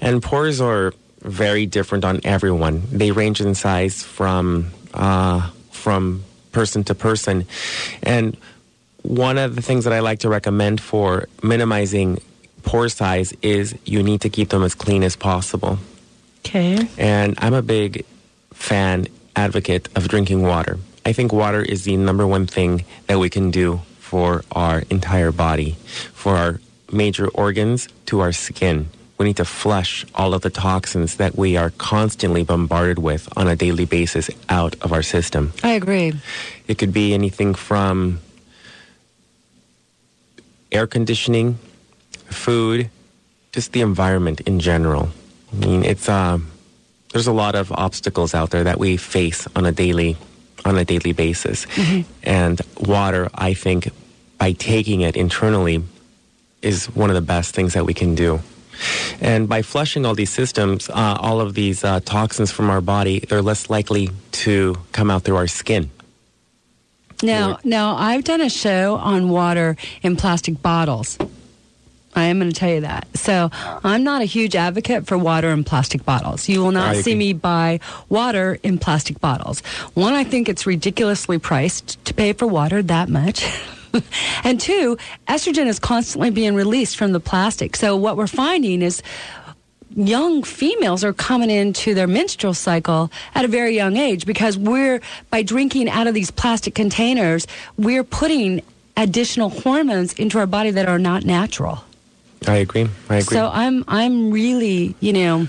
And 0.00 0.22
pores 0.22 0.60
are 0.60 0.94
very 1.24 1.66
different 1.66 2.04
on 2.04 2.20
everyone. 2.24 2.82
They 2.92 3.10
range 3.10 3.40
in 3.40 3.54
size 3.54 4.02
from 4.02 4.70
uh, 4.92 5.50
from 5.72 6.24
person 6.52 6.84
to 6.84 6.94
person. 6.94 7.46
And 8.02 8.36
one 9.02 9.38
of 9.38 9.56
the 9.56 9.62
things 9.62 9.84
that 9.84 9.92
I 9.92 10.00
like 10.00 10.20
to 10.20 10.28
recommend 10.28 10.80
for 10.80 11.28
minimizing 11.42 12.20
pore 12.62 12.88
size 12.88 13.34
is 13.42 13.74
you 13.84 14.02
need 14.02 14.22
to 14.22 14.30
keep 14.30 14.48
them 14.48 14.62
as 14.62 14.74
clean 14.74 15.02
as 15.02 15.16
possible. 15.16 15.78
Okay. 16.40 16.88
And 16.96 17.34
I'm 17.38 17.54
a 17.54 17.62
big 17.62 18.04
fan, 18.52 19.08
advocate 19.36 19.88
of 19.96 20.08
drinking 20.08 20.42
water. 20.42 20.78
I 21.04 21.12
think 21.12 21.32
water 21.32 21.60
is 21.60 21.84
the 21.84 21.96
number 21.96 22.26
one 22.26 22.46
thing 22.46 22.84
that 23.06 23.18
we 23.18 23.28
can 23.28 23.50
do 23.50 23.82
for 23.98 24.44
our 24.52 24.84
entire 24.90 25.32
body, 25.32 25.76
for 26.12 26.36
our 26.36 26.60
major 26.90 27.28
organs 27.28 27.88
to 28.06 28.20
our 28.20 28.32
skin. 28.32 28.88
We 29.24 29.30
need 29.30 29.38
to 29.38 29.46
flush 29.46 30.04
all 30.14 30.34
of 30.34 30.42
the 30.42 30.50
toxins 30.50 31.16
that 31.16 31.34
we 31.34 31.56
are 31.56 31.70
constantly 31.78 32.44
bombarded 32.44 32.98
with 32.98 33.26
on 33.38 33.48
a 33.48 33.56
daily 33.56 33.86
basis 33.86 34.28
out 34.50 34.76
of 34.82 34.92
our 34.92 35.02
system. 35.02 35.54
I 35.62 35.70
agree. 35.70 36.12
It 36.68 36.76
could 36.76 36.92
be 36.92 37.14
anything 37.14 37.54
from 37.54 38.20
air 40.70 40.86
conditioning, 40.86 41.58
food, 42.26 42.90
just 43.52 43.72
the 43.72 43.80
environment 43.80 44.42
in 44.42 44.60
general. 44.60 45.08
I 45.54 45.56
mean, 45.56 45.84
it's 45.84 46.06
um, 46.06 46.50
there's 47.14 47.26
a 47.26 47.32
lot 47.32 47.54
of 47.54 47.72
obstacles 47.72 48.34
out 48.34 48.50
there 48.50 48.64
that 48.64 48.78
we 48.78 48.98
face 48.98 49.48
on 49.56 49.64
a 49.64 49.72
daily 49.72 50.18
on 50.66 50.76
a 50.76 50.84
daily 50.84 51.12
basis, 51.12 51.66
and 52.22 52.60
water, 52.78 53.30
I 53.32 53.54
think, 53.54 53.88
by 54.36 54.52
taking 54.52 55.00
it 55.00 55.16
internally, 55.16 55.82
is 56.60 56.94
one 56.94 57.08
of 57.08 57.16
the 57.16 57.22
best 57.22 57.54
things 57.54 57.72
that 57.72 57.86
we 57.86 57.94
can 57.94 58.14
do. 58.14 58.40
And 59.20 59.48
by 59.48 59.62
flushing 59.62 60.04
all 60.06 60.14
these 60.14 60.30
systems, 60.30 60.90
uh, 60.90 61.16
all 61.20 61.40
of 61.40 61.54
these 61.54 61.84
uh, 61.84 62.00
toxins 62.00 62.50
from 62.50 62.70
our 62.70 62.80
body, 62.80 63.20
they're 63.20 63.42
less 63.42 63.70
likely 63.70 64.10
to 64.32 64.76
come 64.92 65.10
out 65.10 65.22
through 65.22 65.36
our 65.36 65.46
skin. 65.46 65.90
Now, 67.22 67.58
now 67.64 67.96
I've 67.96 68.24
done 68.24 68.40
a 68.40 68.50
show 68.50 68.96
on 68.96 69.28
water 69.30 69.76
in 70.02 70.16
plastic 70.16 70.60
bottles. 70.60 71.16
I 72.16 72.24
am 72.24 72.38
going 72.38 72.50
to 72.50 72.56
tell 72.56 72.70
you 72.70 72.82
that. 72.82 73.08
So 73.16 73.50
I'm 73.52 74.04
not 74.04 74.22
a 74.22 74.24
huge 74.24 74.54
advocate 74.54 75.06
for 75.06 75.18
water 75.18 75.50
in 75.50 75.64
plastic 75.64 76.04
bottles. 76.04 76.48
You 76.48 76.60
will 76.60 76.70
not 76.70 76.96
I 76.96 77.00
see 77.00 77.12
agree. 77.12 77.18
me 77.18 77.32
buy 77.32 77.80
water 78.08 78.58
in 78.62 78.78
plastic 78.78 79.20
bottles. 79.20 79.60
One, 79.94 80.14
I 80.14 80.24
think 80.24 80.48
it's 80.48 80.66
ridiculously 80.66 81.38
priced 81.38 82.04
to 82.04 82.14
pay 82.14 82.32
for 82.32 82.46
water 82.46 82.82
that 82.82 83.08
much. 83.08 83.44
and 84.44 84.60
two, 84.60 84.96
estrogen 85.28 85.66
is 85.66 85.78
constantly 85.78 86.30
being 86.30 86.54
released 86.54 86.96
from 86.96 87.12
the 87.12 87.20
plastic. 87.20 87.76
So 87.76 87.96
what 87.96 88.16
we're 88.16 88.26
finding 88.26 88.82
is 88.82 89.02
young 89.96 90.42
females 90.42 91.04
are 91.04 91.12
coming 91.12 91.50
into 91.50 91.94
their 91.94 92.06
menstrual 92.06 92.54
cycle 92.54 93.10
at 93.34 93.44
a 93.44 93.48
very 93.48 93.74
young 93.74 93.96
age 93.96 94.26
because 94.26 94.58
we're 94.58 95.00
by 95.30 95.42
drinking 95.42 95.88
out 95.88 96.06
of 96.06 96.14
these 96.14 96.30
plastic 96.32 96.74
containers 96.74 97.46
we're 97.76 98.02
putting 98.02 98.60
additional 98.96 99.50
hormones 99.50 100.12
into 100.14 100.38
our 100.38 100.46
body 100.46 100.70
that 100.72 100.88
are 100.88 100.98
not 100.98 101.24
natural 101.24 101.84
I 102.46 102.56
agree. 102.56 102.88
I 103.08 103.16
agree. 103.18 103.36
so 103.36 103.50
i'm 103.52 103.84
i'm 103.86 104.32
really 104.32 104.96
you 104.98 105.12
know 105.12 105.46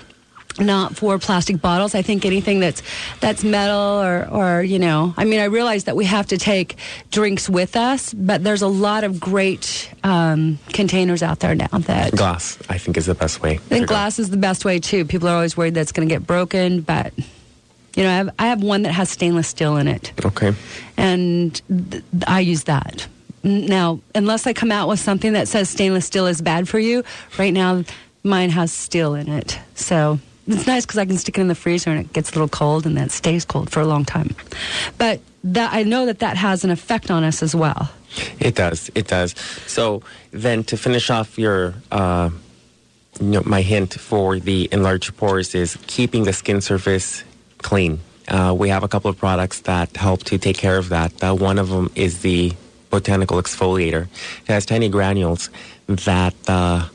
not 0.59 0.95
for 0.95 1.19
plastic 1.19 1.59
bottles 1.61 1.93
i 1.95 2.01
think 2.01 2.25
anything 2.25 2.59
that's 2.61 2.81
that's 3.19 3.43
metal 3.43 4.01
or 4.01 4.27
or 4.31 4.63
you 4.63 4.79
know 4.79 5.13
i 5.17 5.25
mean 5.25 5.39
i 5.39 5.43
realize 5.45 5.83
that 5.83 5.95
we 5.95 6.05
have 6.05 6.25
to 6.27 6.37
take 6.37 6.77
drinks 7.11 7.49
with 7.49 7.75
us 7.75 8.13
but 8.13 8.43
there's 8.43 8.61
a 8.61 8.67
lot 8.67 9.03
of 9.03 9.19
great 9.19 9.91
um, 10.03 10.57
containers 10.71 11.21
out 11.23 11.39
there 11.39 11.55
now 11.55 11.67
that 11.71 12.11
glass, 12.13 12.57
I 12.69 12.77
think, 12.77 12.95
is 12.97 13.05
the 13.07 13.15
best 13.15 13.41
way. 13.41 13.53
I 13.55 13.57
think 13.57 13.87
glass 13.87 14.19
is 14.19 14.29
the 14.29 14.37
best 14.37 14.63
way 14.65 14.79
too. 14.79 15.03
People 15.05 15.27
are 15.27 15.35
always 15.35 15.57
worried 15.57 15.73
that 15.73 15.81
it's 15.81 15.91
going 15.91 16.07
to 16.07 16.13
get 16.13 16.25
broken, 16.27 16.81
but 16.81 17.11
you 17.95 18.03
know, 18.03 18.09
I 18.09 18.13
have, 18.15 18.29
I 18.39 18.47
have 18.47 18.61
one 18.63 18.83
that 18.83 18.91
has 18.93 19.09
stainless 19.09 19.47
steel 19.47 19.77
in 19.77 19.87
it, 19.87 20.13
Okay. 20.23 20.53
and 20.97 21.59
th- 21.91 22.03
I 22.27 22.41
use 22.41 22.65
that. 22.65 23.07
Now, 23.43 23.99
unless 24.13 24.45
I 24.47 24.53
come 24.53 24.71
out 24.71 24.87
with 24.87 24.99
something 24.99 25.33
that 25.33 25.47
says 25.47 25.69
stainless 25.69 26.05
steel 26.05 26.27
is 26.27 26.41
bad 26.41 26.67
for 26.69 26.79
you, 26.79 27.03
right 27.39 27.53
now 27.53 27.83
mine 28.23 28.49
has 28.51 28.71
steel 28.71 29.15
in 29.15 29.27
it, 29.29 29.59
so 29.75 30.19
it's 30.47 30.67
nice 30.67 30.85
because 30.85 30.97
I 30.97 31.05
can 31.05 31.17
stick 31.17 31.37
it 31.37 31.41
in 31.41 31.47
the 31.47 31.55
freezer 31.55 31.89
and 31.89 31.99
it 31.99 32.13
gets 32.13 32.31
a 32.31 32.33
little 32.33 32.49
cold, 32.49 32.85
and 32.85 32.97
that 32.97 33.11
stays 33.11 33.45
cold 33.45 33.69
for 33.69 33.79
a 33.79 33.85
long 33.85 34.05
time. 34.05 34.35
But 34.97 35.21
that 35.43 35.73
I 35.73 35.83
know 35.83 36.05
that 36.05 36.19
that 36.19 36.37
has 36.37 36.63
an 36.63 36.71
effect 36.71 37.11
on 37.11 37.23
us 37.23 37.43
as 37.43 37.55
well. 37.55 37.89
It 38.39 38.55
does. 38.55 38.89
It 38.95 39.07
does. 39.07 39.35
So 39.67 40.01
then, 40.31 40.63
to 40.65 40.77
finish 40.77 41.09
off 41.09 41.37
your, 41.37 41.73
uh, 41.91 42.29
you 43.19 43.27
know, 43.27 43.43
my 43.45 43.61
hint 43.61 43.93
for 43.93 44.39
the 44.39 44.69
enlarged 44.71 45.15
pores 45.17 45.53
is 45.55 45.77
keeping 45.87 46.23
the 46.23 46.33
skin 46.33 46.61
surface 46.61 47.23
clean. 47.59 47.99
Uh, 48.27 48.55
we 48.57 48.69
have 48.69 48.83
a 48.83 48.87
couple 48.87 49.09
of 49.09 49.17
products 49.17 49.61
that 49.61 49.95
help 49.97 50.23
to 50.23 50.37
take 50.37 50.57
care 50.57 50.77
of 50.77 50.89
that. 50.89 51.11
Uh, 51.23 51.33
one 51.33 51.59
of 51.59 51.69
them 51.69 51.91
is 51.95 52.21
the 52.21 52.53
botanical 52.89 53.37
exfoliator. 53.37 54.07
It 54.41 54.47
has 54.47 54.65
tiny 54.65 54.89
granules 54.89 55.49
that 55.87 56.33
uh, 56.47 56.87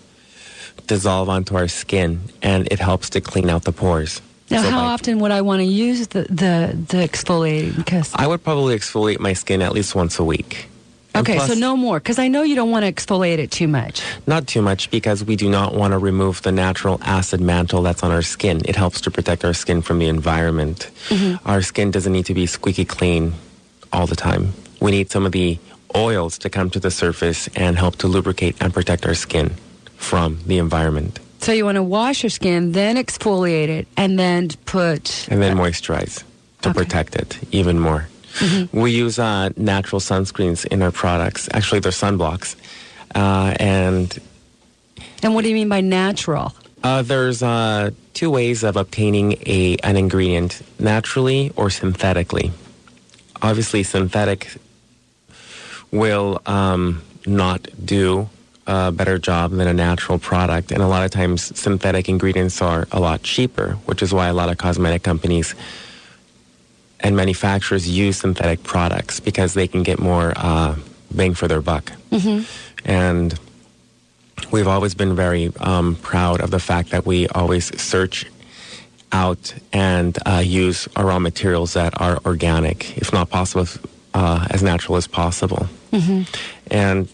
dissolve 0.91 1.29
onto 1.29 1.55
our 1.57 1.69
skin, 1.69 2.21
and 2.43 2.67
it 2.71 2.81
helps 2.81 3.11
to 3.11 3.21
clean 3.21 3.49
out 3.49 3.63
the 3.63 3.73
pores. 3.73 4.21
Now, 4.51 4.63
So 4.63 4.71
how 4.71 4.85
often 4.95 5.21
would 5.21 5.31
I 5.31 5.41
want 5.43 5.61
to 5.61 5.65
use 5.65 6.09
the 6.09 6.23
the, 6.43 6.75
the 6.93 6.99
exfoliating? 7.09 7.77
Because 7.77 8.13
I 8.15 8.27
would 8.27 8.43
probably 8.43 8.77
exfoliate 8.77 9.21
my 9.21 9.35
skin 9.35 9.63
at 9.63 9.73
least 9.73 9.95
once 9.95 10.19
a 10.19 10.25
week. 10.25 10.67
And 11.15 11.29
Okay, 11.29 11.39
so 11.39 11.55
no 11.55 11.77
more, 11.77 11.99
because 11.99 12.19
I 12.19 12.29
know 12.29 12.43
you 12.43 12.55
don't 12.55 12.71
want 12.71 12.85
to 12.87 12.91
exfoliate 12.93 13.39
it 13.39 13.51
too 13.51 13.69
much. 13.69 14.03
Not 14.27 14.47
too 14.47 14.63
much 14.63 14.91
because 14.91 15.25
we 15.25 15.35
do 15.37 15.49
not 15.49 15.75
want 15.75 15.93
to 15.93 15.99
remove 15.99 16.43
the 16.43 16.53
natural 16.53 16.99
acid 17.03 17.41
mantle 17.41 17.83
that's 17.83 18.03
on 18.03 18.11
our 18.11 18.23
skin. 18.23 18.61
It 18.65 18.77
helps 18.77 19.01
to 19.03 19.11
protect 19.11 19.45
our 19.45 19.55
skin 19.55 19.83
from 19.83 19.99
the 19.99 20.07
environment. 20.07 20.91
Mm-hmm. 21.09 21.49
Our 21.49 21.63
skin 21.63 21.91
doesn't 21.91 22.13
need 22.13 22.27
to 22.27 22.35
be 22.35 22.47
squeaky 22.47 22.85
clean 22.85 23.35
all 23.93 24.07
the 24.07 24.17
time. 24.17 24.53
We 24.81 24.91
need 24.91 25.11
some 25.11 25.27
of 25.27 25.33
the 25.33 25.59
oils 25.97 26.39
to 26.39 26.49
come 26.51 26.71
to 26.71 26.81
the 26.81 26.91
surface 26.91 27.49
and 27.55 27.77
help 27.79 27.95
to 28.03 28.07
lubricate 28.09 28.55
and 28.63 28.73
protect 28.73 29.05
our 29.07 29.15
skin 29.15 29.51
from 30.01 30.39
the 30.47 30.59
environment. 30.59 31.21
So 31.39 31.53
you 31.53 31.65
want 31.65 31.77
to 31.77 31.83
wash 31.83 32.23
your 32.23 32.31
skin, 32.31 32.73
then 32.73 32.97
exfoliate 32.97 33.69
it, 33.69 33.87
and 33.97 34.19
then 34.19 34.49
put. 34.65 35.29
And 35.31 35.41
then 35.41 35.57
moisturize 35.57 36.25
to 36.63 36.75
protect 36.75 37.17
it 37.17 37.39
even 37.53 37.79
more. 37.79 38.09
We 38.73 38.93
use 38.93 39.19
uh, 39.19 39.51
natural 39.57 40.01
sunscreens 40.01 40.65
in 40.67 40.83
our 40.83 40.91
products. 40.93 41.49
Actually, 41.53 41.81
they're 41.81 41.93
sunblocks. 41.93 42.57
Uh, 43.15 43.55
and 43.59 44.19
And 45.23 45.35
what 45.35 45.43
do 45.43 45.49
you 45.49 45.55
mean 45.55 45.69
by 45.69 45.81
natural? 45.81 46.53
Uh, 46.83 47.03
there's 47.03 47.43
uh, 47.43 47.91
two 48.15 48.31
ways 48.31 48.63
of 48.63 48.77
obtaining 48.77 49.33
a 49.47 49.77
an 49.83 49.97
ingredient: 49.97 50.63
naturally 50.79 51.53
or 51.57 51.71
synthetically. 51.71 52.53
Obviously, 53.43 53.83
synthetic 53.83 54.57
will 55.91 56.41
um, 56.47 57.03
not 57.27 57.67
do 57.85 58.29
a 58.71 58.93
better 58.93 59.19
job 59.19 59.51
than 59.51 59.67
a 59.67 59.75
natural 59.75 60.19
product, 60.19 60.71
and 60.71 60.81
a 60.81 60.87
lot 60.87 61.05
of 61.05 61.11
times 61.11 61.59
synthetic 61.59 62.09
ingredients 62.09 62.63
are 62.63 62.87
a 62.93 63.01
lot 63.01 63.23
cheaper, 63.25 63.73
which 63.87 64.01
is 64.01 64.15
why 64.15 64.29
a 64.29 64.33
lot 64.33 64.49
of 64.49 64.59
cosmetic 64.59 65.03
companies 65.03 65.57
and 67.01 67.17
manufacturers 67.17 67.89
use 67.89 68.19
synthetic 68.19 68.63
products 68.63 69.19
because 69.19 69.55
they 69.55 69.67
can 69.67 69.83
get 69.83 69.99
more 69.99 70.33
uh, 70.37 70.77
bang 71.11 71.35
for 71.35 71.49
their 71.49 71.61
buck. 71.61 71.91
Mm-hmm. 72.13 72.45
And 72.85 73.39
we've 74.53 74.69
always 74.69 74.95
been 74.95 75.17
very 75.17 75.51
um, 75.59 75.97
proud 75.97 76.41
of 76.41 76.51
the 76.51 76.61
fact 76.61 76.91
that 76.91 77.05
we 77.05 77.27
always 77.29 77.77
search 77.81 78.27
out 79.11 79.53
and 79.73 80.17
uh, 80.27 80.43
use 80.45 80.87
our 80.95 81.07
raw 81.07 81.19
materials 81.19 81.73
that 81.73 82.01
are 82.01 82.21
organic, 82.25 82.97
if 82.99 83.13
not 83.13 83.31
possible, 83.31 83.67
uh, 84.15 84.47
as 84.51 84.63
natural 84.63 84.97
as 84.97 85.09
possible. 85.09 85.67
Mm-hmm. 85.93 86.23
And 86.71 87.09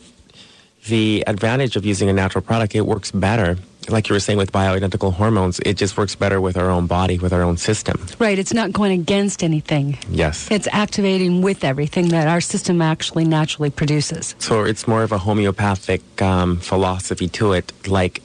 the 0.86 1.24
advantage 1.26 1.76
of 1.76 1.84
using 1.84 2.08
a 2.08 2.12
natural 2.12 2.42
product, 2.42 2.74
it 2.74 2.82
works 2.82 3.10
better 3.10 3.56
like 3.88 4.08
you 4.08 4.14
were 4.14 4.20
saying 4.20 4.38
with 4.38 4.52
bioidentical 4.52 5.12
hormones, 5.12 5.60
it 5.60 5.76
just 5.76 5.96
works 5.96 6.14
better 6.14 6.40
with 6.40 6.56
our 6.56 6.70
own 6.70 6.86
body, 6.86 7.18
with 7.18 7.32
our 7.32 7.42
own 7.42 7.56
system. 7.56 8.04
Right. 8.18 8.38
It's 8.38 8.52
not 8.52 8.72
going 8.72 8.92
against 8.92 9.42
anything. 9.42 9.98
Yes. 10.08 10.48
It's 10.50 10.68
activating 10.72 11.42
with 11.42 11.64
everything 11.64 12.08
that 12.08 12.28
our 12.28 12.40
system 12.40 12.82
actually 12.82 13.24
naturally 13.24 13.70
produces. 13.70 14.34
So 14.38 14.64
it's 14.64 14.86
more 14.88 15.02
of 15.02 15.12
a 15.12 15.18
homeopathic 15.18 16.22
um, 16.22 16.58
philosophy 16.58 17.28
to 17.28 17.52
it, 17.52 17.72
like 17.86 18.22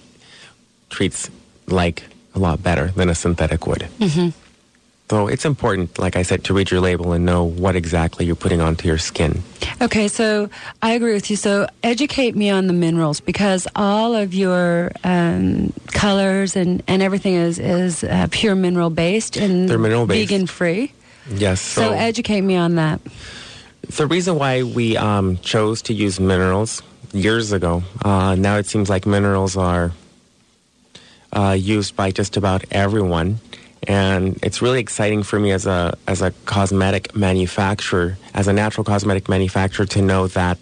treats 0.90 1.30
like 1.68 2.04
a 2.34 2.40
lot 2.40 2.64
better 2.64 2.88
than 2.88 3.10
a 3.10 3.16
synthetic 3.16 3.68
would. 3.68 3.84
hmm 4.00 4.30
So 5.12 5.28
it's 5.28 5.44
important, 5.44 6.00
like 6.00 6.16
I 6.16 6.22
said, 6.22 6.46
to 6.46 6.54
read 6.54 6.72
your 6.72 6.80
label 6.80 7.12
and 7.12 7.26
know 7.26 7.44
what 7.44 7.76
exactly 7.76 8.26
you're 8.26 8.34
putting 8.38 8.62
onto 8.62 8.88
your 8.88 8.98
skin. 8.98 9.44
Okay, 9.82 10.08
so 10.08 10.50
I 10.82 10.94
agree 10.94 11.12
with 11.12 11.30
you. 11.30 11.36
So 11.36 11.68
educate 11.84 12.34
me 12.34 12.50
on 12.50 12.68
the 12.68 12.74
minerals 12.74 13.20
because 13.20 13.68
all 13.76 14.16
of 14.16 14.34
your 14.34 14.94
um, 15.04 15.74
colors 15.88 16.56
and, 16.56 16.82
and 16.88 17.02
everything 17.02 17.34
is 17.34 17.60
is 17.60 18.06
uh, 18.06 18.28
pure 18.32 18.56
mineral 18.56 18.90
based 18.90 19.36
and 19.36 19.68
They're 19.68 19.78
mineral-based. 19.78 20.30
vegan 20.32 20.48
free. 20.48 20.94
Yes. 21.30 21.60
So, 21.60 21.82
So, 21.82 21.92
educate 21.92 22.40
me 22.40 22.56
on 22.56 22.76
that. 22.76 23.02
the 23.98 24.08
reason 24.08 24.38
why 24.40 24.64
we 24.64 24.96
um, 24.96 25.36
chose 25.40 25.82
to 25.92 25.94
use 25.94 26.22
minerals 26.22 26.82
years 27.12 27.52
ago, 27.52 27.84
uh, 28.06 28.36
now 28.36 28.56
it 28.56 28.66
seems 28.66 28.90
like 28.90 29.06
minerals 29.06 29.58
are 29.58 29.92
uh, 31.34 31.52
used 31.60 31.98
by 31.98 32.12
just 32.12 32.38
about 32.38 32.64
everyone. 32.72 33.42
And 33.88 34.38
it's 34.44 34.62
really 34.62 34.80
exciting 34.80 35.24
for 35.24 35.40
me 35.40 35.52
as 35.52 35.66
a 35.66 35.98
as 36.08 36.22
a 36.22 36.32
cosmetic 36.46 37.16
manufacturer, 37.16 38.18
as 38.34 38.48
a 38.48 38.54
natural 38.54 38.84
cosmetic 38.84 39.28
manufacturer, 39.28 39.86
to 39.88 40.02
know 40.02 40.28
that 40.28 40.60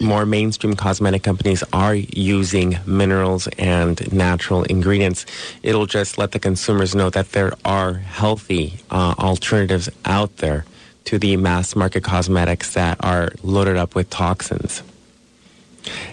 more 0.00 0.26
mainstream 0.26 0.76
cosmetic 0.76 1.22
companies 1.22 1.64
are 1.72 1.94
using 1.94 2.78
minerals 2.86 3.48
and 3.58 4.12
natural 4.12 4.62
ingredients. 4.64 5.26
It'll 5.62 5.86
just 5.86 6.18
let 6.18 6.32
the 6.32 6.38
consumers 6.38 6.94
know 6.94 7.10
that 7.10 7.32
there 7.32 7.54
are 7.64 7.94
healthy 7.94 8.80
uh, 8.90 9.14
alternatives 9.18 9.88
out 10.04 10.36
there 10.36 10.64
to 11.06 11.18
the 11.18 11.36
mass 11.36 11.74
market 11.74 12.02
cosmetics 12.02 12.74
that 12.74 13.02
are 13.02 13.30
loaded 13.42 13.76
up 13.76 13.94
with 13.94 14.10
toxins. 14.10 14.82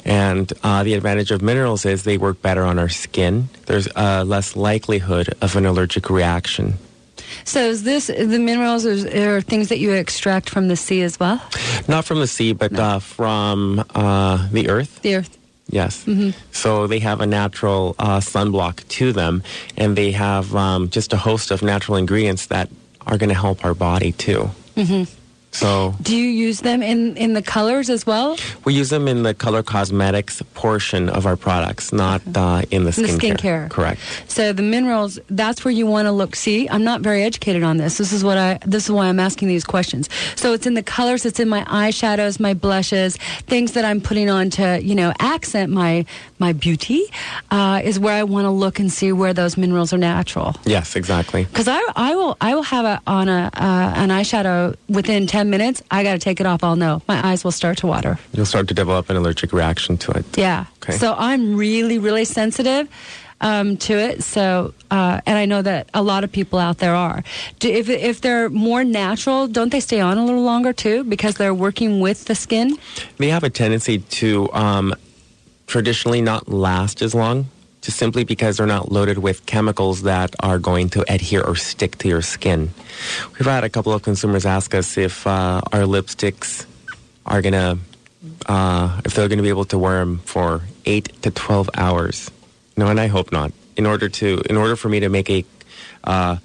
And 0.05 0.51
uh, 0.63 0.83
the 0.83 0.93
advantage 0.93 1.31
of 1.31 1.41
minerals 1.41 1.85
is 1.85 2.03
they 2.03 2.17
work 2.17 2.41
better 2.41 2.63
on 2.63 2.79
our 2.79 2.89
skin. 2.89 3.49
There's 3.65 3.87
uh, 3.95 4.23
less 4.25 4.55
likelihood 4.55 5.33
of 5.41 5.55
an 5.55 5.65
allergic 5.65 6.09
reaction. 6.09 6.75
So 7.45 7.59
is 7.59 7.83
this 7.83 8.07
the 8.07 8.39
minerals 8.39 8.85
are, 8.85 9.37
are 9.37 9.41
things 9.41 9.69
that 9.69 9.79
you 9.79 9.91
extract 9.93 10.49
from 10.49 10.67
the 10.67 10.75
sea 10.75 11.01
as 11.01 11.19
well? 11.19 11.41
Not 11.87 12.05
from 12.05 12.19
the 12.19 12.27
sea, 12.27 12.53
but 12.53 12.77
uh, 12.77 12.99
from 12.99 13.83
uh, 13.95 14.47
the 14.51 14.69
earth. 14.69 15.01
The 15.01 15.15
earth. 15.15 15.37
Yes. 15.69 16.03
hmm 16.03 16.31
So 16.51 16.87
they 16.87 16.99
have 16.99 17.21
a 17.21 17.25
natural 17.25 17.95
uh, 17.97 18.19
sunblock 18.19 18.87
to 18.99 19.13
them, 19.13 19.41
and 19.77 19.95
they 19.95 20.11
have 20.11 20.53
um, 20.55 20.89
just 20.89 21.13
a 21.13 21.17
host 21.17 21.51
of 21.51 21.61
natural 21.63 21.97
ingredients 21.97 22.47
that 22.47 22.69
are 23.07 23.17
going 23.17 23.29
to 23.29 23.35
help 23.35 23.65
our 23.65 23.73
body 23.73 24.11
too. 24.11 24.51
hmm 24.75 25.03
So 25.53 25.93
Do 26.01 26.15
you 26.17 26.27
use 26.27 26.59
them 26.61 26.81
in, 26.83 27.15
in 27.15 27.33
the 27.33 27.41
colors 27.41 27.89
as 27.89 28.05
well? 28.05 28.35
we 28.65 28.73
use 28.73 28.89
them 28.89 29.07
in 29.07 29.23
the 29.23 29.33
color 29.33 29.61
cosmetics 29.63 30.41
portion 30.55 31.09
of 31.09 31.25
our 31.25 31.35
products, 31.37 31.93
not 31.93 32.21
uh, 32.35 32.63
in 32.71 32.83
the 32.85 32.93
In 32.97 33.03
the 33.03 33.09
skincare. 33.13 33.37
skincare. 33.37 33.69
Correct. 33.69 34.01
So 34.27 34.51
the 34.51 34.63
minerals, 34.63 35.19
that's 35.29 35.63
where 35.63 35.71
you 35.71 35.85
want 35.85 36.07
to 36.07 36.11
look. 36.11 36.35
See, 36.35 36.67
I'm 36.67 36.83
not 36.83 37.01
very 37.01 37.23
educated 37.23 37.63
on 37.63 37.77
this. 37.77 37.97
This 37.97 38.11
is 38.11 38.23
what 38.23 38.37
I. 38.37 38.59
This 38.65 38.85
is 38.85 38.91
why 38.91 39.05
I'm 39.07 39.19
asking 39.19 39.47
these 39.47 39.63
questions. 39.63 40.09
So 40.35 40.53
it's 40.53 40.65
in 40.65 40.73
the 40.73 40.83
colors. 40.83 41.25
It's 41.25 41.39
in 41.39 41.49
my 41.49 41.63
eyeshadows, 41.65 42.39
my 42.39 42.53
blushes, 42.53 43.17
things 43.47 43.73
that 43.73 43.85
I'm 43.85 44.01
putting 44.01 44.29
on 44.29 44.49
to, 44.51 44.81
you 44.81 44.95
know, 44.95 45.13
accent 45.19 45.71
my 45.71 46.05
my 46.39 46.53
beauty. 46.53 47.03
Uh, 47.51 47.81
is 47.83 47.99
where 47.99 48.13
I 48.15 48.23
want 48.23 48.45
to 48.45 48.49
look 48.51 48.79
and 48.79 48.91
see 48.91 49.11
where 49.11 49.33
those 49.33 49.55
minerals 49.57 49.93
are 49.93 49.97
natural. 49.99 50.55
Yes, 50.65 50.95
exactly. 50.95 51.43
Because 51.45 51.67
I, 51.67 51.79
I 51.95 52.15
will 52.15 52.37
I 52.41 52.55
will 52.55 52.63
have 52.63 52.85
a, 52.85 53.01
on 53.05 53.29
a 53.29 53.49
uh, 53.53 53.93
an 53.95 54.09
eyeshadow 54.09 54.75
within 54.89 55.27
ten 55.27 55.42
minutes. 55.45 55.81
I 55.91 56.03
got 56.03 56.13
to 56.13 56.19
take 56.19 56.39
it 56.39 56.45
off. 56.45 56.63
I'll 56.63 56.75
know 56.75 57.01
my 57.07 57.25
eyes 57.25 57.43
will 57.43 57.51
start 57.51 57.77
to 57.79 57.87
water. 57.87 58.17
You'll 58.33 58.45
start 58.45 58.67
to 58.69 58.73
develop 58.73 59.09
an 59.09 59.15
allergic 59.15 59.53
reaction 59.53 59.97
to 59.99 60.11
it. 60.11 60.37
Yeah. 60.37 60.65
Okay. 60.83 60.93
So 60.93 61.15
I'm 61.17 61.55
really, 61.55 61.99
really 61.99 62.25
sensitive 62.25 62.89
um, 63.43 63.77
to 63.77 63.93
it. 63.93 64.23
So, 64.23 64.73
uh, 64.89 65.21
and 65.25 65.37
I 65.37 65.45
know 65.45 65.61
that 65.61 65.89
a 65.93 66.01
lot 66.01 66.23
of 66.23 66.31
people 66.31 66.57
out 66.57 66.79
there 66.79 66.95
are. 66.95 67.23
Do, 67.59 67.69
if 67.69 67.89
if 67.89 68.21
they're 68.21 68.49
more 68.49 68.83
natural, 68.83 69.47
don't 69.47 69.71
they 69.71 69.81
stay 69.81 69.99
on 69.99 70.17
a 70.17 70.25
little 70.25 70.43
longer 70.43 70.73
too 70.73 71.03
because 71.03 71.35
they're 71.35 71.53
working 71.53 71.99
with 71.99 72.25
the 72.25 72.35
skin? 72.35 72.77
They 73.17 73.29
have 73.29 73.43
a 73.43 73.49
tendency 73.49 73.99
to 73.99 74.51
um, 74.53 74.95
traditionally 75.67 76.21
not 76.21 76.47
last 76.47 77.01
as 77.01 77.13
long, 77.13 77.49
just 77.83 77.97
simply 77.97 78.23
because 78.23 78.57
they're 78.57 78.65
not 78.65 78.91
loaded 78.91 79.17
with 79.19 79.45
chemicals 79.45 80.03
that 80.03 80.33
are 80.39 80.57
going 80.57 80.89
to 80.89 81.03
adhere 81.13 81.43
or 81.43 81.55
stick 81.55 81.97
to 81.99 82.07
your 82.07 82.21
skin. 82.21 82.71
We've 83.33 83.45
had 83.45 83.65
a 83.65 83.69
couple 83.69 83.91
of 83.91 84.01
consumers 84.01 84.45
ask 84.45 84.73
us 84.73 84.97
if 84.97 85.27
uh, 85.27 85.61
our 85.71 85.81
lipsticks 85.81 86.65
are 87.25 87.41
going 87.41 87.53
to, 87.53 87.77
uh, 88.47 89.01
if 89.03 89.13
they're 89.13 89.27
going 89.27 89.37
to 89.37 89.43
be 89.43 89.49
able 89.49 89.65
to 89.65 89.77
wear 89.77 89.99
them 89.99 90.19
for 90.19 90.61
eight 90.85 91.21
to 91.21 91.29
12 91.29 91.69
hours. 91.77 92.31
No, 92.77 92.87
and 92.87 92.99
I 92.99 93.07
hope 93.07 93.31
not. 93.31 93.51
In 93.75 93.85
order 93.85 94.07
to, 94.07 94.41
in 94.49 94.55
order 94.55 94.77
for 94.77 94.87
me 94.87 95.01
to 95.01 95.09
make 95.09 95.29
a 95.29 95.45
uh, 96.05 96.37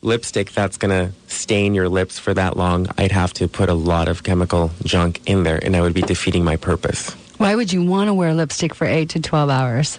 lipstick 0.00 0.52
that's 0.52 0.76
going 0.76 0.90
to 0.90 1.12
stain 1.26 1.74
your 1.74 1.88
lips 1.88 2.20
for 2.20 2.32
that 2.34 2.56
long, 2.56 2.86
I'd 2.96 3.12
have 3.12 3.32
to 3.34 3.48
put 3.48 3.68
a 3.68 3.74
lot 3.74 4.06
of 4.06 4.22
chemical 4.22 4.70
junk 4.84 5.20
in 5.26 5.42
there, 5.42 5.58
and 5.60 5.74
I 5.74 5.80
would 5.80 5.94
be 5.94 6.02
defeating 6.02 6.44
my 6.44 6.56
purpose. 6.56 7.10
Why 7.38 7.56
would 7.56 7.72
you 7.72 7.84
want 7.84 8.08
to 8.08 8.14
wear 8.14 8.32
lipstick 8.32 8.74
for 8.74 8.86
eight 8.86 9.08
to 9.10 9.20
twelve 9.20 9.50
hours? 9.50 9.98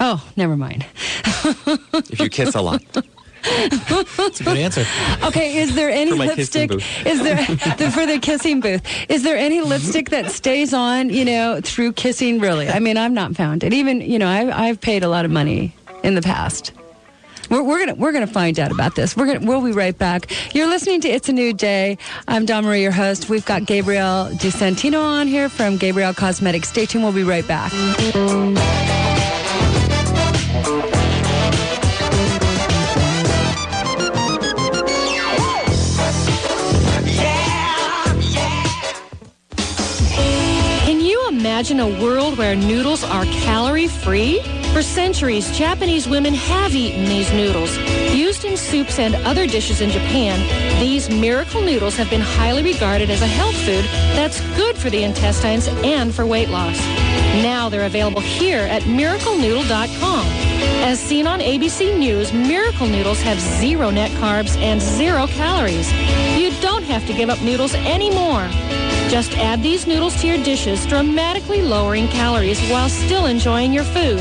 Oh, 0.00 0.26
never 0.36 0.56
mind. 0.56 0.86
If 2.04 2.20
you 2.20 2.28
kiss 2.28 2.54
a 2.54 2.60
lot, 2.60 2.82
That's 3.42 4.40
a 4.40 4.44
good 4.44 4.56
answer. 4.56 4.84
Okay, 5.24 5.58
is 5.58 5.74
there 5.74 5.90
any 5.90 6.12
For 6.12 6.16
my 6.16 6.26
lipstick? 6.26 6.70
booth. 6.70 6.84
Is 7.06 7.22
there 7.22 7.36
the, 7.76 7.90
for 7.92 8.06
the 8.06 8.18
kissing 8.20 8.60
booth? 8.60 8.82
Is 9.08 9.22
there 9.24 9.36
any 9.36 9.60
lipstick 9.60 10.10
that 10.10 10.30
stays 10.30 10.72
on, 10.72 11.10
you 11.10 11.24
know, 11.24 11.60
through 11.62 11.92
kissing? 11.94 12.38
Really? 12.40 12.68
I 12.68 12.78
mean, 12.78 12.96
I've 12.96 13.10
not 13.12 13.34
found 13.34 13.64
it. 13.64 13.72
Even 13.72 14.00
you 14.00 14.18
know, 14.18 14.28
I've 14.28 14.50
I've 14.50 14.80
paid 14.80 15.02
a 15.02 15.08
lot 15.08 15.24
of 15.24 15.30
money 15.32 15.74
in 16.04 16.14
the 16.14 16.22
past. 16.22 16.72
We're, 17.50 17.62
we're 17.64 17.80
gonna 17.80 17.94
we're 17.96 18.12
gonna 18.12 18.26
find 18.28 18.58
out 18.60 18.70
about 18.70 18.94
this. 18.94 19.16
We're 19.16 19.26
gonna 19.26 19.44
we'll 19.46 19.60
be 19.62 19.72
right 19.72 19.96
back. 19.98 20.30
You're 20.54 20.68
listening 20.68 21.00
to 21.02 21.08
It's 21.08 21.28
a 21.28 21.32
New 21.32 21.52
Day. 21.52 21.98
I'm 22.28 22.46
Dawn 22.46 22.64
Marie, 22.64 22.82
your 22.82 22.92
host. 22.92 23.28
We've 23.28 23.44
got 23.44 23.64
Gabriel 23.66 24.28
De 24.28 24.50
Santino 24.50 25.02
on 25.02 25.26
here 25.26 25.48
from 25.48 25.76
Gabriel 25.78 26.14
Cosmetics. 26.14 26.68
Stay 26.68 26.86
tuned. 26.86 27.02
We'll 27.04 27.12
be 27.12 27.24
right 27.24 27.46
back. 27.46 27.72
Can 40.84 41.00
you 41.00 41.26
imagine 41.28 41.80
a 41.80 41.88
world 42.00 42.38
where 42.38 42.54
noodles 42.54 43.02
are 43.02 43.24
calorie 43.24 43.88
free? 43.88 44.40
For 44.72 44.82
centuries, 44.82 45.50
Japanese 45.56 46.08
women 46.08 46.32
have 46.32 46.74
eaten 46.74 47.04
these 47.04 47.30
noodles. 47.32 47.76
Used 48.14 48.44
in 48.44 48.56
soups 48.56 48.98
and 48.98 49.14
other 49.26 49.46
dishes 49.46 49.82
in 49.82 49.90
Japan, 49.90 50.40
these 50.80 51.10
miracle 51.10 51.60
noodles 51.60 51.96
have 51.96 52.08
been 52.08 52.22
highly 52.22 52.62
regarded 52.62 53.10
as 53.10 53.20
a 53.20 53.26
health 53.26 53.56
food 53.66 53.84
that's 54.16 54.40
good 54.56 54.76
for 54.76 54.88
the 54.88 55.02
intestines 55.02 55.68
and 55.84 56.14
for 56.14 56.24
weight 56.24 56.48
loss. 56.48 56.78
Now 57.42 57.68
they're 57.68 57.86
available 57.86 58.20
here 58.22 58.60
at 58.60 58.82
miraclenoodle.com. 58.82 60.51
As 60.82 60.98
seen 60.98 61.28
on 61.28 61.38
ABC 61.38 61.96
News, 61.96 62.32
Miracle 62.32 62.88
Noodles 62.88 63.22
have 63.22 63.38
zero 63.38 63.90
net 63.90 64.10
carbs 64.20 64.56
and 64.56 64.82
zero 64.82 65.28
calories. 65.28 65.92
You 66.36 66.50
don't 66.60 66.82
have 66.82 67.06
to 67.06 67.14
give 67.14 67.30
up 67.30 67.40
noodles 67.40 67.72
anymore. 67.74 68.48
Just 69.08 69.32
add 69.38 69.62
these 69.62 69.86
noodles 69.86 70.20
to 70.20 70.26
your 70.26 70.42
dishes, 70.42 70.84
dramatically 70.86 71.62
lowering 71.62 72.08
calories 72.08 72.60
while 72.68 72.88
still 72.88 73.26
enjoying 73.26 73.72
your 73.72 73.84
food. 73.84 74.18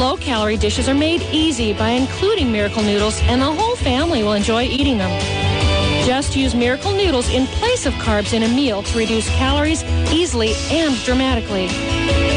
Low-calorie 0.00 0.56
dishes 0.56 0.88
are 0.88 0.94
made 0.94 1.22
easy 1.30 1.72
by 1.72 1.90
including 1.90 2.50
Miracle 2.50 2.82
Noodles, 2.82 3.20
and 3.22 3.40
the 3.40 3.52
whole 3.52 3.76
family 3.76 4.24
will 4.24 4.32
enjoy 4.32 4.64
eating 4.64 4.98
them. 4.98 5.10
Just 6.04 6.34
use 6.34 6.56
Miracle 6.56 6.92
Noodles 6.92 7.30
in 7.30 7.46
place 7.46 7.86
of 7.86 7.94
carbs 7.94 8.32
in 8.32 8.42
a 8.42 8.48
meal 8.48 8.82
to 8.82 8.98
reduce 8.98 9.28
calories 9.36 9.84
easily 10.12 10.54
and 10.70 10.96
dramatically. 11.04 11.68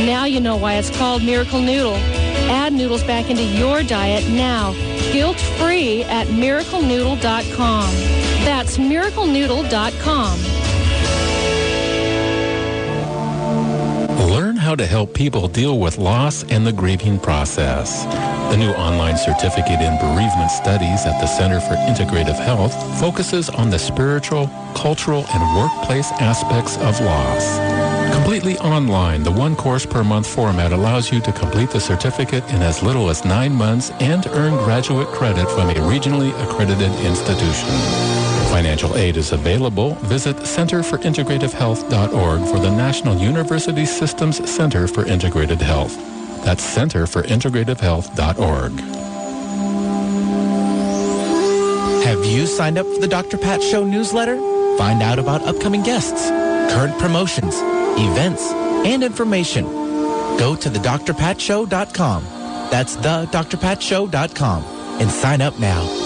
Now 0.05 0.25
you 0.25 0.39
know 0.39 0.57
why 0.57 0.75
it's 0.75 0.95
called 0.95 1.23
Miracle 1.23 1.59
Noodle. 1.59 2.20
Add 2.49 2.73
noodles 2.73 3.03
back 3.03 3.29
into 3.29 3.43
your 3.43 3.83
diet 3.83 4.27
now, 4.29 4.73
guilt-free 5.11 6.03
at 6.03 6.27
miraclenoodle.com. 6.27 7.93
That's 8.45 8.77
miraclenoodle.com. 8.77 10.39
Learn 14.31 14.55
how 14.55 14.75
to 14.75 14.85
help 14.85 15.13
people 15.13 15.47
deal 15.47 15.79
with 15.79 15.97
loss 15.97 16.43
and 16.43 16.65
the 16.65 16.71
grieving 16.71 17.19
process. 17.19 18.05
The 18.51 18.57
new 18.57 18.71
online 18.71 19.17
certificate 19.17 19.81
in 19.81 19.97
bereavement 19.99 20.51
studies 20.51 21.05
at 21.05 21.19
the 21.21 21.27
Center 21.27 21.59
for 21.59 21.75
Integrative 21.75 22.37
Health 22.37 22.73
focuses 22.99 23.49
on 23.49 23.69
the 23.69 23.79
spiritual, 23.79 24.47
cultural, 24.75 25.25
and 25.33 25.57
workplace 25.57 26.11
aspects 26.19 26.77
of 26.77 26.99
loss. 27.01 27.70
Complete 28.11 28.41
Completely 28.41 28.69
online, 28.69 29.21
the 29.21 29.31
one 29.31 29.55
course 29.55 29.85
per 29.85 30.03
month 30.03 30.25
format 30.25 30.71
allows 30.71 31.11
you 31.11 31.19
to 31.19 31.31
complete 31.31 31.69
the 31.69 31.79
certificate 31.79 32.43
in 32.51 32.63
as 32.63 32.81
little 32.81 33.11
as 33.11 33.23
nine 33.23 33.53
months 33.53 33.91
and 33.99 34.25
earn 34.27 34.53
graduate 34.63 35.07
credit 35.09 35.47
from 35.51 35.69
a 35.69 35.75
regionally 35.75 36.31
accredited 36.43 36.89
institution. 37.05 37.69
Financial 38.49 38.97
aid 38.97 39.15
is 39.17 39.31
available. 39.31 39.93
Visit 40.05 40.37
centerforintegrativehealth.org 40.37 42.47
for 42.49 42.59
the 42.59 42.71
National 42.71 43.15
University 43.17 43.85
Systems 43.85 44.49
Center 44.49 44.87
for 44.87 45.03
Integrative 45.03 45.61
Health. 45.61 45.95
That's 46.43 46.65
centerforintegrativehealth.org. 46.75 48.71
Have 52.05 52.25
you 52.25 52.47
signed 52.47 52.79
up 52.79 52.87
for 52.87 52.99
the 53.01 53.07
Dr. 53.07 53.37
Pat 53.37 53.61
Show 53.61 53.85
newsletter? 53.85 54.37
Find 54.77 55.03
out 55.03 55.19
about 55.19 55.43
upcoming 55.43 55.83
guests, 55.83 56.29
current 56.73 56.97
promotions, 56.97 57.61
events, 58.01 58.51
and 58.51 59.03
information. 59.03 59.65
Go 59.65 60.55
to 60.55 60.69
thedrpatshow.com. 60.69 62.23
That's 62.71 62.95
thedrpatshow.com 62.97 64.63
and 65.01 65.11
sign 65.11 65.41
up 65.41 65.59
now. 65.59 66.00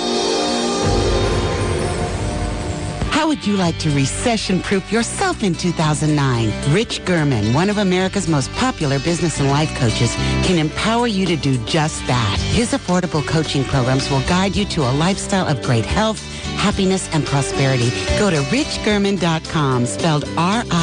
How 3.25 3.29
would 3.29 3.47
you 3.47 3.57
like 3.57 3.79
to 3.79 3.89
recession-proof 3.89 4.91
yourself 4.91 5.41
in 5.41 5.55
2009? 5.55 6.71
Rich 6.71 7.03
German, 7.05 7.55
one 7.55 7.71
of 7.71 7.79
America's 7.79 8.27
most 8.27 8.51
popular 8.51 8.99
business 8.99 9.39
and 9.39 9.49
life 9.49 9.75
coaches, 9.79 10.13
can 10.45 10.59
empower 10.59 11.07
you 11.07 11.25
to 11.25 11.35
do 11.35 11.57
just 11.65 12.05
that. 12.05 12.37
His 12.39 12.73
affordable 12.73 13.25
coaching 13.25 13.63
programs 13.63 14.11
will 14.11 14.21
guide 14.27 14.55
you 14.55 14.63
to 14.65 14.83
a 14.83 14.93
lifestyle 14.93 15.47
of 15.47 15.59
great 15.63 15.85
health, 15.85 16.21
happiness, 16.57 17.09
and 17.15 17.25
prosperity. 17.25 17.89
Go 18.19 18.29
to 18.29 18.37
richgerman.com, 18.53 19.87
spelled 19.87 20.25
R-I-C-H-G-E-R-M-A-N 20.37 20.73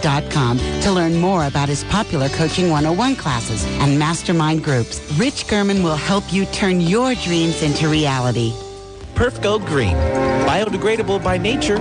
dot 0.00 0.30
com 0.32 0.58
to 0.58 0.90
learn 0.90 1.14
more 1.14 1.46
about 1.46 1.68
his 1.68 1.84
popular 1.84 2.28
Coaching 2.30 2.70
101 2.70 3.14
classes 3.14 3.64
and 3.78 3.96
mastermind 4.00 4.64
groups. 4.64 5.00
Rich 5.16 5.46
German 5.46 5.84
will 5.84 5.94
help 5.94 6.32
you 6.32 6.44
turn 6.46 6.80
your 6.80 7.14
dreams 7.14 7.62
into 7.62 7.86
reality. 7.88 8.52
Perfgo 9.22 9.64
Green. 9.64 9.94
Biodegradable 10.48 11.22
by 11.22 11.38
nature, 11.38 11.76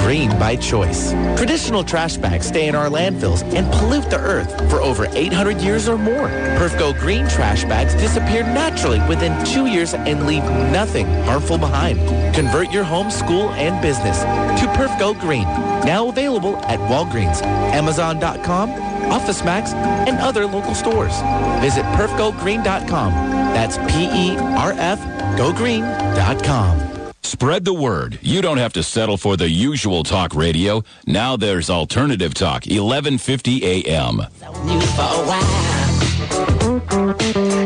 green 0.00 0.30
by 0.38 0.56
choice. 0.56 1.10
Traditional 1.36 1.84
trash 1.84 2.16
bags 2.16 2.46
stay 2.46 2.68
in 2.68 2.74
our 2.74 2.88
landfills 2.88 3.42
and 3.52 3.70
pollute 3.74 4.08
the 4.08 4.18
earth 4.18 4.50
for 4.70 4.80
over 4.80 5.06
800 5.10 5.60
years 5.60 5.90
or 5.90 5.98
more. 5.98 6.28
Perfgo 6.56 6.98
Green 6.98 7.28
trash 7.28 7.64
bags 7.64 7.94
disappear 7.96 8.44
naturally 8.44 8.98
within 9.10 9.44
two 9.44 9.66
years 9.66 9.92
and 9.92 10.26
leave 10.26 10.42
nothing 10.72 11.06
harmful 11.24 11.58
behind. 11.58 11.98
Convert 12.34 12.72
your 12.72 12.84
home, 12.84 13.10
school, 13.10 13.50
and 13.50 13.78
business 13.82 14.20
to 14.58 14.66
Perfgo 14.68 15.12
Green. 15.20 15.44
Now 15.84 16.08
available 16.08 16.56
at 16.64 16.80
Walgreens, 16.88 17.42
Amazon.com, 17.42 18.70
OfficeMax, 18.70 19.74
and 20.08 20.16
other 20.20 20.46
local 20.46 20.74
stores. 20.74 21.12
Visit 21.60 21.84
perfgogreen.com. 21.92 23.12
That's 23.52 23.76
P-E-R-F 23.76 25.15
gogreen.com. 25.36 26.96
Spread 27.22 27.64
the 27.64 27.74
word. 27.74 28.18
You 28.22 28.40
don't 28.40 28.58
have 28.58 28.72
to 28.74 28.82
settle 28.82 29.16
for 29.16 29.36
the 29.36 29.50
usual 29.50 30.04
talk 30.04 30.34
radio. 30.34 30.82
Now 31.06 31.36
there's 31.36 31.68
Alternative 31.68 32.32
Talk, 32.32 32.66
1150 32.66 33.64
AM. 33.64 34.20
you 34.64 34.80
for 34.80 35.02
a 35.02 35.26
while. 35.26 35.86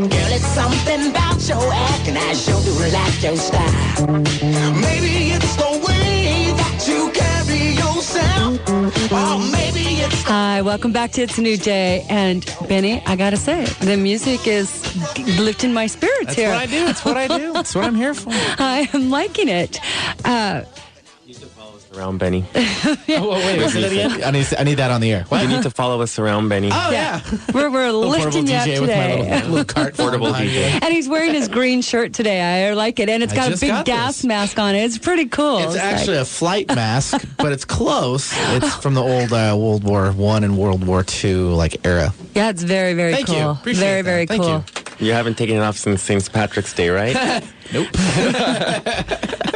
Girl, 0.08 0.32
it's 0.32 0.46
something 0.46 1.10
about 1.10 1.46
your 1.46 1.72
acting. 1.72 2.16
I 2.16 2.32
sure 2.32 2.60
do 2.62 2.72
like 2.92 3.22
your 3.22 3.36
style. 3.36 4.06
Maybe 4.80 5.19
Hi, 10.32 10.62
welcome 10.62 10.92
back 10.92 11.10
to 11.12 11.22
It's 11.22 11.38
a 11.38 11.42
New 11.42 11.56
Day. 11.56 12.06
And 12.08 12.46
Benny, 12.68 13.02
I 13.04 13.16
gotta 13.16 13.36
say, 13.36 13.64
the 13.80 13.96
music 13.96 14.46
is 14.46 14.70
lifting 15.40 15.72
my 15.72 15.88
spirits 15.88 16.26
That's 16.26 16.38
here. 16.38 16.50
what 16.50 16.58
I 16.58 16.66
do. 16.66 16.84
That's 16.84 17.04
what 17.04 17.16
I 17.16 17.26
do. 17.26 17.52
That's 17.52 17.74
what 17.74 17.82
I'm 17.84 17.96
here 17.96 18.14
for. 18.14 18.30
I 18.30 18.88
am 18.94 19.10
liking 19.10 19.48
it. 19.48 19.80
Uh, 20.24 20.62
Around 22.00 22.18
Benny. 22.18 22.44
Oh, 23.12 23.30
wait, 23.32 23.68
say 23.70 23.82
that 23.82 23.92
again? 23.92 24.24
I 24.24 24.30
need, 24.30 24.46
I 24.58 24.62
need 24.64 24.74
that 24.76 24.90
on 24.90 25.00
the 25.02 25.12
air. 25.12 25.24
What? 25.24 25.42
You 25.42 25.48
need 25.48 25.62
to 25.64 25.70
follow 25.70 26.00
us 26.00 26.18
around 26.18 26.48
Benny. 26.48 26.70
Oh, 26.72 26.90
yeah. 26.90 27.20
we're 27.54 27.70
we're 27.70 27.90
lifting 27.90 28.46
you 28.46 28.54
up 28.54 28.66
DJ 28.66 28.80
with 28.80 28.88
my 28.88 28.96
today. 28.96 29.34
little, 29.34 29.50
little 29.50 29.64
cart 29.66 29.94
Portable 29.98 30.28
DJ. 30.32 30.78
and 30.82 30.84
he's 30.94 31.08
wearing 31.08 31.34
his 31.34 31.48
green 31.48 31.82
shirt 31.82 32.14
today. 32.14 32.68
I 32.70 32.72
like 32.72 32.98
it, 33.00 33.08
and 33.10 33.22
it's 33.22 33.34
got 33.34 33.52
a 33.52 33.56
big 33.58 33.68
got 33.68 33.84
gas 33.84 34.16
this. 34.18 34.24
mask 34.24 34.58
on 34.58 34.74
it. 34.74 34.84
It's 34.84 34.96
pretty 34.96 35.26
cool. 35.26 35.58
It's 35.58 35.74
like- 35.74 35.82
actually 35.82 36.16
a 36.16 36.24
flight 36.24 36.68
mask, 36.68 37.22
but 37.36 37.52
it's 37.52 37.64
close. 37.66 38.32
It's 38.54 38.74
from 38.76 38.94
the 38.94 39.02
old 39.02 39.32
uh, 39.32 39.54
World 39.58 39.84
War 39.84 40.10
One 40.12 40.42
and 40.44 40.56
World 40.56 40.86
War 40.86 41.02
Two 41.02 41.48
like 41.50 41.84
era. 41.86 42.14
yeah, 42.34 42.48
it's 42.48 42.62
very 42.62 42.94
very 42.94 43.12
Thank 43.12 43.28
you. 43.28 43.48
Appreciate 43.48 43.80
very 43.84 44.02
that. 44.02 44.10
very 44.10 44.26
Thank 44.26 44.42
cool. 44.42 44.64
You 45.06 45.12
haven't 45.12 45.36
taken 45.36 45.56
it 45.56 45.60
off 45.60 45.76
since 45.76 46.00
St. 46.02 46.32
Patrick's 46.32 46.72
Day, 46.72 46.88
right? 46.90 47.44
Nope. 47.72 47.88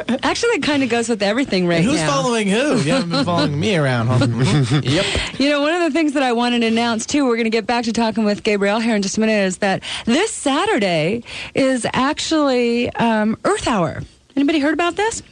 Actually, 0.09 0.53
it 0.57 0.63
kind 0.63 0.83
of 0.83 0.89
goes 0.89 1.09
with 1.09 1.23
everything 1.23 1.67
right 1.67 1.77
And 1.77 1.85
who's 1.85 2.01
now. 2.01 2.11
following 2.23 2.49
who? 2.49 2.77
You 2.81 2.93
haven't 2.93 3.11
been 3.11 3.25
following 3.25 3.59
me 3.59 3.77
around, 3.77 4.09
huh? 4.09 4.27
yep. 4.83 5.07
You 5.39 5.49
know, 5.51 5.61
one 5.61 5.75
of 5.75 5.81
the 5.83 5.91
things 5.91 6.13
that 6.13 6.23
I 6.23 6.33
wanted 6.33 6.61
to 6.61 6.67
announce 6.67 7.07
too, 7.07 7.25
we're 7.27 7.37
going 7.37 7.45
to 7.45 7.51
get 7.51 7.67
back 7.67 7.85
to 7.85 7.93
talking 7.93 8.25
with 8.25 8.43
Gabriel 8.43 8.81
here 8.81 8.95
in 8.97 9.03
just 9.03 9.17
a 9.17 9.21
minute, 9.21 9.47
is 9.47 9.59
that 9.59 9.83
this 10.05 10.31
Saturday 10.31 11.23
is 11.55 11.87
actually 11.93 12.91
um, 12.91 13.39
Earth 13.45 13.67
Hour. 13.67 14.03
Anybody 14.37 14.59
heard 14.59 14.75
about 14.75 14.97
this? 14.97 15.23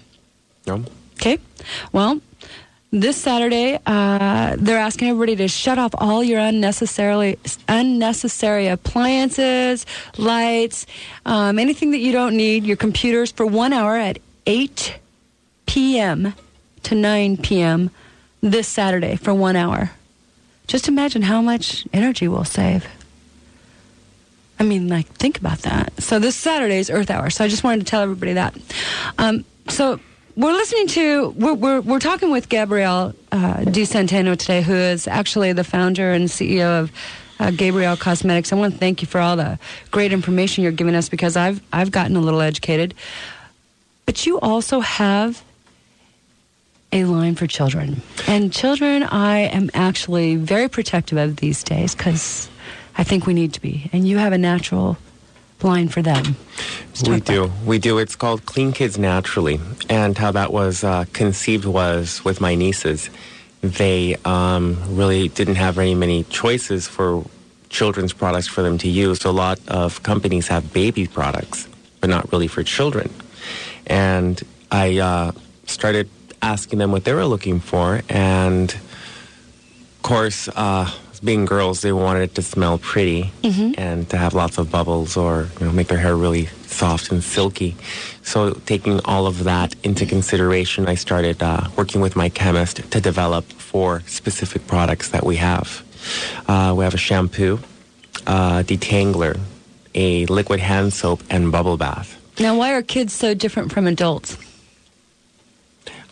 No. 0.66 0.84
Okay. 1.14 1.38
Well, 1.92 2.20
this 2.92 3.16
Saturday, 3.16 3.78
uh, 3.86 4.56
they're 4.58 4.78
asking 4.78 5.08
everybody 5.08 5.36
to 5.36 5.48
shut 5.48 5.78
off 5.78 5.92
all 5.96 6.22
your 6.22 6.38
unnecessarily 6.38 7.38
unnecessary 7.68 8.68
appliances, 8.68 9.86
lights, 10.18 10.86
um, 11.24 11.58
anything 11.58 11.92
that 11.92 11.98
you 11.98 12.12
don't 12.12 12.36
need, 12.36 12.64
your 12.64 12.76
computers 12.76 13.32
for 13.32 13.46
one 13.46 13.72
hour 13.72 13.96
at 13.96 14.18
8 14.47 14.99
p.m. 15.66 16.34
to 16.82 16.95
9 16.95 17.36
p.m. 17.38 17.90
this 18.40 18.68
Saturday 18.68 19.16
for 19.16 19.34
one 19.34 19.57
hour. 19.57 19.90
Just 20.66 20.88
imagine 20.88 21.22
how 21.22 21.40
much 21.40 21.86
energy 21.93 22.28
we'll 22.28 22.45
save. 22.45 22.86
I 24.59 24.64
mean, 24.64 24.88
like, 24.88 25.07
think 25.09 25.38
about 25.38 25.59
that. 25.61 26.01
So 26.01 26.18
this 26.18 26.36
Saturday 26.36 26.78
is 26.78 26.88
Earth 26.88 27.11
Hour. 27.11 27.30
So 27.30 27.45
I 27.45 27.49
just 27.49 27.64
wanted 27.64 27.80
to 27.80 27.86
tell 27.86 28.03
everybody 28.03 28.34
that. 28.34 28.57
Um, 29.18 29.45
so 29.68 29.99
we're 30.36 30.53
listening 30.53 30.86
to, 30.88 31.30
we're, 31.30 31.55
we're, 31.55 31.80
we're 31.80 31.99
talking 31.99 32.30
with 32.30 32.49
Gabriel 32.49 33.12
uh, 33.32 33.64
De 33.64 33.82
Santino 33.82 34.36
today, 34.36 34.62
who 34.62 34.74
is 34.74 35.09
actually 35.09 35.53
the 35.53 35.64
founder 35.64 36.12
and 36.12 36.28
CEO 36.28 36.80
of 36.80 36.93
uh, 37.40 37.51
Gabriel 37.51 37.97
Cosmetics. 37.97 38.53
I 38.53 38.57
want 38.57 38.72
to 38.72 38.78
thank 38.78 39.03
you 39.03 39.09
for 39.09 39.20
all 39.20 39.36
the 39.36 39.59
great 39.90 40.12
information 40.12 40.62
you're 40.62 40.72
giving 40.72 40.95
us 40.95 41.09
because 41.09 41.36
I've, 41.36 41.61
I've 41.72 41.90
gotten 41.90 42.16
a 42.16 42.20
little 42.20 42.40
educated. 42.40 42.95
But 44.07 44.26
you 44.26 44.40
also 44.40 44.80
have 44.80 45.42
a 46.92 47.05
line 47.05 47.34
for 47.34 47.46
children. 47.46 48.03
And 48.26 48.53
children, 48.53 49.03
I 49.03 49.38
am 49.38 49.70
actually 49.74 50.36
very 50.36 50.68
protective 50.68 51.18
of 51.18 51.36
these 51.36 51.62
days 51.62 51.94
because 51.94 52.50
I 52.96 53.05
think 53.05 53.26
we 53.26 53.34
need 53.34 53.55
to 53.55 53.61
be. 53.61 53.88
And 53.92 54.07
you 54.07 54.18
have 54.18 54.32
a 54.32 54.38
natural 54.38 54.98
line 55.62 55.88
for 55.88 56.03
them. 56.03 56.36
We 57.07 57.20
do. 57.20 57.50
We 57.64 57.78
do. 57.78 57.98
It's 57.98 58.16
called 58.16 58.44
Clean 58.46 58.72
Kids 58.72 58.98
Naturally. 58.98 59.61
And 59.88 60.18
how 60.18 60.32
that 60.32 60.53
was 60.53 60.84
uh, 60.84 61.05
conceived 61.12 61.64
was 61.64 62.24
with 62.24 62.40
my 62.40 62.55
nieces. 62.55 63.09
They 63.62 64.16
um, 64.24 64.76
really 64.88 65.28
didn't 65.28 65.55
have 65.55 65.74
very 65.74 65.94
many 65.94 66.24
choices 66.24 66.88
for 66.88 67.24
children's 67.68 68.12
products 68.12 68.48
for 68.48 68.62
them 68.62 68.76
to 68.78 68.88
use. 68.88 69.20
So 69.20 69.30
a 69.30 69.32
lot 69.32 69.59
of 69.68 70.03
companies 70.03 70.48
have 70.48 70.72
baby 70.72 71.07
products, 71.07 71.68
but 72.00 72.11
not 72.11 72.30
really 72.32 72.48
for 72.48 72.62
children. 72.62 73.11
And 73.87 74.41
I 74.70 74.99
uh, 74.99 75.33
started 75.66 76.09
asking 76.41 76.78
them 76.78 76.93
what 76.93 77.05
they 77.05 77.12
were 77.12 77.24
looking 77.26 77.61
for. 77.61 78.03
And 78.09 78.70
of 78.72 80.03
course, 80.03 80.49
uh, 80.49 80.91
being 81.24 81.45
girls, 81.45 81.83
they 81.83 81.93
wanted 81.93 82.22
it 82.22 82.35
to 82.35 82.43
smell 82.43 82.78
pretty 82.78 83.30
and 83.78 84.09
to 84.11 84.16
have 84.16 84.35
lots 84.35 84.59
of 84.59 84.70
bubbles 84.72 85.16
or 85.16 85.49
you 85.61 85.66
know 85.66 85.72
make 85.72 85.87
their 85.87 85.99
hair 85.99 86.16
really 86.16 86.47
soft 86.66 87.12
and 87.12 87.22
silky. 87.22 87.76
So 88.22 88.55
taking 88.66 88.99
all 89.05 89.26
of 89.28 89.45
that 89.45 89.74
into 89.85 90.05
consideration, 90.07 90.89
I 90.89 90.97
started 90.97 91.41
uh, 91.43 91.68
working 91.76 92.01
with 92.01 92.16
my 92.16 92.28
chemist 92.28 92.91
to 92.91 93.01
develop 93.01 93.45
four 93.45 94.03
specific 94.07 94.66
products 94.66 95.11
that 95.11 95.24
we 95.24 95.37
have. 95.37 95.85
Uh, 96.49 96.74
we 96.76 96.83
have 96.83 96.95
a 96.95 96.99
shampoo, 96.99 97.61
uh, 98.26 98.62
detangler, 98.64 99.39
a 99.95 100.26
liquid 100.26 100.59
hand 100.59 100.93
soap, 100.93 101.22
and 101.30 101.53
bubble 101.53 101.76
bath. 101.76 102.18
Now, 102.39 102.57
why 102.57 102.72
are 102.74 102.83
kids 102.83 103.12
so 103.12 103.35
different 103.35 103.72
from 103.72 103.87
adults? 103.87 104.37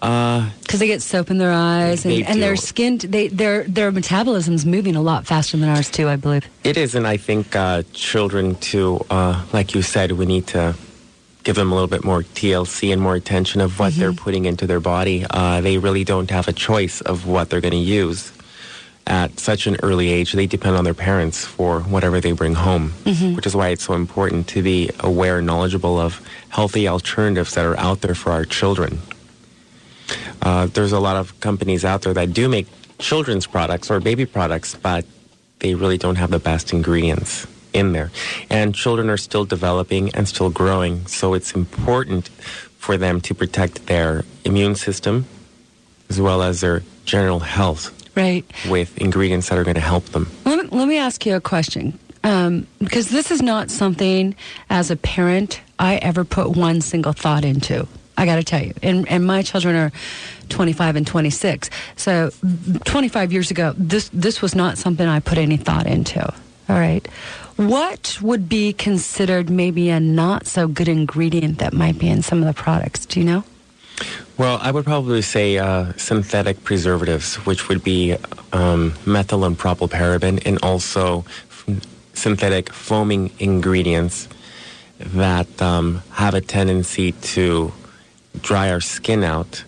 Uh, 0.03 0.49
Because 0.63 0.81
they 0.81 0.87
get 0.87 1.03
soap 1.03 1.31
in 1.31 1.37
their 1.39 1.53
eyes 1.53 2.07
and, 2.07 2.25
and 2.25 2.43
their 2.43 2.57
skin, 2.57 2.99
they, 2.99 3.29
their, 3.29 3.65
their 3.65 3.93
metabolism's 3.93 4.65
moving 4.65 4.97
a 4.97 5.03
lot 5.03 5.27
faster 5.27 5.57
than 5.59 5.69
ours, 5.69 5.91
too, 5.91 6.09
I 6.09 6.17
believe. 6.17 6.47
It 6.65 6.77
is, 6.79 6.95
and 6.95 7.07
I 7.07 7.19
think 7.19 7.55
uh, 7.55 7.83
children 7.93 8.55
too, 8.57 9.05
uh, 9.11 9.45
like 9.53 9.75
you 9.75 9.83
said, 9.83 10.13
we 10.13 10.25
need 10.25 10.47
to 10.49 10.75
give 11.45 11.57
them 11.57 11.71
a 11.71 11.75
little 11.75 11.89
bit 11.89 12.05
more 12.05 12.23
TLC 12.23 12.93
and 12.93 13.01
more 13.01 13.15
attention 13.15 13.61
of 13.61 13.79
what 13.79 13.95
they're 13.95 14.13
putting 14.13 14.45
into 14.47 14.67
their 14.67 14.81
body. 14.81 15.27
Uh, 15.29 15.61
they 15.61 15.77
really 15.79 16.05
don't 16.05 16.31
have 16.31 16.49
a 16.49 16.53
choice 16.53 17.01
of 17.03 17.27
what 17.27 17.51
they're 17.51 17.63
going 17.63 17.73
to 17.73 17.79
use. 17.79 18.33
At 19.07 19.41
such 19.41 19.67
an 19.67 19.77
early 19.83 20.11
age, 20.11 20.33
they 20.33 20.47
depend 20.47 20.77
on 20.77 20.85
their 20.85 20.95
parents 20.95 21.45
for 21.45 21.81
whatever 21.81 22.21
they 22.21 22.33
bring 22.33 22.55
home, 22.55 22.93
Mhm. 23.05 23.35
which 23.35 23.47
is 23.47 23.57
why 23.57 23.69
it's 23.69 23.85
so 23.85 23.95
important 23.95 24.47
to 24.49 24.63
be 24.63 24.91
aware 25.01 25.39
and 25.39 25.47
knowledgeable 25.47 25.99
of 25.99 26.21
healthy 26.51 26.87
alternatives 26.87 27.55
that 27.55 27.65
are 27.65 27.79
out 27.79 28.03
there 28.03 28.15
for 28.15 28.31
our 28.31 28.45
children. 28.45 29.01
Uh, 30.43 30.67
there's 30.73 30.93
a 30.93 31.01
lot 31.01 31.17
of 31.17 31.39
companies 31.41 31.85
out 31.85 32.03
there 32.03 32.15
that 32.15 32.33
do 32.33 32.49
make 32.49 32.67
children's 32.99 33.47
products 33.47 33.91
or 33.91 34.01
baby 34.01 34.27
products, 34.27 34.77
but 34.81 35.05
they 35.61 35.75
really 35.75 35.99
don't 35.99 36.17
have 36.17 36.31
the 36.31 36.39
best 36.39 36.73
ingredients 36.73 37.47
in 37.73 37.93
there. 37.93 38.11
And 38.49 38.75
children 38.75 39.09
are 39.11 39.17
still 39.17 39.45
developing 39.45 40.11
and 40.15 40.29
still 40.29 40.51
growing, 40.51 41.07
so 41.07 41.35
it's 41.35 41.53
important 41.53 42.29
for 42.79 42.97
them 42.97 43.21
to 43.23 43.35
protect 43.35 43.87
their 43.87 44.25
immune 44.45 44.75
system 44.75 45.27
as 46.09 46.21
well 46.21 46.43
as 46.43 46.61
their 46.61 46.83
general 47.05 47.41
health 47.41 47.93
Right. 48.15 48.45
with 48.69 48.99
ingredients 48.99 49.49
that 49.49 49.59
are 49.59 49.65
going 49.65 49.77
to 49.77 49.81
help 49.81 50.07
them. 50.07 50.31
Let 50.45 50.65
me, 50.65 50.77
let 50.77 50.89
me 50.89 50.99
ask 50.99 51.25
you 51.25 51.37
a 51.37 51.41
question. 51.41 51.99
Um, 52.23 52.67
because 52.79 53.09
this 53.09 53.31
is 53.31 53.41
not 53.41 53.71
something, 53.71 54.35
as 54.69 54.91
a 54.91 54.97
parent, 54.97 55.61
I 55.79 55.97
ever 55.97 56.25
put 56.25 56.51
one 56.51 56.81
single 56.83 57.13
thought 57.13 57.45
into. 57.45 57.87
I 58.19 58.27
got 58.27 58.37
to 58.37 58.45
tell 58.45 58.63
you. 58.63 58.75
And, 58.83 59.09
and 59.09 59.27
my 59.27 59.41
children 59.43 59.75
are 59.75 59.93
25 60.51 60.97
and 60.97 61.07
26. 61.07 61.71
So 61.97 62.31
25 62.85 63.33
years 63.33 63.51
ago, 63.51 63.73
this, 63.79 64.11
this 64.13 64.43
was 64.43 64.55
not 64.55 64.77
something 64.77 65.07
I 65.07 65.21
put 65.21 65.39
any 65.39 65.57
thought 65.57 65.87
into. 65.87 66.23
All 66.69 66.77
right. 66.77 67.07
What 67.57 68.19
would 68.21 68.49
be 68.49 68.73
considered 68.75 69.49
maybe 69.49 69.89
a 69.89 70.01
not 70.01 70.47
so 70.47 70.69
good 70.69 70.89
ingredient 70.89 71.59
that 71.59 71.73
might 71.73 71.99
be 71.99 72.09
in 72.09 72.23
some 72.23 72.41
of 72.41 72.47
the 72.47 72.55
products? 72.55 73.07
Do 73.07 73.21
you 73.21 73.27
know? 73.27 73.45
Well, 74.39 74.59
I 74.63 74.71
would 74.71 74.85
probably 74.85 75.23
say 75.23 75.59
uh, 75.59 75.93
synthetic 75.97 76.65
preservatives, 76.65 77.37
which 77.47 77.69
would 77.69 77.85
be 77.85 78.17
um, 78.53 78.95
methyl 79.05 79.45
and 79.45 79.59
propylparaben, 79.59 80.43
and 80.47 80.59
also 80.63 81.25
f- 81.49 81.67
synthetic 82.15 82.73
foaming 82.73 83.31
ingredients 83.39 84.29
that 84.99 85.61
um, 85.61 86.03
have 86.13 86.35
a 86.35 86.41
tendency 86.41 87.13
to 87.13 87.73
dry 88.41 88.71
our 88.71 88.81
skin 88.81 89.25
out 89.25 89.65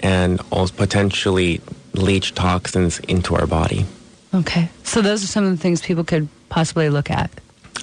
and 0.00 0.40
also 0.50 0.74
potentially 0.74 1.60
leach 1.94 2.34
toxins 2.34 2.98
into 3.00 3.34
our 3.34 3.46
body. 3.46 3.86
Okay. 4.34 4.68
So 4.82 5.00
those 5.00 5.22
are 5.22 5.28
some 5.28 5.44
of 5.44 5.50
the 5.50 5.56
things 5.56 5.80
people 5.80 6.04
could 6.04 6.28
possibly 6.48 6.90
look 6.90 7.10
at. 7.10 7.30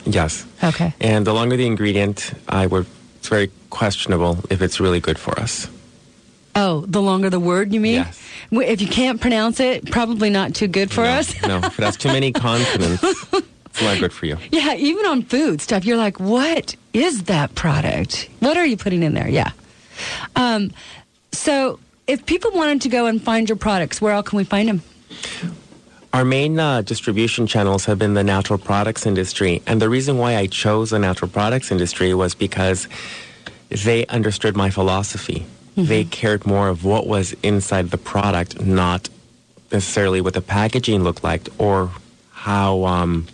Yes. 0.05 0.45
Okay. 0.63 0.93
And 0.99 1.25
the 1.25 1.33
longer 1.33 1.55
the 1.57 1.65
ingredient, 1.65 2.33
I 2.47 2.67
would. 2.67 2.85
It's 3.21 3.27
very 3.29 3.51
questionable 3.69 4.39
if 4.49 4.63
it's 4.63 4.79
really 4.79 4.99
good 4.99 5.19
for 5.19 5.39
us. 5.39 5.69
Oh, 6.55 6.81
the 6.87 7.03
longer 7.03 7.29
the 7.29 7.39
word, 7.39 7.71
you 7.71 7.79
mean? 7.79 7.97
Yes. 7.97 8.19
If 8.51 8.81
you 8.81 8.87
can't 8.87 9.21
pronounce 9.21 9.59
it, 9.59 9.91
probably 9.91 10.31
not 10.31 10.55
too 10.55 10.65
good 10.67 10.89
for 10.89 11.03
us. 11.03 11.39
No, 11.43 11.59
if 11.59 11.77
it 11.77 11.85
has 11.85 11.97
too 11.97 12.07
many 12.07 12.31
consonants, 12.33 13.03
it's 13.03 13.81
not 13.83 13.99
good 13.99 14.11
for 14.11 14.25
you. 14.25 14.39
Yeah, 14.51 14.73
even 14.73 15.05
on 15.05 15.21
food 15.21 15.61
stuff, 15.61 15.85
you're 15.85 15.97
like, 15.97 16.19
what 16.19 16.75
is 16.93 17.25
that 17.25 17.53
product? 17.53 18.27
What 18.39 18.57
are 18.57 18.65
you 18.65 18.75
putting 18.75 19.03
in 19.03 19.13
there? 19.13 19.29
Yeah. 19.29 19.51
Um, 20.35 20.71
so, 21.31 21.77
if 22.07 22.25
people 22.25 22.49
wanted 22.55 22.81
to 22.81 22.89
go 22.89 23.05
and 23.05 23.21
find 23.21 23.47
your 23.47 23.55
products, 23.55 24.01
where 24.01 24.13
else 24.13 24.29
can 24.29 24.37
we 24.37 24.45
find 24.45 24.67
them? 24.67 24.81
Our 26.13 26.25
main 26.25 26.59
uh, 26.59 26.81
distribution 26.81 27.47
channels 27.47 27.85
have 27.85 27.97
been 27.97 28.15
the 28.15 28.23
natural 28.23 28.59
products 28.59 29.05
industry. 29.05 29.61
And 29.65 29.81
the 29.81 29.87
reason 29.87 30.17
why 30.17 30.35
I 30.35 30.47
chose 30.47 30.89
the 30.89 30.99
natural 30.99 31.29
products 31.31 31.71
industry 31.71 32.13
was 32.13 32.35
because 32.35 32.87
they 33.69 34.05
understood 34.07 34.57
my 34.57 34.69
philosophy. 34.69 35.45
They 35.77 36.03
cared 36.03 36.45
more 36.45 36.67
of 36.67 36.83
what 36.83 37.07
was 37.07 37.33
inside 37.43 37.91
the 37.91 37.97
product, 37.97 38.59
not 38.61 39.09
necessarily 39.71 40.19
what 40.19 40.33
the 40.33 40.41
packaging 40.41 41.01
looked 41.03 41.23
like 41.23 41.47
or 41.57 41.89
how 42.31 42.83
um, 42.83 43.27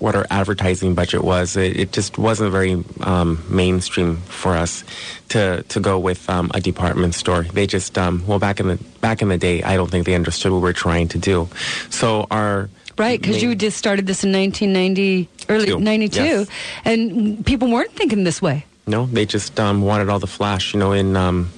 what 0.00 0.14
our 0.14 0.26
advertising 0.30 0.94
budget 0.94 1.22
was. 1.22 1.56
It, 1.56 1.76
it 1.76 1.92
just 1.92 2.18
wasn't 2.18 2.52
very 2.52 2.84
um, 3.00 3.44
mainstream 3.48 4.16
for 4.16 4.54
us 4.54 4.84
to 5.30 5.62
to 5.64 5.80
go 5.80 5.98
with 5.98 6.28
um, 6.30 6.50
a 6.54 6.60
department 6.60 7.14
store. 7.14 7.42
They 7.42 7.66
just 7.66 7.98
um, 7.98 8.24
well 8.26 8.38
back 8.38 8.60
in 8.60 8.68
the 8.68 8.76
back 9.00 9.22
in 9.22 9.28
the 9.28 9.38
day, 9.38 9.62
I 9.62 9.76
don't 9.76 9.90
think 9.90 10.06
they 10.06 10.14
understood 10.14 10.52
what 10.52 10.58
we 10.58 10.64
were 10.64 10.72
trying 10.72 11.08
to 11.08 11.18
do. 11.18 11.48
So 11.90 12.26
our 12.30 12.68
Right, 12.98 13.20
because 13.20 13.40
you 13.40 13.54
just 13.54 13.78
started 13.78 14.08
this 14.08 14.24
in 14.24 14.32
1990, 14.32 15.28
early 15.48 15.66
Two, 15.66 15.78
92, 15.78 16.20
yes. 16.20 16.48
and 16.84 17.46
people 17.46 17.70
weren't 17.70 17.92
thinking 17.92 18.24
this 18.24 18.42
way. 18.42 18.66
No, 18.88 19.06
they 19.06 19.24
just 19.24 19.60
um, 19.60 19.82
wanted 19.82 20.08
all 20.08 20.18
the 20.18 20.26
flash, 20.26 20.74
you 20.74 20.80
know, 20.80 20.90
in 20.90 21.16
um, 21.16 21.52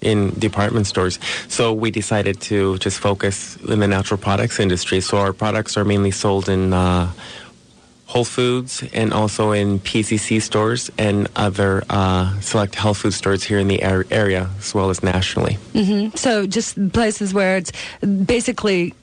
in 0.00 0.30
department 0.38 0.86
stores. 0.86 1.18
So 1.48 1.72
we 1.72 1.90
decided 1.90 2.40
to 2.42 2.78
just 2.78 2.98
focus 3.00 3.56
in 3.56 3.80
the 3.80 3.88
natural 3.88 4.18
products 4.18 4.60
industry. 4.60 5.00
So 5.00 5.18
our 5.18 5.32
products 5.32 5.76
are 5.76 5.84
mainly 5.84 6.12
sold 6.12 6.48
in 6.48 6.72
uh, 6.72 7.10
Whole 8.08 8.24
Foods 8.24 8.82
and 8.94 9.12
also 9.12 9.52
in 9.52 9.80
PCC 9.80 10.40
stores 10.40 10.90
and 10.96 11.28
other 11.36 11.84
uh, 11.90 12.40
select 12.40 12.74
health 12.74 12.98
food 12.98 13.12
stores 13.12 13.44
here 13.44 13.58
in 13.58 13.68
the 13.68 13.84
ar- 13.84 14.06
area 14.10 14.48
as 14.58 14.74
well 14.74 14.88
as 14.88 15.02
nationally. 15.02 15.54
hmm 15.74 16.08
So, 16.14 16.46
just 16.46 16.92
places 16.92 17.34
where 17.34 17.58
it's 17.58 17.70
basically 18.24 18.94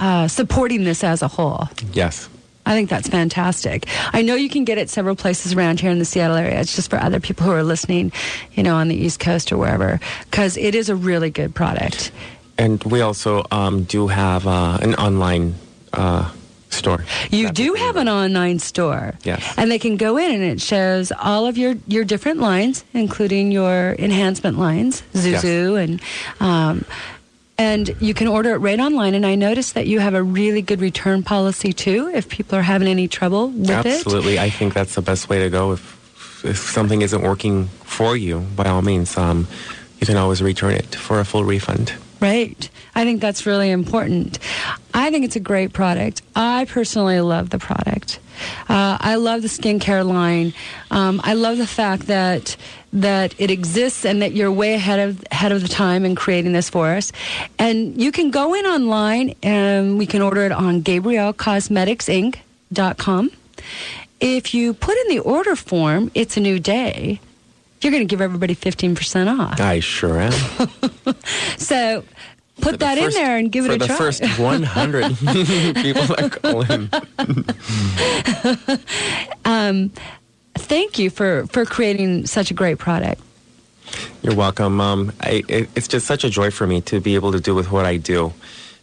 uh, 0.00 0.26
supporting 0.26 0.82
this 0.82 1.04
as 1.04 1.22
a 1.22 1.28
whole. 1.28 1.68
Yes. 1.92 2.28
I 2.68 2.74
think 2.74 2.90
that's 2.90 3.08
fantastic. 3.08 3.86
I 4.12 4.22
know 4.22 4.34
you 4.34 4.48
can 4.48 4.64
get 4.64 4.76
it 4.76 4.90
several 4.90 5.14
places 5.14 5.54
around 5.54 5.78
here 5.78 5.92
in 5.92 6.00
the 6.00 6.04
Seattle 6.04 6.36
area. 6.36 6.58
It's 6.58 6.74
just 6.74 6.90
for 6.90 6.98
other 6.98 7.20
people 7.20 7.46
who 7.46 7.52
are 7.52 7.62
listening, 7.62 8.10
you 8.54 8.64
know, 8.64 8.74
on 8.74 8.88
the 8.88 8.96
East 8.96 9.20
Coast 9.20 9.52
or 9.52 9.56
wherever, 9.56 10.00
because 10.28 10.56
it 10.56 10.74
is 10.74 10.88
a 10.88 10.96
really 10.96 11.30
good 11.30 11.54
product. 11.54 12.10
And 12.58 12.82
we 12.82 13.02
also 13.02 13.44
um, 13.52 13.84
do 13.84 14.08
have 14.08 14.48
uh, 14.48 14.78
an 14.82 14.96
online 14.96 15.54
uh, 15.92 16.28
store. 16.76 17.04
You 17.30 17.50
do 17.50 17.74
have 17.74 17.96
an 17.96 18.08
online 18.08 18.58
store. 18.58 19.14
Yes. 19.24 19.42
And 19.56 19.70
they 19.70 19.78
can 19.78 19.96
go 19.96 20.16
in 20.16 20.30
and 20.30 20.42
it 20.42 20.60
shows 20.60 21.10
all 21.12 21.46
of 21.46 21.58
your, 21.58 21.74
your 21.86 22.04
different 22.04 22.40
lines, 22.40 22.84
including 22.92 23.50
your 23.50 23.96
enhancement 23.98 24.58
lines, 24.58 25.02
Zuzu, 25.14 25.82
and 25.82 26.00
um, 26.40 26.84
and 27.58 27.96
you 28.00 28.12
can 28.12 28.28
order 28.28 28.52
it 28.52 28.58
right 28.58 28.78
online. 28.78 29.14
And 29.14 29.24
I 29.24 29.34
noticed 29.34 29.74
that 29.74 29.86
you 29.86 29.98
have 30.00 30.14
a 30.14 30.22
really 30.22 30.60
good 30.60 30.80
return 30.80 31.22
policy 31.22 31.72
too, 31.72 32.10
if 32.12 32.28
people 32.28 32.58
are 32.58 32.62
having 32.62 32.86
any 32.88 33.08
trouble 33.08 33.48
with 33.48 33.70
it. 33.70 33.86
Absolutely. 33.86 34.38
I 34.38 34.50
think 34.50 34.74
that's 34.74 34.94
the 34.94 35.02
best 35.02 35.28
way 35.28 35.38
to 35.38 35.48
go. 35.48 35.72
If, 35.72 36.44
if 36.44 36.58
something 36.58 37.00
isn't 37.00 37.22
working 37.22 37.68
for 37.84 38.14
you, 38.14 38.40
by 38.54 38.68
all 38.68 38.82
means, 38.82 39.16
um, 39.16 39.48
you 40.00 40.06
can 40.06 40.18
always 40.18 40.42
return 40.42 40.74
it 40.74 40.94
for 40.94 41.18
a 41.18 41.24
full 41.24 41.44
refund. 41.44 41.94
Right. 42.20 42.68
I 42.94 43.04
think 43.04 43.20
that's 43.20 43.44
really 43.44 43.70
important. 43.70 44.38
I 44.94 45.10
think 45.10 45.26
it's 45.26 45.36
a 45.36 45.40
great 45.40 45.74
product. 45.74 46.22
I 46.34 46.64
personally 46.64 47.20
love 47.20 47.50
the 47.50 47.58
product. 47.58 48.20
Uh, 48.68 48.96
I 49.00 49.16
love 49.16 49.42
the 49.42 49.48
skincare 49.48 50.06
line. 50.06 50.54
Um, 50.90 51.20
I 51.24 51.34
love 51.34 51.58
the 51.58 51.66
fact 51.66 52.06
that 52.06 52.56
that 52.92 53.34
it 53.38 53.50
exists 53.50 54.04
and 54.06 54.22
that 54.22 54.32
you're 54.32 54.50
way 54.50 54.72
ahead 54.74 54.98
of 54.98 55.22
ahead 55.30 55.52
of 55.52 55.60
the 55.60 55.68
time 55.68 56.06
in 56.06 56.14
creating 56.14 56.52
this 56.52 56.70
for 56.70 56.88
us. 56.90 57.12
And 57.58 58.00
you 58.00 58.10
can 58.12 58.30
go 58.30 58.54
in 58.54 58.64
online 58.64 59.34
and 59.42 59.98
we 59.98 60.06
can 60.06 60.22
order 60.22 60.40
it 60.42 60.52
on 60.52 60.80
GabrielCosmeticsInc.com. 60.82 63.30
If 64.18 64.54
you 64.54 64.72
put 64.72 64.96
in 64.96 65.08
the 65.08 65.18
order 65.18 65.54
form, 65.56 66.10
it's 66.14 66.38
a 66.38 66.40
new 66.40 66.58
day. 66.58 67.20
You're 67.86 67.92
going 67.92 68.02
to 68.08 68.10
give 68.12 68.20
everybody 68.20 68.56
15% 68.56 69.38
off. 69.38 69.60
I 69.60 69.78
sure 69.78 70.18
am. 70.20 70.32
So 71.56 72.02
put 72.60 72.80
that 72.80 72.98
first- 72.98 73.16
in 73.16 73.22
there 73.22 73.36
and 73.36 73.52
give 73.52 73.64
it 73.64 73.70
a 73.70 73.78
try. 73.78 73.86
For 73.86 73.92
the 73.92 73.96
first 73.96 74.22
100 74.40 75.02
people 75.84 76.02
that 76.16 76.38
call 76.42 76.62
in. 76.62 76.90
um, 79.44 79.92
thank 80.56 80.98
you 80.98 81.10
for, 81.10 81.46
for 81.46 81.64
creating 81.64 82.26
such 82.26 82.50
a 82.50 82.54
great 82.54 82.78
product. 82.78 83.20
You're 84.20 84.34
welcome. 84.34 84.80
Um, 84.80 85.12
I, 85.20 85.44
it, 85.46 85.68
it's 85.76 85.86
just 85.86 86.08
such 86.08 86.24
a 86.24 86.28
joy 86.28 86.50
for 86.50 86.66
me 86.66 86.80
to 86.82 86.98
be 86.98 87.14
able 87.14 87.30
to 87.30 87.40
do 87.40 87.54
with 87.54 87.70
what 87.70 87.86
I 87.86 87.98
do. 87.98 88.32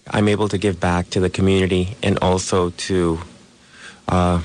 I'm 0.10 0.30
able 0.30 0.48
to 0.48 0.58
give 0.58 0.80
back 0.80 1.10
to 1.10 1.20
the 1.20 1.30
community 1.30 1.98
and 2.02 2.18
also 2.20 2.70
to 2.70 3.20
uh, 4.08 4.42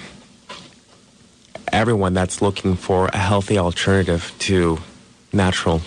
everyone 1.73 2.15
that's 2.15 2.41
looking 2.43 2.77
for 2.77 3.07
a 3.09 3.17
healthy 3.19 3.59
alternative 3.59 4.35
to 4.41 4.79
natural 5.33 5.81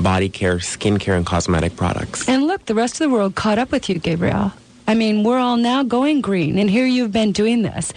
body 0.00 0.28
care, 0.28 0.56
skincare, 0.56 1.16
and 1.16 1.26
cosmetic 1.26 1.76
products. 1.76 2.28
And 2.28 2.46
look, 2.46 2.64
the 2.66 2.74
rest 2.74 2.94
of 2.94 3.08
the 3.08 3.10
world 3.10 3.34
caught 3.34 3.58
up 3.58 3.70
with 3.70 3.88
you, 3.88 3.98
Gabriel. 3.98 4.52
I 4.86 4.94
mean, 4.94 5.24
we're 5.24 5.38
all 5.38 5.56
now 5.56 5.82
going 5.82 6.20
green, 6.20 6.58
and 6.58 6.70
here 6.70 6.86
you've 6.86 7.12
been 7.12 7.32
doing 7.32 7.62
this 7.62 7.92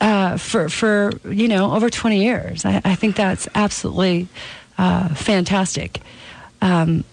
uh, 0.00 0.36
for 0.36 0.68
for 0.68 1.12
you 1.28 1.48
know 1.48 1.74
over 1.74 1.90
20 1.90 2.22
years. 2.22 2.64
I, 2.64 2.80
I 2.84 2.94
think 2.94 3.16
that's 3.16 3.48
absolutely 3.54 4.28
uh, 4.78 5.08
fantastic. 5.10 6.00
Um, 6.62 7.04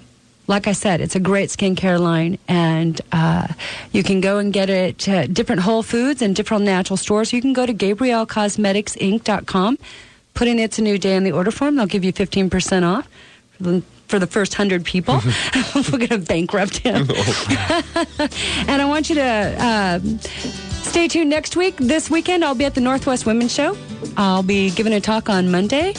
like 0.47 0.67
I 0.67 0.71
said, 0.73 0.99
it's 1.01 1.15
a 1.15 1.19
great 1.19 1.49
skincare 1.49 1.99
line, 1.99 2.37
and 2.47 2.99
uh, 3.11 3.47
you 3.91 4.03
can 4.03 4.21
go 4.21 4.37
and 4.39 4.51
get 4.51 4.69
it 4.69 5.07
at 5.07 5.33
different 5.33 5.61
Whole 5.61 5.83
Foods 5.83 6.21
and 6.21 6.35
different 6.35 6.65
natural 6.65 6.97
stores. 6.97 7.31
You 7.31 7.41
can 7.41 7.53
go 7.53 7.65
to 7.65 7.73
GabrielCosmeticsInc.com. 7.73 9.77
put 10.33 10.47
in 10.47 10.59
It's 10.59 10.79
a 10.79 10.81
New 10.81 10.97
Day 10.97 11.15
in 11.15 11.23
the 11.23 11.31
order 11.31 11.51
form. 11.51 11.77
They'll 11.77 11.85
give 11.85 12.03
you 12.03 12.11
15% 12.11 12.83
off 12.83 13.07
for 13.57 13.63
the, 13.63 13.81
for 14.07 14.19
the 14.19 14.27
first 14.27 14.53
100 14.53 14.83
people. 14.83 15.21
We're 15.75 15.97
going 15.97 16.07
to 16.09 16.17
bankrupt 16.19 16.77
him. 16.77 17.09
and 18.67 18.81
I 18.81 18.85
want 18.85 19.09
you 19.09 19.15
to 19.15 19.23
uh, 19.23 19.99
stay 20.83 21.07
tuned 21.07 21.29
next 21.29 21.55
week. 21.55 21.75
This 21.77 22.09
weekend, 22.09 22.45
I'll 22.45 22.55
be 22.55 22.65
at 22.65 22.75
the 22.75 22.81
Northwest 22.81 23.25
Women's 23.25 23.53
Show. 23.53 23.77
I'll 24.17 24.43
be 24.43 24.69
giving 24.71 24.93
a 24.93 25.01
talk 25.01 25.29
on 25.29 25.49
Monday 25.49 25.93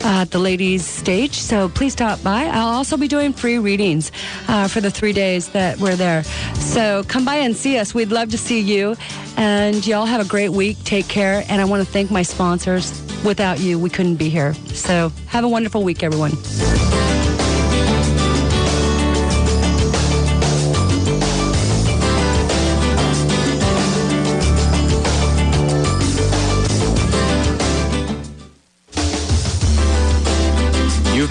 at 0.00 0.30
the 0.30 0.38
ladies' 0.38 0.84
stage, 0.84 1.34
so 1.34 1.68
please 1.68 1.92
stop 1.92 2.22
by. 2.22 2.46
I'll 2.46 2.68
also 2.68 2.96
be 2.96 3.06
doing 3.06 3.32
free 3.32 3.58
readings 3.58 4.10
uh, 4.48 4.66
for 4.66 4.80
the 4.80 4.90
three 4.90 5.12
days 5.12 5.50
that 5.50 5.78
we're 5.78 5.96
there. 5.96 6.24
So 6.54 7.04
come 7.04 7.24
by 7.24 7.36
and 7.36 7.56
see 7.56 7.78
us. 7.78 7.94
We'd 7.94 8.10
love 8.10 8.30
to 8.30 8.38
see 8.38 8.60
you. 8.60 8.96
And 9.36 9.86
y'all 9.86 10.06
have 10.06 10.24
a 10.24 10.28
great 10.28 10.50
week. 10.50 10.82
Take 10.84 11.08
care. 11.08 11.44
And 11.48 11.60
I 11.60 11.64
want 11.64 11.84
to 11.84 11.90
thank 11.90 12.10
my 12.10 12.22
sponsors. 12.22 13.00
Without 13.24 13.60
you, 13.60 13.78
we 13.78 13.90
couldn't 13.90 14.16
be 14.16 14.30
here. 14.30 14.54
So 14.74 15.12
have 15.26 15.44
a 15.44 15.48
wonderful 15.48 15.82
week, 15.84 16.02
everyone. 16.02 16.32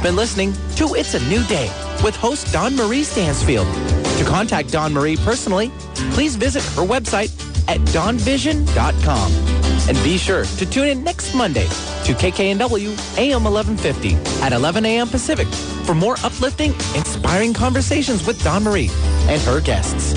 Been 0.09 0.15
listening 0.15 0.53
to 0.77 0.95
It's 0.95 1.13
a 1.13 1.19
New 1.29 1.43
Day 1.43 1.67
with 2.03 2.15
host 2.15 2.51
Dawn 2.51 2.75
Marie 2.75 3.03
Stansfield. 3.03 3.67
To 4.17 4.25
contact 4.25 4.71
Dawn 4.71 4.91
Marie 4.91 5.17
personally, 5.17 5.71
please 6.13 6.35
visit 6.35 6.63
her 6.73 6.81
website 6.81 7.29
at 7.69 7.79
dawnvision.com. 7.93 9.31
And 9.87 10.03
be 10.03 10.17
sure 10.17 10.45
to 10.45 10.65
tune 10.65 10.87
in 10.87 11.03
next 11.03 11.35
Monday 11.35 11.67
to 12.05 12.13
KKNW 12.15 13.19
AM 13.19 13.43
1150 13.43 14.15
at 14.43 14.51
11 14.51 14.83
a.m. 14.87 15.07
Pacific 15.07 15.47
for 15.85 15.93
more 15.93 16.15
uplifting, 16.23 16.71
inspiring 16.95 17.53
conversations 17.53 18.25
with 18.25 18.43
Dawn 18.43 18.63
Marie 18.63 18.89
and 19.27 19.39
her 19.43 19.61
guests. 19.61 20.15